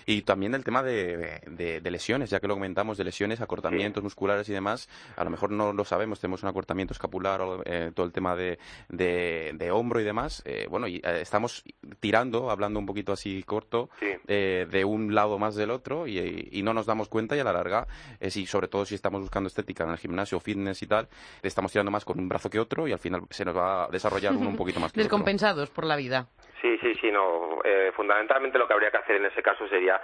Y 0.06 0.22
también 0.22 0.54
el 0.54 0.64
tema 0.64 0.82
de, 0.82 1.40
de, 1.46 1.90
lesiones, 1.90 2.30
ya 2.30 2.40
que 2.40 2.48
lo 2.48 2.54
comentamos, 2.54 2.98
de 2.98 3.04
lesiones, 3.04 3.40
acortamientos 3.40 4.02
musculares 4.02 4.48
y 4.48 4.52
demás. 4.52 4.88
A 5.16 5.24
lo 5.24 5.30
mejor 5.30 5.50
no 5.50 5.72
lo 5.72 5.84
sabemos, 5.84 6.20
tenemos 6.20 6.42
un 6.42 6.48
acortamiento 6.48 6.92
escapular, 6.92 7.40
eh, 7.64 7.92
todo 7.94 8.06
el 8.06 8.12
tema 8.12 8.37
de, 8.37 8.58
de, 8.88 9.70
hombro 9.70 10.00
y 10.00 10.04
demás. 10.04 10.42
Eh, 10.44 10.66
bueno, 10.70 10.88
y 10.88 10.96
eh, 10.96 11.20
estamos 11.20 11.64
tirando, 12.00 12.50
hablando 12.50 12.78
un 12.78 12.87
poquito 12.87 13.12
así 13.12 13.42
corto, 13.42 13.90
de 14.26 14.84
un 14.84 15.14
lado 15.14 15.38
más 15.38 15.54
del 15.54 15.70
otro 15.70 16.06
y, 16.06 16.62
no 16.68 16.74
nos 16.74 16.87
damos 16.87 17.08
cuenta 17.08 17.34
y 17.34 17.40
a 17.40 17.44
la 17.44 17.52
larga, 17.52 17.87
si, 18.28 18.44
sobre 18.44 18.68
todo 18.68 18.84
si 18.84 18.94
estamos 18.94 19.22
buscando 19.22 19.46
estética 19.46 19.84
en 19.84 19.90
el 19.90 19.96
gimnasio, 19.96 20.38
fitness 20.38 20.82
y 20.82 20.87
tal, 20.87 21.08
estamos 21.42 21.72
tirando 21.72 21.90
más 21.90 22.04
con 22.04 22.18
un 22.18 22.28
brazo 22.28 22.50
que 22.50 22.61
otro 22.61 22.87
y 22.87 22.92
al 22.92 22.98
final 22.98 23.22
se 23.30 23.44
nos 23.44 23.56
va 23.56 23.84
a 23.84 23.88
desarrollar 23.88 24.34
uno 24.34 24.50
un 24.50 24.56
poquito 24.56 24.80
más 24.80 24.92
que 24.92 25.00
Descompensados 25.00 25.70
por 25.70 25.84
la 25.84 25.96
vida. 25.96 26.28
Sí, 26.61 26.79
sí, 26.79 26.94
sí, 27.01 27.11
no. 27.11 27.61
fundamentalmente 27.94 28.59
lo 28.59 28.66
que 28.66 28.75
habría 28.75 28.90
que 28.90 28.99
hacer 28.99 29.16
en 29.16 29.27
ese 29.27 29.42
caso 29.42 29.68
sería 29.68 30.01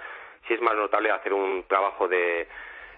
sí 0.47 0.53
es 0.53 0.61
más 0.61 0.75
notable 0.75 1.11
hacer 1.11 1.33
un 1.33 1.63
trabajo 1.67 2.07
de 2.07 2.47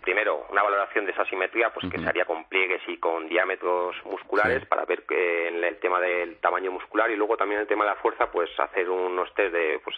primero 0.01 0.45
una 0.51 0.63
valoración 0.63 1.05
de 1.05 1.11
esa 1.11 1.25
simetría 1.25 1.69
pues 1.73 1.91
que 1.91 1.99
se 1.99 2.07
haría 2.07 2.23
con 2.23 2.45
pliegues 2.45 2.81
y 2.87 2.97
con 2.97 3.27
diámetros 3.27 3.93
musculares 4.05 4.65
para 4.65 4.85
ver 4.85 5.03
que 5.03 5.49
en 5.49 5.61
el 5.61 5.77
tema 5.79 5.99
del 5.99 6.37
tamaño 6.37 6.71
muscular 6.71 7.11
y 7.11 7.17
luego 7.17 7.35
también 7.35 7.59
el 7.59 7.67
tema 7.67 7.83
de 7.83 7.89
la 7.89 7.97
fuerza 7.97 8.31
pues 8.31 8.49
hacer 8.57 8.89
unos 8.89 9.33
test 9.33 9.53
de 9.53 9.81
pues 9.83 9.97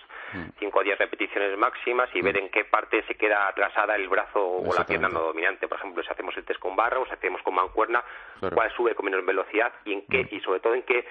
5 0.58 0.80
o 0.80 0.84
10 0.84 0.98
repeticiones 0.98 1.56
máximas 1.60 2.10
y 2.16 2.22
ver 2.22 2.38
en 2.38 2.50
qué 2.50 2.66
parte 2.66 3.04
se 3.04 3.16
queda 3.16 3.48
atrasada 3.50 3.96
el 3.96 4.10
brazo 4.10 4.44
o 4.44 4.74
la 4.74 4.84
pierna 4.84 5.10
no 5.10 5.20
dominante. 5.20 5.68
Por 5.68 5.78
ejemplo 5.78 6.02
si 6.02 6.10
hacemos 6.10 6.36
el 6.38 6.46
test 6.46 6.60
con 6.60 6.76
barra 6.76 7.00
o 7.00 7.06
si 7.06 7.12
hacemos 7.12 7.44
con 7.44 7.54
mancuerna 7.54 8.04
cuál 8.40 8.72
sube 8.76 8.96
con 8.96 9.06
menos 9.06 9.24
velocidad 9.24 9.72
y 9.86 9.94
en 9.94 10.08
qué 10.08 10.28
y 10.32 10.40
sobre 10.40 10.60
todo 10.60 10.74
en 10.74 10.84
qué 10.84 11.06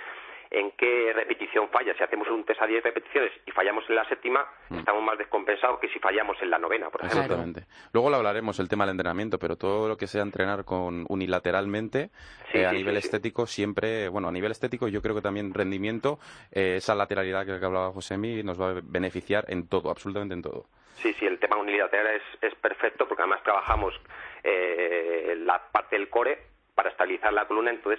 en 0.50 0.72
qué 0.72 1.12
repetición 1.14 1.68
falla. 1.68 1.94
Si 1.96 2.02
hacemos 2.02 2.28
un 2.28 2.44
test 2.44 2.60
a 2.62 2.66
10 2.66 2.82
repeticiones 2.82 3.32
y 3.46 3.50
fallamos 3.50 3.84
en 3.88 3.96
la 3.96 4.08
séptima, 4.08 4.46
mm. 4.68 4.78
estamos 4.78 5.02
más 5.02 5.18
descompensados 5.18 5.78
que 5.80 5.88
si 5.88 5.98
fallamos 5.98 6.36
en 6.42 6.50
la 6.50 6.58
novena, 6.58 6.90
por 6.90 7.02
ejemplo. 7.02 7.22
Exactamente. 7.22 7.64
Luego 7.92 8.10
lo 8.10 8.16
hablaremos, 8.16 8.58
el 8.60 8.68
tema 8.68 8.84
del 8.84 8.92
entrenamiento, 8.92 9.38
pero 9.38 9.56
todo 9.56 9.88
lo 9.88 9.96
que 9.96 10.06
sea 10.06 10.22
entrenar 10.22 10.64
con 10.64 11.06
unilateralmente 11.08 12.10
eh, 12.52 12.66
a 12.66 12.72
nivel 12.72 12.96
estético, 12.96 13.46
siempre, 13.46 14.08
bueno, 14.08 14.28
a 14.28 14.32
nivel 14.32 14.50
estético 14.50 14.88
yo 14.88 15.02
creo 15.02 15.14
que 15.14 15.22
también 15.22 15.52
rendimiento, 15.52 16.18
eh, 16.52 16.76
esa 16.76 16.94
lateralidad 16.94 17.44
que 17.44 17.52
hablaba 17.64 17.92
Josemi 17.92 18.42
nos 18.42 18.60
va 18.60 18.70
a 18.70 18.80
beneficiar 18.82 19.44
en 19.48 19.68
todo, 19.68 19.90
absolutamente 19.90 20.34
en 20.34 20.42
todo. 20.42 20.66
Sí, 20.96 21.12
sí, 21.14 21.26
el 21.26 21.38
tema 21.38 21.56
unilateral 21.56 22.16
es, 22.16 22.22
es 22.42 22.54
perfecto 22.56 23.06
porque 23.06 23.22
además 23.22 23.42
trabajamos 23.44 23.94
eh, 24.42 25.36
la 25.38 25.62
parte 25.70 25.96
del 25.96 26.08
core 26.08 26.38
para 26.78 26.90
estabilizar 26.90 27.32
la 27.32 27.44
columna, 27.44 27.72
entonces 27.72 27.98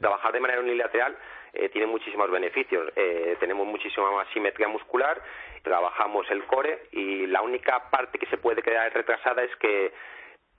trabajar 0.00 0.32
de 0.32 0.40
manera 0.40 0.58
unilateral 0.58 1.14
eh, 1.52 1.68
tiene 1.68 1.86
muchísimos 1.86 2.30
beneficios. 2.30 2.90
Eh, 2.96 3.36
tenemos 3.38 3.66
muchísima 3.66 4.10
más 4.12 4.26
simetría 4.32 4.66
muscular, 4.66 5.20
trabajamos 5.62 6.24
el 6.30 6.42
core 6.46 6.86
y 6.92 7.26
la 7.26 7.42
única 7.42 7.90
parte 7.90 8.18
que 8.18 8.24
se 8.24 8.38
puede 8.38 8.62
quedar 8.62 8.90
retrasada 8.94 9.42
es 9.42 9.54
que 9.56 9.92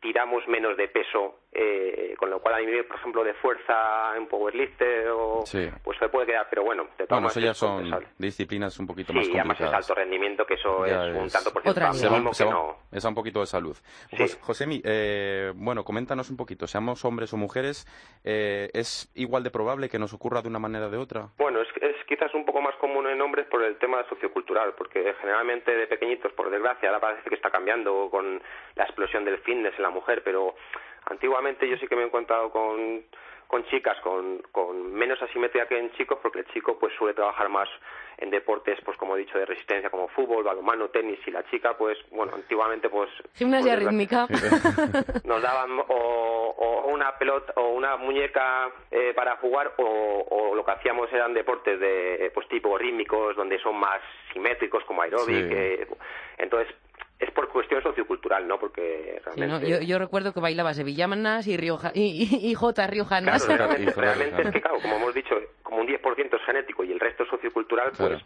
tiramos 0.02 0.48
menos 0.48 0.78
de 0.78 0.88
peso, 0.88 1.40
eh, 1.52 2.16
con 2.18 2.30
lo 2.30 2.40
cual 2.40 2.56
a 2.56 2.60
nivel, 2.60 2.86
por 2.86 2.98
ejemplo, 2.98 3.24
de 3.24 3.34
fuerza 3.36 4.16
en 4.16 4.28
powerlifter 4.28 5.08
o 5.10 5.44
pues 5.84 5.98
se 5.98 6.10
puede 6.10 6.28
quedar, 6.28 6.48
pero 6.50 6.64
bueno, 6.64 6.88
de 6.98 7.06
bueno, 7.06 7.28
eso 7.28 7.40
ya 7.40 7.54
son 7.54 7.90
disciplinas 8.18 8.78
un 8.80 8.88
poquito 8.88 9.14
más 9.14 9.26
complicadas. 9.26 9.58
Sí, 9.58 9.64
además 9.64 9.84
es 9.84 9.90
alto 9.90 10.00
rendimiento, 10.00 10.46
que 10.46 10.56
eso 10.56 10.86
es, 10.86 10.94
un 11.16 11.30
tanto 11.30 11.52
por 11.52 11.64
ciento 11.64 11.82
que 12.38 12.46
no... 12.46 12.78
Es 12.92 13.04
un 13.04 13.16
poquito 13.16 13.40
de 13.40 13.46
salud. 13.46 13.76
Josemi, 14.42 14.82
eh, 14.84 15.52
bueno, 15.56 15.84
coméntanos 15.84 16.30
un 16.30 16.38
poquito, 16.38 16.68
seamos 16.68 17.04
hombres 17.06 17.34
o 17.34 17.38
mujeres, 17.38 17.86
eh, 18.24 18.70
¿es 18.74 19.12
igual 19.16 19.44
de 19.44 19.52
probable 19.52 19.90
que 19.90 20.00
nos 20.00 20.14
ocurra 20.14 20.42
de 20.42 20.50
una 20.50 20.60
manera 20.60 20.88
o 20.88 20.90
de 20.90 20.98
otra? 20.98 21.30
Bueno, 21.38 21.62
es, 21.62 21.70
es 21.82 21.96
quizás 22.06 22.34
un 22.34 22.46
poco 22.46 22.62
más 22.62 22.76
común 22.76 23.08
en 23.08 23.22
hombres 23.22 23.48
por 23.48 23.64
el 23.64 23.78
tema 23.78 24.04
sociocultural, 24.10 24.74
porque 24.78 25.14
generalmente 25.22 25.76
de 25.76 25.88
pequeñitos, 25.88 26.32
por 26.34 26.50
desgracia, 26.50 26.90
ahora 26.90 27.02
parece 27.02 27.30
que 27.30 27.36
está 27.36 27.50
cambiando 27.50 28.10
con 28.10 28.42
la 28.76 28.84
explosión 28.84 29.26
del 29.26 29.40
fitness 29.40 29.74
en 29.78 29.84
la 29.84 29.90
mujer, 29.96 30.22
pero 30.24 30.56
antiguamente 31.06 31.68
yo 31.68 31.78
sí 31.78 31.88
que 31.88 31.96
me 31.96 32.04
he 32.04 32.06
encontrado 32.06 32.52
con, 32.52 33.04
con 33.48 33.66
chicas 33.66 33.98
con, 34.02 34.42
con 34.52 34.94
menos 34.94 35.22
asimetría 35.22 35.68
que 35.68 35.78
en 35.78 35.92
chicos, 35.94 36.20
porque 36.22 36.40
el 36.40 36.46
chico 36.48 36.78
pues 36.80 36.94
suele 36.98 37.14
trabajar 37.14 37.50
más 37.50 37.70
en 38.18 38.30
deportes, 38.30 38.80
pues 38.86 38.98
como 38.98 39.16
he 39.16 39.20
dicho, 39.20 39.38
de 39.38 39.46
resistencia 39.46 39.90
como 39.90 40.08
fútbol, 40.10 40.44
balonmano, 40.44 40.90
tenis, 40.90 41.20
y 41.26 41.32
la 41.32 41.44
chica, 41.50 41.76
pues, 41.78 41.98
bueno, 42.12 42.34
antiguamente, 42.36 42.90
pues... 42.90 43.10
Gimnasia 43.34 43.74
pues, 43.74 43.86
rítmica. 43.86 44.28
Nos 45.26 45.42
daban 45.42 45.72
o, 45.88 46.86
una 46.88 47.18
pelota 47.18 47.54
o 47.58 47.70
una 47.70 47.98
muñeca 47.98 48.70
eh, 48.90 49.14
para 49.14 49.36
jugar 49.38 49.74
o, 49.78 50.54
lo 50.56 50.64
que 50.64 50.72
hacíamos 50.72 51.12
eran 51.12 51.34
deportes 51.34 51.80
de, 51.80 52.32
pues 52.34 52.48
tipo 52.48 52.78
rítmicos, 52.78 53.36
donde 53.36 53.60
son 53.60 53.76
más 53.78 54.02
simétricos 54.32 54.84
como 54.86 55.02
aeróbic, 55.02 55.52
eh, 55.52 55.88
entonces 56.38 56.74
es 57.20 57.32
por 57.32 57.50
cuestión 57.50 57.82
sociocultural, 57.82 58.48
¿no? 58.48 58.60
Porque 58.60 59.22
realmente... 59.24 59.86
yo, 59.86 60.00
recuerdo 60.00 60.34
que 60.34 60.40
bailaba 60.40 60.74
sevillanas 60.74 61.48
y, 61.48 61.58
Rioja, 61.58 61.92
y, 61.94 62.50
y, 62.50 62.54
Jota 62.54 62.88
riojanas. 62.88 63.46
Claro, 63.46 63.68
realmente, 63.68 64.42
es 64.42 64.52
que, 64.52 64.62
claro, 64.62 64.80
como 64.82 64.96
hemos 64.96 65.14
dicho, 65.14 65.36
como 65.64 65.82
un 65.82 65.88
10% 65.88 66.36
es 66.36 66.46
genético 66.46 66.84
y 66.84 66.92
el 66.92 67.00
resto 67.00 67.24
es 67.24 67.30
sociocultural, 67.30 67.92
pues... 67.98 68.22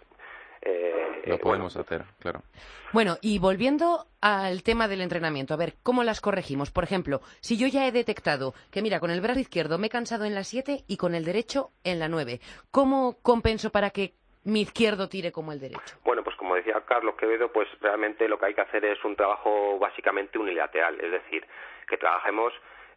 Eh, 0.61 1.21
lo 1.25 1.37
podemos 1.37 1.75
hacer, 1.77 2.03
claro. 2.19 2.43
Bueno, 2.91 3.17
y 3.21 3.39
volviendo 3.39 4.07
al 4.19 4.61
tema 4.63 4.89
del 4.89 5.01
entrenamiento, 5.01 5.53
a 5.53 5.57
ver, 5.57 5.75
¿cómo 5.83 6.03
las 6.03 6.19
corregimos? 6.19 6.71
Por 6.71 6.83
ejemplo, 6.83 7.21
si 7.39 7.57
yo 7.57 7.67
ya 7.67 7.87
he 7.87 7.91
detectado 7.91 8.53
que, 8.69 8.81
mira, 8.81 8.99
con 8.99 9.09
el 9.09 9.21
brazo 9.21 9.39
izquierdo 9.39 9.77
me 9.77 9.87
he 9.87 9.89
cansado 9.89 10.25
en 10.25 10.35
la 10.35 10.43
7 10.43 10.83
y 10.87 10.97
con 10.97 11.15
el 11.15 11.23
derecho 11.23 11.71
en 11.83 11.99
la 11.99 12.09
9, 12.09 12.41
¿cómo 12.71 13.17
compenso 13.21 13.69
para 13.69 13.91
que 13.91 14.15
mi 14.43 14.61
izquierdo 14.61 15.09
tire 15.09 15.31
como 15.31 15.51
el 15.51 15.59
derecho? 15.59 15.97
Bueno, 16.03 16.23
pues 16.23 16.35
como 16.35 16.55
decía 16.55 16.81
Carlos 16.85 17.15
Quevedo, 17.15 17.51
pues 17.51 17.67
realmente 17.81 18.27
lo 18.27 18.37
que 18.39 18.47
hay 18.47 18.53
que 18.53 18.61
hacer 18.61 18.85
es 18.85 19.03
un 19.03 19.15
trabajo 19.15 19.77
básicamente 19.79 20.37
unilateral, 20.37 20.99
es 20.99 21.11
decir, 21.11 21.45
que 21.87 21.97
trabajemos 21.97 22.53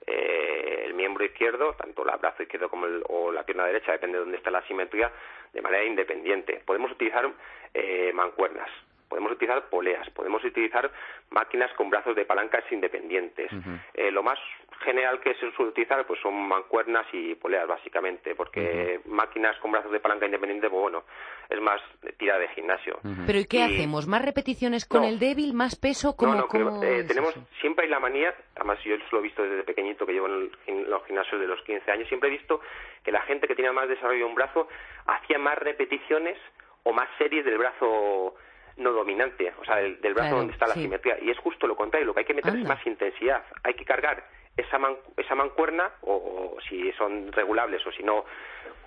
eh, 0.07 0.83
el 0.85 0.94
miembro 0.94 1.24
izquierdo, 1.24 1.74
tanto 1.74 2.02
el 2.09 2.18
brazo 2.18 2.42
izquierdo 2.42 2.68
como 2.68 2.87
o 3.09 3.33
la 3.33 3.44
pierna 3.44 3.66
derecha, 3.66 3.92
depende 3.92 4.18
de 4.18 4.24
dónde 4.24 4.38
está 4.38 4.50
la 4.50 4.66
simetría, 4.66 5.12
de 5.52 5.62
manera 5.62 5.85
independiente. 5.85 6.62
Podemos 6.64 6.90
utilizar 6.92 7.31
eh, 7.74 8.12
mancuernas, 8.12 8.68
podemos 9.12 9.33
utilizar 9.33 9.68
poleas, 9.68 10.09
podemos 10.09 10.42
utilizar 10.42 10.90
máquinas 11.29 11.70
con 11.75 11.90
brazos 11.90 12.16
de 12.16 12.25
palancas 12.25 12.64
independientes. 12.72 13.51
Eh, 13.92 14.11
lo 14.11 14.22
más 14.22 14.38
general 14.83 15.20
que 15.20 15.35
se 15.35 15.53
suele 15.53 15.70
utilizar 15.70 16.07
pues 16.07 16.18
son 16.22 16.33
mancuernas 16.48 17.07
y 17.12 17.35
poleas 17.35 17.68
básicamente, 17.68 18.35
porque 18.35 19.01
máquinas 19.05 19.59
con 19.59 19.70
brazos 19.70 19.92
de 19.92 20.01
palanca 20.01 20.25
independiente, 20.25 20.70
pues 20.70 20.81
bueno, 20.81 21.05
es 21.51 21.61
más 21.61 21.79
tira 22.16 22.38
de 22.38 22.48
gimnasio. 22.48 23.01
Pero 23.27 23.38
¿y 23.38 23.44
qué 23.44 23.62
hacemos? 23.62 24.07
¿Más 24.07 24.25
repeticiones 24.25 24.87
con 24.87 25.05
el 25.05 25.18
débil, 25.18 25.53
más 25.53 25.77
peso? 25.77 26.16
como 26.16 26.35
no, 26.35 26.46
eh, 26.83 27.05
tenemos, 27.05 27.35
siempre 27.61 27.85
hay 27.85 27.90
la 27.90 28.01
manía, 28.01 28.35
además 28.57 28.79
yo 28.83 28.96
lo 29.11 29.18
he 29.18 29.22
visto 29.22 29.42
desde 29.42 29.62
pequeñito 29.62 30.07
que 30.07 30.14
llevo 30.14 30.29
en, 30.29 30.88
los 30.88 31.05
gimnasios 31.05 31.38
de 31.38 31.46
los 31.46 31.61
15 31.64 31.90
años, 31.90 32.09
siempre 32.09 32.31
he 32.31 32.33
visto 32.33 32.62
que 33.05 33.12
la 33.12 33.20
gente 33.22 33.46
que 33.46 33.55
tiene 33.55 33.72
más 33.72 33.90
desarrollo 33.90 34.20
de 34.20 34.25
un 34.25 34.35
brazo 34.35 34.68
hacía 35.05 35.38
más 35.38 35.59
repeticiones 35.59 36.38
o 36.85 36.94
más 36.94 37.09
series 37.18 37.44
del 37.44 37.59
brazo 37.59 38.35
no 38.76 38.92
dominante, 38.92 39.52
o 39.61 39.64
sea, 39.64 39.76
del, 39.76 40.14
brazo 40.14 40.37
donde 40.37 40.52
está 40.52 40.66
la 40.66 40.74
simetría. 40.74 41.18
Y 41.20 41.30
es 41.30 41.38
justo 41.38 41.66
lo 41.66 41.76
contrario, 41.76 42.06
lo 42.06 42.14
que 42.14 42.20
hay 42.20 42.26
que 42.26 42.35
meter 42.35 42.54
es 42.54 42.64
más 42.66 42.85
intensidad. 42.87 43.44
Hay 43.62 43.74
que 43.74 43.85
cargar 43.85 44.24
esa, 44.56 44.78
esa 45.16 45.35
mancuerna, 45.35 45.90
o, 46.02 46.56
si 46.68 46.92
son 46.92 47.32
regulables 47.32 47.87
o 47.87 47.92
si 47.92 48.02
no, 48.02 48.24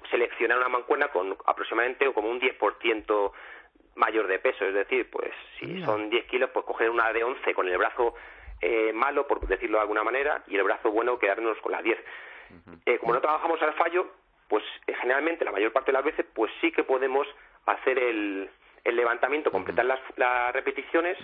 seleccionar 0.10 0.58
una 0.58 0.70
mancuerna 0.70 1.08
con 1.10 1.36
aproximadamente 1.46 2.08
o 2.08 2.14
como 2.14 2.30
un 2.30 2.40
10% 2.40 3.32
mayor 3.96 4.28
de 4.28 4.40
peso, 4.40 4.66
es 4.66 4.74
decir, 4.74 5.10
pues 5.10 5.32
si 5.60 5.82
son 5.84 6.10
10 6.10 6.26
kilos, 6.26 6.50
pues 6.54 6.66
coger 6.66 6.90
una 6.90 7.12
de 7.14 7.24
11 7.24 7.54
con 7.54 7.68
el 7.68 7.78
brazo 7.78 8.14
eh, 8.62 8.92
malo, 8.94 9.26
por 9.26 9.48
decirlo 9.48 9.78
de 9.78 9.84
alguna 9.84 10.04
manera, 10.04 10.44
y 10.48 10.56
el 10.56 10.64
brazo 10.64 10.92
bueno 10.92 11.18
quedarnos 11.18 11.58
con 11.60 11.72
las 11.72 11.84
10. 11.84 11.98
Eh, 12.86 13.00
como 13.00 13.14
no 13.14 13.22
trabajamos 13.22 13.62
al 13.62 13.74
fallo, 13.74 14.12
pues 14.48 14.64
eh, 14.88 14.94
generalmente 14.96 15.46
la 15.46 15.52
mayor 15.52 15.72
parte 15.72 15.92
de 15.92 15.94
las 15.94 16.06
veces, 16.06 16.26
pues 16.34 16.52
sí 16.62 16.72
que 16.72 16.84
podemos 16.84 17.28
hacer 17.66 17.98
el, 17.98 18.50
el 18.86 18.96
levantamiento, 18.96 19.52
completar 19.52 19.84
las, 19.86 20.00
las 20.16 20.54
repeticiones 20.54 21.18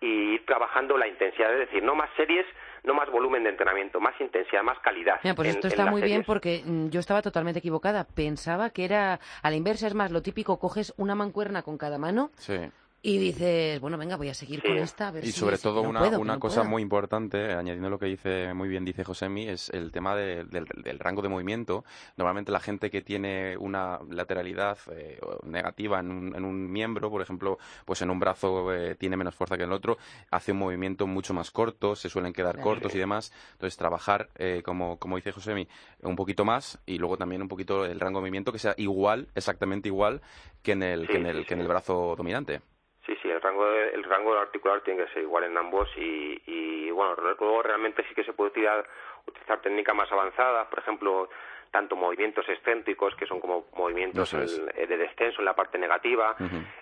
y 0.00 0.34
ir 0.34 0.44
trabajando 0.46 0.96
la 0.98 1.08
intensidad, 1.08 1.52
es 1.54 1.60
decir, 1.60 1.82
no 1.82 1.94
más 1.94 2.10
series, 2.16 2.44
no 2.84 2.94
más 2.94 3.10
volumen 3.10 3.42
de 3.44 3.50
entrenamiento, 3.50 3.98
más 4.00 4.14
intensidad, 4.20 4.62
más 4.62 4.78
calidad. 4.80 5.18
Mira, 5.24 5.34
pues 5.34 5.48
en- 5.48 5.54
esto 5.56 5.66
está 5.68 5.86
muy 5.86 6.02
bien 6.02 6.22
porque 6.24 6.62
mm, 6.64 6.88
yo 6.90 7.00
estaba 7.00 7.22
totalmente 7.22 7.58
equivocada. 7.58 8.04
Pensaba 8.04 8.70
que 8.70 8.84
era 8.84 9.18
a 9.42 9.50
la 9.50 9.56
inversa, 9.56 9.86
es 9.88 9.94
más, 9.94 10.10
lo 10.12 10.22
típico, 10.22 10.58
coges 10.60 10.92
una 10.98 11.14
mancuerna 11.14 11.62
con 11.62 11.78
cada 11.78 11.98
mano 11.98 12.30
Sí. 12.36 12.58
Y 13.00 13.16
dices, 13.18 13.80
bueno, 13.80 13.96
venga, 13.96 14.16
voy 14.16 14.28
a 14.28 14.34
seguir 14.34 14.60
con 14.62 14.76
esta. 14.76 15.08
A 15.08 15.10
ver 15.12 15.24
Y 15.24 15.28
si 15.30 15.38
sobre 15.38 15.54
es- 15.54 15.62
todo 15.62 15.82
no 15.84 15.88
una, 15.88 16.00
puedo, 16.00 16.18
una 16.20 16.34
no 16.34 16.40
cosa 16.40 16.62
puedo. 16.62 16.70
muy 16.70 16.82
importante, 16.82 17.52
añadiendo 17.52 17.88
lo 17.90 17.98
que 17.98 18.06
dice 18.06 18.52
muy 18.54 18.68
bien 18.68 18.84
dice 18.84 19.04
Josemi, 19.04 19.48
es 19.48 19.70
el 19.70 19.92
tema 19.92 20.16
de- 20.16 20.44
del, 20.44 20.66
del 20.82 20.98
rango 20.98 21.22
de 21.22 21.28
movimiento. 21.28 21.84
Normalmente 22.16 22.50
la 22.50 22.58
gente 22.60 22.90
que 22.90 23.00
tiene 23.00 23.56
una 23.56 24.00
lateralidad 24.10 24.78
eh, 24.92 25.20
negativa 25.44 26.00
en 26.00 26.10
un, 26.10 26.34
en 26.34 26.44
un 26.44 26.70
miembro, 26.70 27.08
por 27.08 27.22
ejemplo, 27.22 27.58
pues 27.84 28.02
en 28.02 28.10
un 28.10 28.18
brazo 28.18 28.74
eh, 28.74 28.96
tiene 28.96 29.16
menos 29.16 29.34
fuerza 29.36 29.56
que 29.56 29.62
en 29.62 29.68
el 29.70 29.74
otro, 29.76 29.96
hace 30.32 30.50
un 30.52 30.58
movimiento 30.58 31.06
mucho 31.06 31.32
más 31.32 31.50
corto, 31.52 31.94
se 31.94 32.08
suelen 32.08 32.32
quedar 32.32 32.54
Claro. 32.56 32.68
cortos 32.70 32.94
y 32.96 32.98
demás. 32.98 33.32
Entonces 33.52 33.76
trabajar, 33.76 34.28
eh, 34.36 34.62
como, 34.64 34.98
como 34.98 35.16
dice 35.16 35.30
Josemi, 35.32 35.68
un 36.02 36.16
poquito 36.16 36.44
más 36.44 36.80
y 36.84 36.98
luego 36.98 37.16
también 37.16 37.42
un 37.42 37.48
poquito 37.48 37.84
el 37.86 38.00
rango 38.00 38.18
de 38.18 38.22
movimiento 38.22 38.50
que 38.52 38.58
sea 38.58 38.74
igual, 38.76 39.28
exactamente 39.36 39.88
igual 39.88 40.20
que 40.62 40.72
en 40.72 40.82
el, 40.82 41.08
que 41.08 41.18
en 41.18 41.26
el, 41.26 41.46
que 41.46 41.54
en 41.54 41.60
el 41.60 41.68
brazo 41.68 42.14
dominante. 42.16 42.60
Sí, 43.08 43.16
sí, 43.22 43.30
el 43.30 43.40
rango, 43.40 43.64
de- 43.70 43.88
el 43.94 44.04
rango 44.04 44.34
articular 44.38 44.82
tiene 44.82 45.04
que 45.06 45.12
ser 45.14 45.22
igual 45.22 45.44
en 45.44 45.56
ambos 45.56 45.88
y, 45.96 46.40
y, 46.46 46.90
bueno, 46.90 47.14
luego 47.16 47.62
realmente 47.62 48.04
sí 48.06 48.14
que 48.14 48.22
se 48.22 48.34
puede 48.34 48.50
utilizar, 48.50 48.84
utilizar 49.26 49.60
técnicas 49.62 49.96
más 49.96 50.12
avanzadas, 50.12 50.66
por 50.68 50.78
ejemplo, 50.80 51.30
tanto 51.70 51.96
movimientos 51.96 52.46
excéntricos, 52.48 53.14
que 53.16 53.24
son 53.26 53.40
como 53.40 53.66
movimientos 53.74 54.32
es. 54.34 54.58
en- 54.58 54.70
eh, 54.76 54.86
de 54.86 54.96
descenso 54.98 55.40
en 55.40 55.46
la 55.46 55.54
parte 55.56 55.78
negativa, 55.78 56.36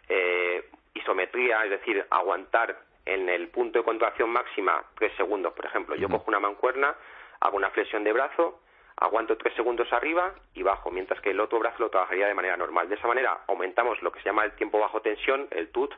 eh, 0.09 0.68
isometría, 0.95 1.62
es 1.64 1.70
decir, 1.70 2.05
aguantar 2.11 2.77
en 3.05 3.29
el 3.29 3.47
punto 3.49 3.79
de 3.79 3.85
contracción 3.85 4.31
máxima 4.31 4.83
tres 4.99 5.12
segundos, 5.16 5.53
por 5.53 5.64
ejemplo. 5.66 5.95
Yo 5.95 6.09
cojo 6.09 6.24
una 6.27 6.41
mancuerna, 6.41 6.93
hago 7.39 7.57
una 7.57 7.70
flexión 7.70 8.03
de 8.03 8.12
brazo, 8.12 8.61
aguanto 8.97 9.36
tres 9.36 9.55
segundos 9.55 9.92
arriba 9.92 10.34
y 10.55 10.62
bajo, 10.62 10.90
mientras 10.90 11.20
que 11.20 11.30
el 11.30 11.40
otro 11.40 11.59
brazo 11.59 11.76
lo 11.80 11.90
trabajaría 11.90 12.26
de 12.26 12.34
manera 12.34 12.57
normal. 12.57 12.88
De 12.88 12.94
esa 12.94 13.09
manera 13.09 13.40
aumentamos 13.47 14.01
lo 14.03 14.11
que 14.11 14.20
se 14.20 14.26
llama 14.26 14.44
el 14.44 14.53
tiempo 14.53 14.78
bajo 14.78 15.01
tensión, 15.01 15.49
el 15.51 15.68
TUT, 15.68 15.92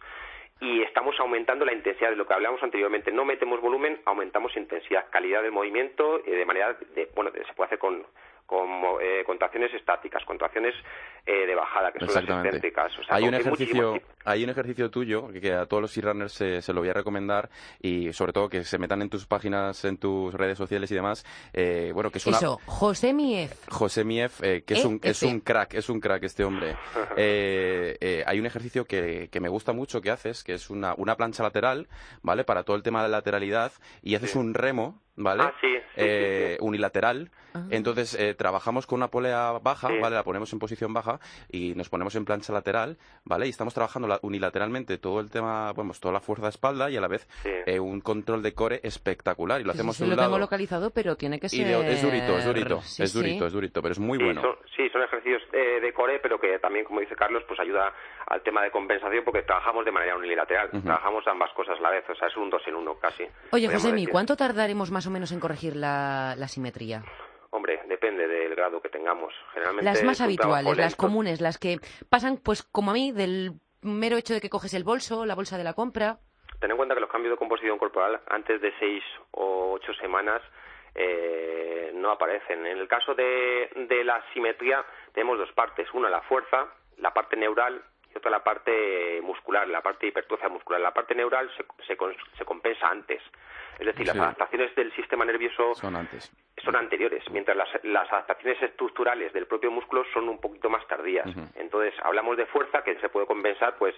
y 0.60 0.82
estamos 0.82 1.18
aumentando 1.20 1.64
la 1.64 1.72
intensidad 1.72 2.10
de 2.10 2.16
lo 2.16 2.26
que 2.26 2.34
hablamos 2.34 2.62
anteriormente. 2.62 3.12
No 3.12 3.24
metemos 3.24 3.60
volumen, 3.60 4.00
aumentamos 4.04 4.56
intensidad, 4.56 5.06
calidad 5.10 5.42
del 5.42 5.52
movimiento, 5.52 6.20
eh, 6.24 6.32
de 6.32 6.44
manera, 6.44 6.76
de, 6.94 7.08
bueno, 7.14 7.30
se 7.30 7.54
puede 7.54 7.66
hacer 7.66 7.78
con, 7.78 8.04
con 8.48 8.66
eh, 9.02 9.22
contracciones 9.26 9.72
estáticas, 9.74 10.24
contracciones 10.24 10.74
eh, 11.26 11.46
de 11.46 11.54
bajada, 11.54 11.92
que 11.92 11.98
son 11.98 12.08
las 12.08 12.16
Exactamente. 12.16 12.48
excéntricas. 12.56 12.98
O 12.98 13.04
sea, 13.04 13.16
hay 13.16 13.28
un 13.28 13.34
ejercicio, 13.34 14.00
hay 14.24 14.42
un 14.44 14.48
ejercicio 14.48 14.90
tuyo 14.90 15.28
que, 15.28 15.38
que 15.42 15.52
a 15.52 15.66
todos 15.66 15.82
los 15.82 15.96
e-runners 15.98 16.32
se, 16.32 16.62
se 16.62 16.72
lo 16.72 16.80
voy 16.80 16.88
a 16.88 16.94
recomendar 16.94 17.50
y 17.82 18.10
sobre 18.14 18.32
todo 18.32 18.48
que 18.48 18.64
se 18.64 18.78
metan 18.78 19.02
en 19.02 19.10
tus 19.10 19.26
páginas, 19.26 19.84
en 19.84 19.98
tus 19.98 20.32
redes 20.32 20.56
sociales 20.56 20.90
y 20.90 20.94
demás. 20.94 21.26
eh, 21.52 21.90
bueno, 21.92 22.10
que 22.10 22.16
es 22.16 22.26
una 22.26 22.38
Eso, 22.38 22.58
José 22.64 23.12
Mief. 23.12 23.52
José 23.68 24.04
Mief, 24.04 24.42
eh, 24.42 24.62
que 24.66 24.74
es 24.74 24.84
un, 24.86 24.98
es 25.02 25.22
EF. 25.22 25.30
un 25.30 25.40
crack, 25.40 25.74
es 25.74 25.90
un 25.90 26.00
crack 26.00 26.24
este 26.24 26.44
hombre. 26.44 26.74
Eh, 27.20 27.96
eh, 28.00 28.22
hay 28.26 28.38
un 28.38 28.46
ejercicio 28.46 28.84
que, 28.84 29.28
que 29.30 29.40
me 29.40 29.48
gusta 29.48 29.72
mucho 29.72 30.00
que 30.00 30.10
haces, 30.10 30.44
que 30.44 30.54
es 30.54 30.70
una, 30.70 30.94
una 30.96 31.16
plancha 31.16 31.42
lateral, 31.42 31.88
¿vale? 32.22 32.44
Para 32.44 32.62
todo 32.62 32.76
el 32.76 32.82
tema 32.84 33.02
de 33.02 33.08
lateralidad 33.08 33.72
y 34.02 34.14
haces 34.14 34.36
un 34.36 34.54
remo, 34.54 35.00
¿vale? 35.18 35.42
Ah, 35.44 35.52
sí, 35.60 35.68
sí, 35.76 35.80
Eh, 35.96 36.56
unilateral. 36.60 37.30
Ah. 37.54 37.64
Entonces 37.70 38.14
eh, 38.14 38.34
trabajamos 38.34 38.86
con 38.86 38.98
una 38.98 39.08
polea 39.08 39.52
baja, 39.62 39.88
¿vale? 40.00 40.14
La 40.16 40.22
ponemos 40.22 40.52
en 40.52 40.58
posición 40.58 40.92
baja 40.92 41.18
y 41.50 41.74
nos 41.74 41.88
ponemos 41.88 42.14
en 42.14 42.24
plancha 42.24 42.52
lateral, 42.52 42.98
¿vale? 43.24 43.46
Y 43.46 43.50
estamos 43.50 43.74
trabajando 43.74 44.06
la- 44.06 44.18
unilateralmente 44.22 44.98
todo 44.98 45.20
el 45.20 45.30
tema, 45.30 45.72
bueno, 45.72 45.88
pues 45.90 46.00
toda 46.00 46.12
la 46.14 46.20
fuerza 46.20 46.44
de 46.44 46.50
espalda 46.50 46.90
y 46.90 46.96
a 46.96 47.00
la 47.00 47.08
vez 47.08 47.26
eh, 47.66 47.80
un 47.80 48.00
control 48.00 48.42
de 48.42 48.52
core 48.54 48.80
espectacular. 48.82 49.60
Y 49.60 49.64
lo 49.64 49.72
Sí, 49.72 49.78
hacemos 49.78 49.96
sí, 49.96 50.02
de 50.02 50.04
un 50.04 50.10
lo 50.10 50.16
lado. 50.16 50.28
tengo 50.28 50.38
localizado, 50.38 50.90
pero 50.90 51.16
tiene 51.16 51.40
que 51.40 51.46
y 51.46 51.50
ser... 51.50 51.66
de- 51.66 51.92
es 51.92 52.02
durito, 52.02 52.38
es 52.38 52.44
durito, 52.44 52.80
Sí, 52.82 53.02
es 53.02 53.12
sí. 53.12 53.18
durito, 53.18 53.46
es 53.46 53.52
durito, 53.52 53.82
pero 53.82 53.92
es 53.92 53.98
muy 53.98 54.18
Sí, 54.18 54.24
bueno. 54.24 54.40
son, 54.42 54.56
sí, 54.76 54.88
son 54.90 55.02
ejercicios 55.02 55.42
de 55.52 55.92
core, 55.92 56.18
pero 56.20 56.38
que 56.38 56.58
también, 56.58 56.84
como 56.84 57.00
dice 57.00 57.16
Carlos, 57.16 57.42
pues 57.48 57.58
ayuda 57.60 57.92
al 58.28 58.42
tema 58.42 58.62
de 58.62 58.70
compensación 58.70 59.24
porque 59.24 59.42
trabajamos 59.42 59.84
de 59.84 59.92
manera 59.92 60.16
unilateral. 60.16 60.70
Trabajamos 60.82 61.26
ambas 61.26 61.52
cosas 61.52 61.78
a 61.78 61.82
la 61.82 61.90
vez, 61.90 62.04
o 62.08 62.14
sea, 62.14 62.28
es 62.28 62.36
un 62.36 62.50
dos 62.50 62.62
en 62.66 62.74
uno 62.74 62.98
casi. 62.98 63.26
Oye, 63.52 63.68
Josemi. 63.68 64.06
¿cuánto 64.06 64.36
tardaremos 64.36 64.90
más 64.90 65.06
o 65.06 65.10
menos 65.10 65.32
en 65.32 65.40
corregir 65.40 65.76
la, 65.76 66.34
la 66.36 66.48
simetría? 66.48 67.02
Hombre, 67.50 67.80
depende 67.88 68.28
del 68.28 68.54
grado 68.54 68.82
que 68.82 68.90
tengamos. 68.90 69.32
Generalmente 69.54 69.84
Las 69.90 70.04
más 70.04 70.20
habituales, 70.20 70.76
las 70.76 70.96
comunes, 70.96 71.40
las 71.40 71.58
que 71.58 71.78
pasan, 72.10 72.36
pues 72.36 72.62
como 72.62 72.90
a 72.90 72.94
mí, 72.94 73.12
del 73.12 73.52
mero 73.80 74.16
hecho 74.16 74.34
de 74.34 74.40
que 74.40 74.50
coges 74.50 74.74
el 74.74 74.84
bolso, 74.84 75.24
la 75.24 75.34
bolsa 75.34 75.56
de 75.56 75.64
la 75.64 75.72
compra. 75.72 76.18
Ten 76.60 76.70
en 76.70 76.76
cuenta 76.76 76.94
que 76.94 77.00
los 77.00 77.10
cambios 77.10 77.32
de 77.32 77.38
composición 77.38 77.78
corporal 77.78 78.20
antes 78.28 78.60
de 78.60 78.72
seis 78.78 79.02
o 79.30 79.72
ocho 79.72 79.94
semanas 79.94 80.42
eh, 80.94 81.92
no 81.94 82.10
aparecen. 82.10 82.66
En 82.66 82.78
el 82.78 82.88
caso 82.88 83.14
de, 83.14 83.70
de 83.88 84.04
la 84.04 84.22
simetría 84.34 84.84
tenemos 85.14 85.38
dos 85.38 85.52
partes. 85.52 85.88
Una, 85.94 86.10
la 86.10 86.20
fuerza, 86.22 86.66
la 86.98 87.14
parte 87.14 87.36
neural, 87.36 87.82
y 88.18 88.20
otra, 88.20 88.30
la 88.30 88.42
parte 88.44 89.20
muscular, 89.22 89.68
la 89.68 89.80
parte 89.80 90.06
de 90.06 90.08
hipertrofia 90.08 90.48
muscular. 90.48 90.80
La 90.80 90.92
parte 90.92 91.14
neural 91.14 91.48
se, 91.56 91.64
se, 91.86 91.96
con- 91.96 92.14
se 92.36 92.44
compensa 92.44 92.88
antes. 92.88 93.22
Es 93.78 93.86
decir, 93.86 94.06
Sí. 94.08 94.16
las 94.16 94.16
adaptaciones 94.18 94.74
del 94.74 94.92
sistema 94.96 95.24
nervioso 95.24 95.74
Son 95.76 95.94
antes. 95.94 96.32
son 96.64 96.74
anteriores, 96.74 97.22
mientras 97.30 97.56
las, 97.56 97.68
las 97.84 98.10
adaptaciones 98.12 98.60
estructurales 98.62 99.32
del 99.32 99.46
propio 99.46 99.70
músculo 99.70 100.04
son 100.12 100.28
un 100.28 100.40
poquito 100.40 100.68
más 100.68 100.84
tardías. 100.88 101.26
Entonces, 101.54 101.94
hablamos 102.02 102.36
de 102.36 102.46
fuerza 102.46 102.82
que 102.82 102.98
se 103.00 103.08
puede 103.08 103.26
compensar, 103.26 103.76
pues 103.78 103.94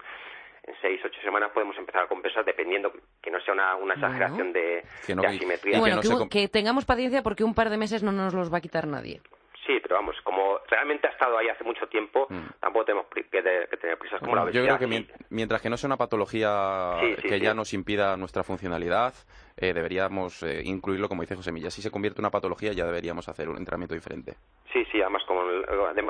en 0.64 0.74
seis, 0.82 1.00
ocho 1.02 1.18
semanas 1.22 1.50
podemos 1.54 1.74
empezar 1.78 2.02
a 2.04 2.06
compensar, 2.08 2.44
dependiendo 2.44 2.92
que 3.22 3.30
no 3.30 3.40
sea 3.40 3.54
una, 3.54 3.74
una 3.76 3.94
Bueno. 3.94 4.06
exageración 4.06 4.52
de, 4.52 4.84
Que 5.06 5.14
no- 5.14 5.22
de 5.22 5.32
y- 5.32 5.36
asimetría. 5.36 5.78
bueno, 5.80 5.96
no 5.96 6.02
se 6.02 6.28
que 6.28 6.48
tengamos 6.48 6.84
paciencia 6.84 7.22
porque 7.22 7.42
un 7.44 7.54
par 7.54 7.70
de 7.70 7.78
meses 7.78 8.02
no 8.02 8.12
nos 8.12 8.34
los 8.34 8.52
va 8.52 8.58
a 8.58 8.60
quitar 8.60 8.86
nadie. 8.86 9.22
Sí, 9.70 9.78
pero 9.80 9.94
vamos, 9.96 10.16
como 10.24 10.58
realmente 10.68 11.06
ha 11.06 11.10
estado 11.10 11.38
ahí 11.38 11.48
hace 11.48 11.62
mucho 11.62 11.86
tiempo, 11.86 12.26
tampoco 12.58 12.86
tenemos 12.86 13.06
que, 13.06 13.22
tener 13.22 13.98
prisas 13.98 14.18
como 14.20 14.34
la 14.34 14.44
Mm. 14.46 14.50
Yo 14.50 14.64
creo 14.64 14.78
que 14.78 14.86
mien- 14.88 15.06
mientras 15.28 15.62
que 15.62 15.70
no 15.70 15.76
sea 15.76 15.86
una 15.86 15.96
patología 15.96 16.96
Sí, 17.00 17.14
sí, 17.16 17.22
que 17.28 17.38
sí. 17.38 17.40
ya 17.40 17.54
nos 17.54 17.72
impida 17.72 18.16
nuestra 18.16 18.42
funcionalidad, 18.42 19.14
eh, 19.56 19.72
deberíamos 19.72 20.42
eh, 20.42 20.62
incluirlo, 20.64 21.08
como 21.08 21.22
dice 21.22 21.36
José 21.36 21.52
Milla. 21.52 21.70
Si 21.70 21.82
se 21.82 21.90
convierte 21.92 22.20
en 22.20 22.24
una 22.24 22.30
patología, 22.32 22.72
ya 22.72 22.84
deberíamos 22.84 23.28
hacer 23.28 23.48
un 23.48 23.58
entrenamiento 23.58 23.94
diferente. 23.94 24.34
Sí, 24.72 24.84
sí, 24.90 25.00
además 25.00 25.22
como 25.26 25.42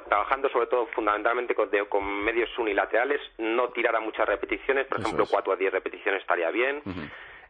trabajando 0.09 0.49
sobre 0.49 0.67
todo 0.69 0.87
fundamentalmente 0.95 1.55
con, 1.55 1.71
de- 1.71 1.85
con 1.87 2.03
medios 2.25 2.49
unilaterales, 2.59 3.21
no 3.37 3.69
tirar 3.71 3.95
a 3.97 4.01
muchas 4.01 4.27
repeticiones, 4.27 4.87
por 4.87 5.01
Eso 5.01 5.09
ejemplo, 5.09 5.25
es. 5.25 5.31
4 5.31 5.53
a 5.53 5.57
10 5.57 5.71
repeticiones 5.73 6.23
estaría 6.23 6.51
bien. 6.51 6.83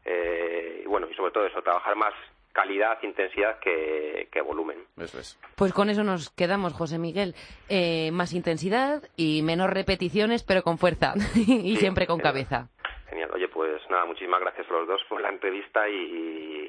Eh, 0.04 0.82
y 0.84 0.88
bueno, 0.88 1.06
y 1.10 1.14
sobre 1.14 1.30
todo 1.30 1.46
eso, 1.46 1.62
trabajar 1.62 1.94
más 1.94 2.14
calidad, 2.52 2.98
intensidad 3.02 3.58
que, 3.60 4.28
que 4.32 4.40
volumen. 4.40 4.78
Eso 4.98 5.18
es. 5.20 5.38
Pues 5.56 5.72
con 5.72 5.88
eso 5.90 6.02
nos 6.04 6.30
quedamos, 6.30 6.72
José 6.72 6.98
Miguel. 6.98 7.34
Eh, 7.68 8.10
más 8.12 8.32
intensidad 8.32 9.02
y 9.16 9.42
menos 9.42 9.70
repeticiones, 9.70 10.42
pero 10.42 10.62
con 10.62 10.78
fuerza 10.78 11.14
y 11.34 11.76
siempre 11.76 12.06
con 12.06 12.18
cabeza. 12.20 12.68
Genial. 13.08 13.30
Oye, 13.34 13.48
pues 13.48 13.80
nada, 13.90 14.04
muchísimas 14.04 14.40
gracias 14.40 14.66
a 14.68 14.72
los 14.72 14.86
dos 14.86 15.00
por 15.08 15.20
la 15.20 15.30
entrevista 15.30 15.88
y, 15.88 15.94
y- 15.94 16.59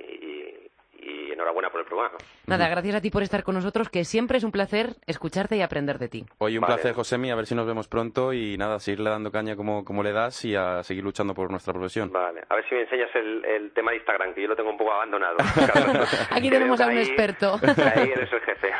y 1.31 1.33
enhorabuena 1.33 1.69
por 1.69 1.79
el 1.81 1.85
programa. 1.87 2.17
Nada, 2.45 2.67
gracias 2.69 2.95
a 2.95 3.01
ti 3.01 3.09
por 3.09 3.23
estar 3.23 3.43
con 3.43 3.55
nosotros, 3.55 3.89
que 3.89 4.03
siempre 4.05 4.37
es 4.37 4.43
un 4.43 4.51
placer 4.51 4.95
escucharte 5.07 5.55
y 5.57 5.61
aprender 5.61 5.97
de 5.97 6.09
ti. 6.09 6.25
Oye, 6.37 6.57
un 6.57 6.61
Vale. 6.61 6.75
placer, 6.75 6.93
Josemi, 6.93 7.31
a 7.31 7.35
ver 7.35 7.45
si 7.45 7.55
nos 7.55 7.65
vemos 7.65 7.87
pronto 7.87 8.33
y 8.33 8.57
nada, 8.57 8.79
seguirle 8.79 9.09
dando 9.09 9.31
caña 9.31 9.55
como, 9.55 9.83
como 9.85 10.03
le 10.03 10.11
das 10.11 10.43
y 10.45 10.55
a 10.55 10.83
seguir 10.83 11.03
luchando 11.03 11.33
por 11.33 11.49
nuestra 11.49 11.73
profesión. 11.73 12.11
Vale, 12.11 12.41
a 12.49 12.55
ver 12.55 12.67
si 12.69 12.75
me 12.75 12.81
enseñas 12.81 13.09
el, 13.15 13.45
el 13.45 13.71
tema 13.73 13.91
de 13.91 13.97
Instagram, 13.97 14.33
que 14.33 14.41
yo 14.41 14.47
lo 14.47 14.55
tengo 14.55 14.69
un 14.69 14.77
poco 14.77 14.91
abandonado. 14.91 15.37
Aquí 16.31 16.49
tenemos 16.49 16.79
a 16.81 16.85
un 16.87 16.91
ahí- 16.91 16.99
experto. 17.07 17.59
Ahí 17.95 18.11
eres 18.11 18.31
el 18.31 18.41
jefe. 18.41 18.71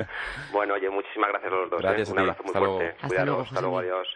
bueno, 0.52 0.74
oye, 0.74 0.88
muchísimas 0.90 1.30
gracias 1.30 1.52
a 1.52 1.56
los 1.56 1.70
dos. 1.70 1.80
Gracias 1.82 2.08
¿eh? 2.08 2.10
a 2.10 2.12
Un 2.12 2.16
ti. 2.16 2.22
abrazo 2.22 2.42
muy 2.42 2.48
Hasta 2.50 2.60
luego. 2.60 2.76
fuerte. 2.78 2.96
Hasta 3.06 3.24
luego, 3.24 3.40
hasta 3.42 3.60
luego, 3.60 3.78
adiós. 3.78 4.08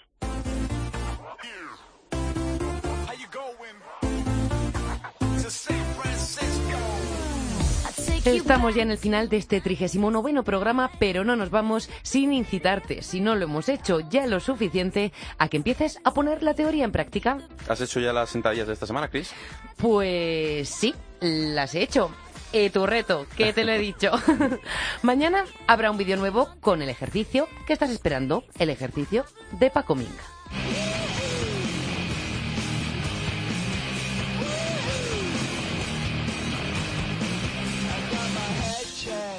Estamos 8.25 8.75
ya 8.75 8.83
en 8.83 8.91
el 8.91 8.97
final 8.97 9.29
de 9.29 9.37
este 9.37 9.61
39 9.61 10.43
programa, 10.45 10.91
pero 10.99 11.25
no 11.25 11.37
nos 11.37 11.51
vamos 11.51 11.91
sin 12.03 12.33
incitarte, 12.33 13.03
si 13.03 13.20
no 13.20 13.35
lo 13.35 13.45
hemos 13.45 13.68
hecho 13.68 14.01
ya 14.01 14.27
lo 14.27 14.41
suficiente, 14.41 15.12
a 15.37 15.49
que 15.49 15.59
empieces 15.59 15.99
a 16.05 16.14
poner 16.14 16.43
la 16.43 16.55
teoría 16.55 16.85
en 16.85 16.93
práctica. 16.93 17.39
¿Has 17.68 17.83
hecho 17.83 18.01
ya 18.01 18.12
las 18.12 18.31
sentadillas 18.31 18.66
de 18.66 18.72
esta 18.72 18.87
semana, 18.87 19.09
Chris? 19.09 19.31
Pues 19.77 20.68
sí, 20.70 20.95
las 21.20 21.75
he 21.75 21.83
hecho. 21.83 22.11
Eh, 22.53 22.70
tu 22.70 22.87
reto, 22.87 23.27
que 23.37 23.53
te 23.53 23.64
lo 23.64 23.72
he 23.72 23.79
dicho. 23.79 24.12
Mañana 25.03 25.45
habrá 25.66 25.91
un 25.91 25.99
vídeo 25.99 26.16
nuevo 26.16 26.49
con 26.61 26.83
el 26.83 26.89
ejercicio 26.89 27.49
que 27.66 27.72
estás 27.72 27.91
esperando, 27.91 28.45
el 28.59 28.70
ejercicio 28.70 29.25
de 29.59 29.70
Paco 29.70 29.97
Minga. 29.97 30.94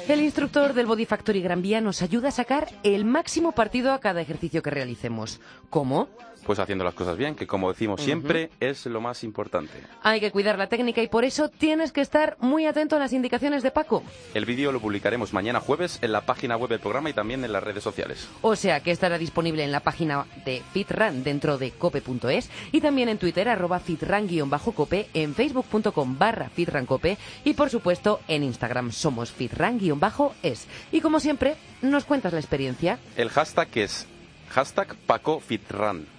El 0.08 0.22
instructor 0.22 0.72
del 0.72 0.86
Body 0.86 1.04
Factory 1.04 1.42
Gran 1.42 1.62
Vía 1.62 1.80
nos 1.80 2.00
ayuda 2.00 2.28
a 2.28 2.30
sacar 2.30 2.68
el 2.84 3.04
máximo 3.04 3.50
partido 3.50 3.92
a 3.92 3.98
cada 3.98 4.20
ejercicio 4.20 4.62
que 4.62 4.70
realicemos. 4.70 5.40
¿Cómo? 5.68 6.08
Pues 6.46 6.60
haciendo 6.60 6.84
las 6.84 6.94
cosas 6.94 7.16
bien, 7.16 7.34
que 7.34 7.48
como 7.48 7.72
decimos 7.72 8.00
siempre, 8.00 8.50
es 8.60 8.86
lo 8.86 9.00
más 9.00 9.24
importante. 9.24 9.72
Hay 10.02 10.20
que 10.20 10.30
cuidar 10.30 10.56
la 10.58 10.68
técnica 10.68 11.02
y 11.02 11.08
por 11.08 11.24
eso 11.24 11.48
tienes 11.48 11.90
que 11.90 12.00
estar 12.00 12.36
muy 12.38 12.66
atento 12.66 12.94
a 12.94 13.00
las 13.00 13.12
indicaciones 13.12 13.64
de 13.64 13.72
Paco. 13.72 14.04
El 14.32 14.44
vídeo 14.44 14.70
lo 14.70 14.80
publicaremos 14.80 15.32
mañana 15.32 15.58
jueves 15.58 15.98
en 16.02 16.12
la 16.12 16.20
página 16.20 16.56
web 16.56 16.70
del 16.70 16.78
programa 16.78 17.10
y 17.10 17.14
también 17.14 17.44
en 17.44 17.52
las 17.52 17.64
redes 17.64 17.82
sociales. 17.82 18.28
O 18.42 18.54
sea 18.54 18.78
que 18.78 18.92
estará 18.92 19.18
disponible 19.18 19.64
en 19.64 19.72
la 19.72 19.80
página 19.80 20.26
de 20.44 20.62
FitRun 20.72 21.24
dentro 21.24 21.58
de 21.58 21.72
cope.es 21.72 22.48
y 22.70 22.80
también 22.80 23.08
en 23.08 23.18
Twitter 23.18 23.48
arroba 23.48 23.80
fitran-cope, 23.80 25.08
en 25.14 25.34
facebook.com 25.34 26.16
barra 26.16 26.48
fitrancope 26.48 27.18
y 27.44 27.54
por 27.54 27.70
supuesto 27.70 28.20
en 28.28 28.44
Instagram 28.44 28.92
somos 28.92 29.32
fitran-es. 29.32 30.68
Y 30.92 31.00
como 31.00 31.18
siempre, 31.18 31.56
nos 31.82 32.04
cuentas 32.04 32.32
la 32.32 32.38
experiencia. 32.38 32.98
El 33.16 33.30
hashtag 33.30 33.68
es 33.74 34.06
hashtag 34.50 34.94
PacoFitRun. 35.06 36.15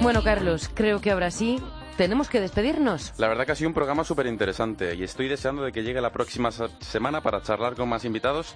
Bueno, 0.00 0.22
Carlos, 0.22 0.70
creo 0.72 1.02
que 1.02 1.10
ahora 1.10 1.30
sí 1.30 1.60
tenemos 1.98 2.30
que 2.30 2.40
despedirnos. 2.40 3.12
La 3.18 3.28
verdad 3.28 3.44
que 3.44 3.52
ha 3.52 3.56
sido 3.56 3.68
un 3.68 3.74
programa 3.74 4.04
súper 4.04 4.26
interesante 4.28 4.94
y 4.94 5.02
estoy 5.02 5.28
deseando 5.28 5.64
de 5.64 5.72
que 5.72 5.82
llegue 5.82 6.00
la 6.00 6.12
próxima 6.12 6.50
semana 6.50 7.20
para 7.20 7.42
charlar 7.42 7.74
con 7.74 7.88
más 7.88 8.04
invitados 8.06 8.54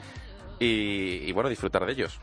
y, 0.61 1.21
y, 1.25 1.33
bueno, 1.33 1.51
disfrutar 1.51 1.85
de 1.85 1.93
ellos. 1.93 2.21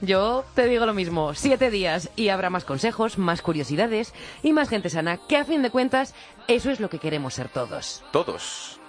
Yo 0.00 0.44
te 0.54 0.66
digo 0.66 0.86
lo 0.86 0.94
mismo, 0.94 1.34
siete 1.34 1.70
días 1.70 2.10
y 2.16 2.30
habrá 2.30 2.50
más 2.50 2.64
consejos, 2.64 3.18
más 3.18 3.42
curiosidades 3.42 4.14
y 4.42 4.52
más 4.52 4.68
gente 4.68 4.90
sana, 4.90 5.18
que 5.18 5.36
a 5.36 5.44
fin 5.44 5.62
de 5.62 5.70
cuentas 5.70 6.14
eso 6.48 6.70
es 6.70 6.80
lo 6.80 6.88
que 6.88 6.98
queremos 6.98 7.34
ser 7.34 7.48
todos. 7.48 8.02
Todos. 8.10 8.80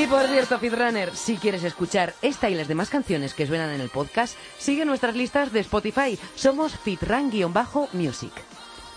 Y 0.00 0.06
por 0.06 0.26
cierto, 0.28 0.58
Fitrunner, 0.58 1.14
si 1.14 1.36
quieres 1.36 1.62
escuchar 1.62 2.14
esta 2.22 2.48
y 2.48 2.54
las 2.54 2.68
demás 2.68 2.88
canciones 2.88 3.34
que 3.34 3.46
suenan 3.46 3.68
en 3.68 3.82
el 3.82 3.90
podcast, 3.90 4.34
sigue 4.56 4.86
nuestras 4.86 5.14
listas 5.14 5.52
de 5.52 5.60
Spotify. 5.60 6.18
Somos 6.34 6.72
Fitran-Music. 6.72 8.32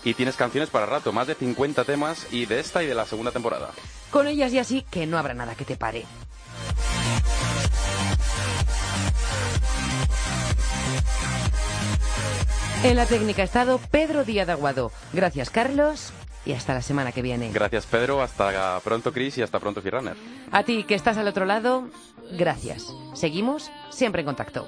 Y 0.02 0.14
tienes 0.14 0.36
canciones 0.36 0.70
para 0.70 0.86
rato, 0.86 1.12
más 1.12 1.26
de 1.26 1.34
50 1.34 1.84
temas 1.84 2.26
y 2.32 2.46
de 2.46 2.58
esta 2.58 2.82
y 2.82 2.86
de 2.86 2.94
la 2.94 3.04
segunda 3.04 3.32
temporada. 3.32 3.72
Con 4.10 4.28
ellas 4.28 4.54
y 4.54 4.58
así 4.58 4.80
que 4.90 5.06
no 5.06 5.18
habrá 5.18 5.34
nada 5.34 5.54
que 5.54 5.66
te 5.66 5.76
pare. 5.76 6.06
En 12.82 12.96
la 12.96 13.04
técnica 13.04 13.42
ha 13.42 13.44
estado 13.44 13.78
Pedro 13.90 14.24
Díaz 14.24 14.48
Aguado. 14.48 14.90
Gracias, 15.12 15.50
Carlos, 15.50 16.14
y 16.44 16.52
hasta 16.52 16.74
la 16.74 16.82
semana 16.82 17.12
que 17.12 17.22
viene. 17.22 17.50
Gracias 17.52 17.86
Pedro, 17.86 18.22
hasta 18.22 18.80
pronto 18.80 19.12
Chris 19.12 19.38
y 19.38 19.42
hasta 19.42 19.58
pronto 19.58 19.80
Firrunner. 19.82 20.16
A 20.50 20.62
ti 20.62 20.84
que 20.84 20.94
estás 20.94 21.16
al 21.16 21.28
otro 21.28 21.44
lado, 21.44 21.88
gracias. 22.32 22.92
Seguimos 23.14 23.70
siempre 23.90 24.20
en 24.20 24.26
contacto. 24.26 24.66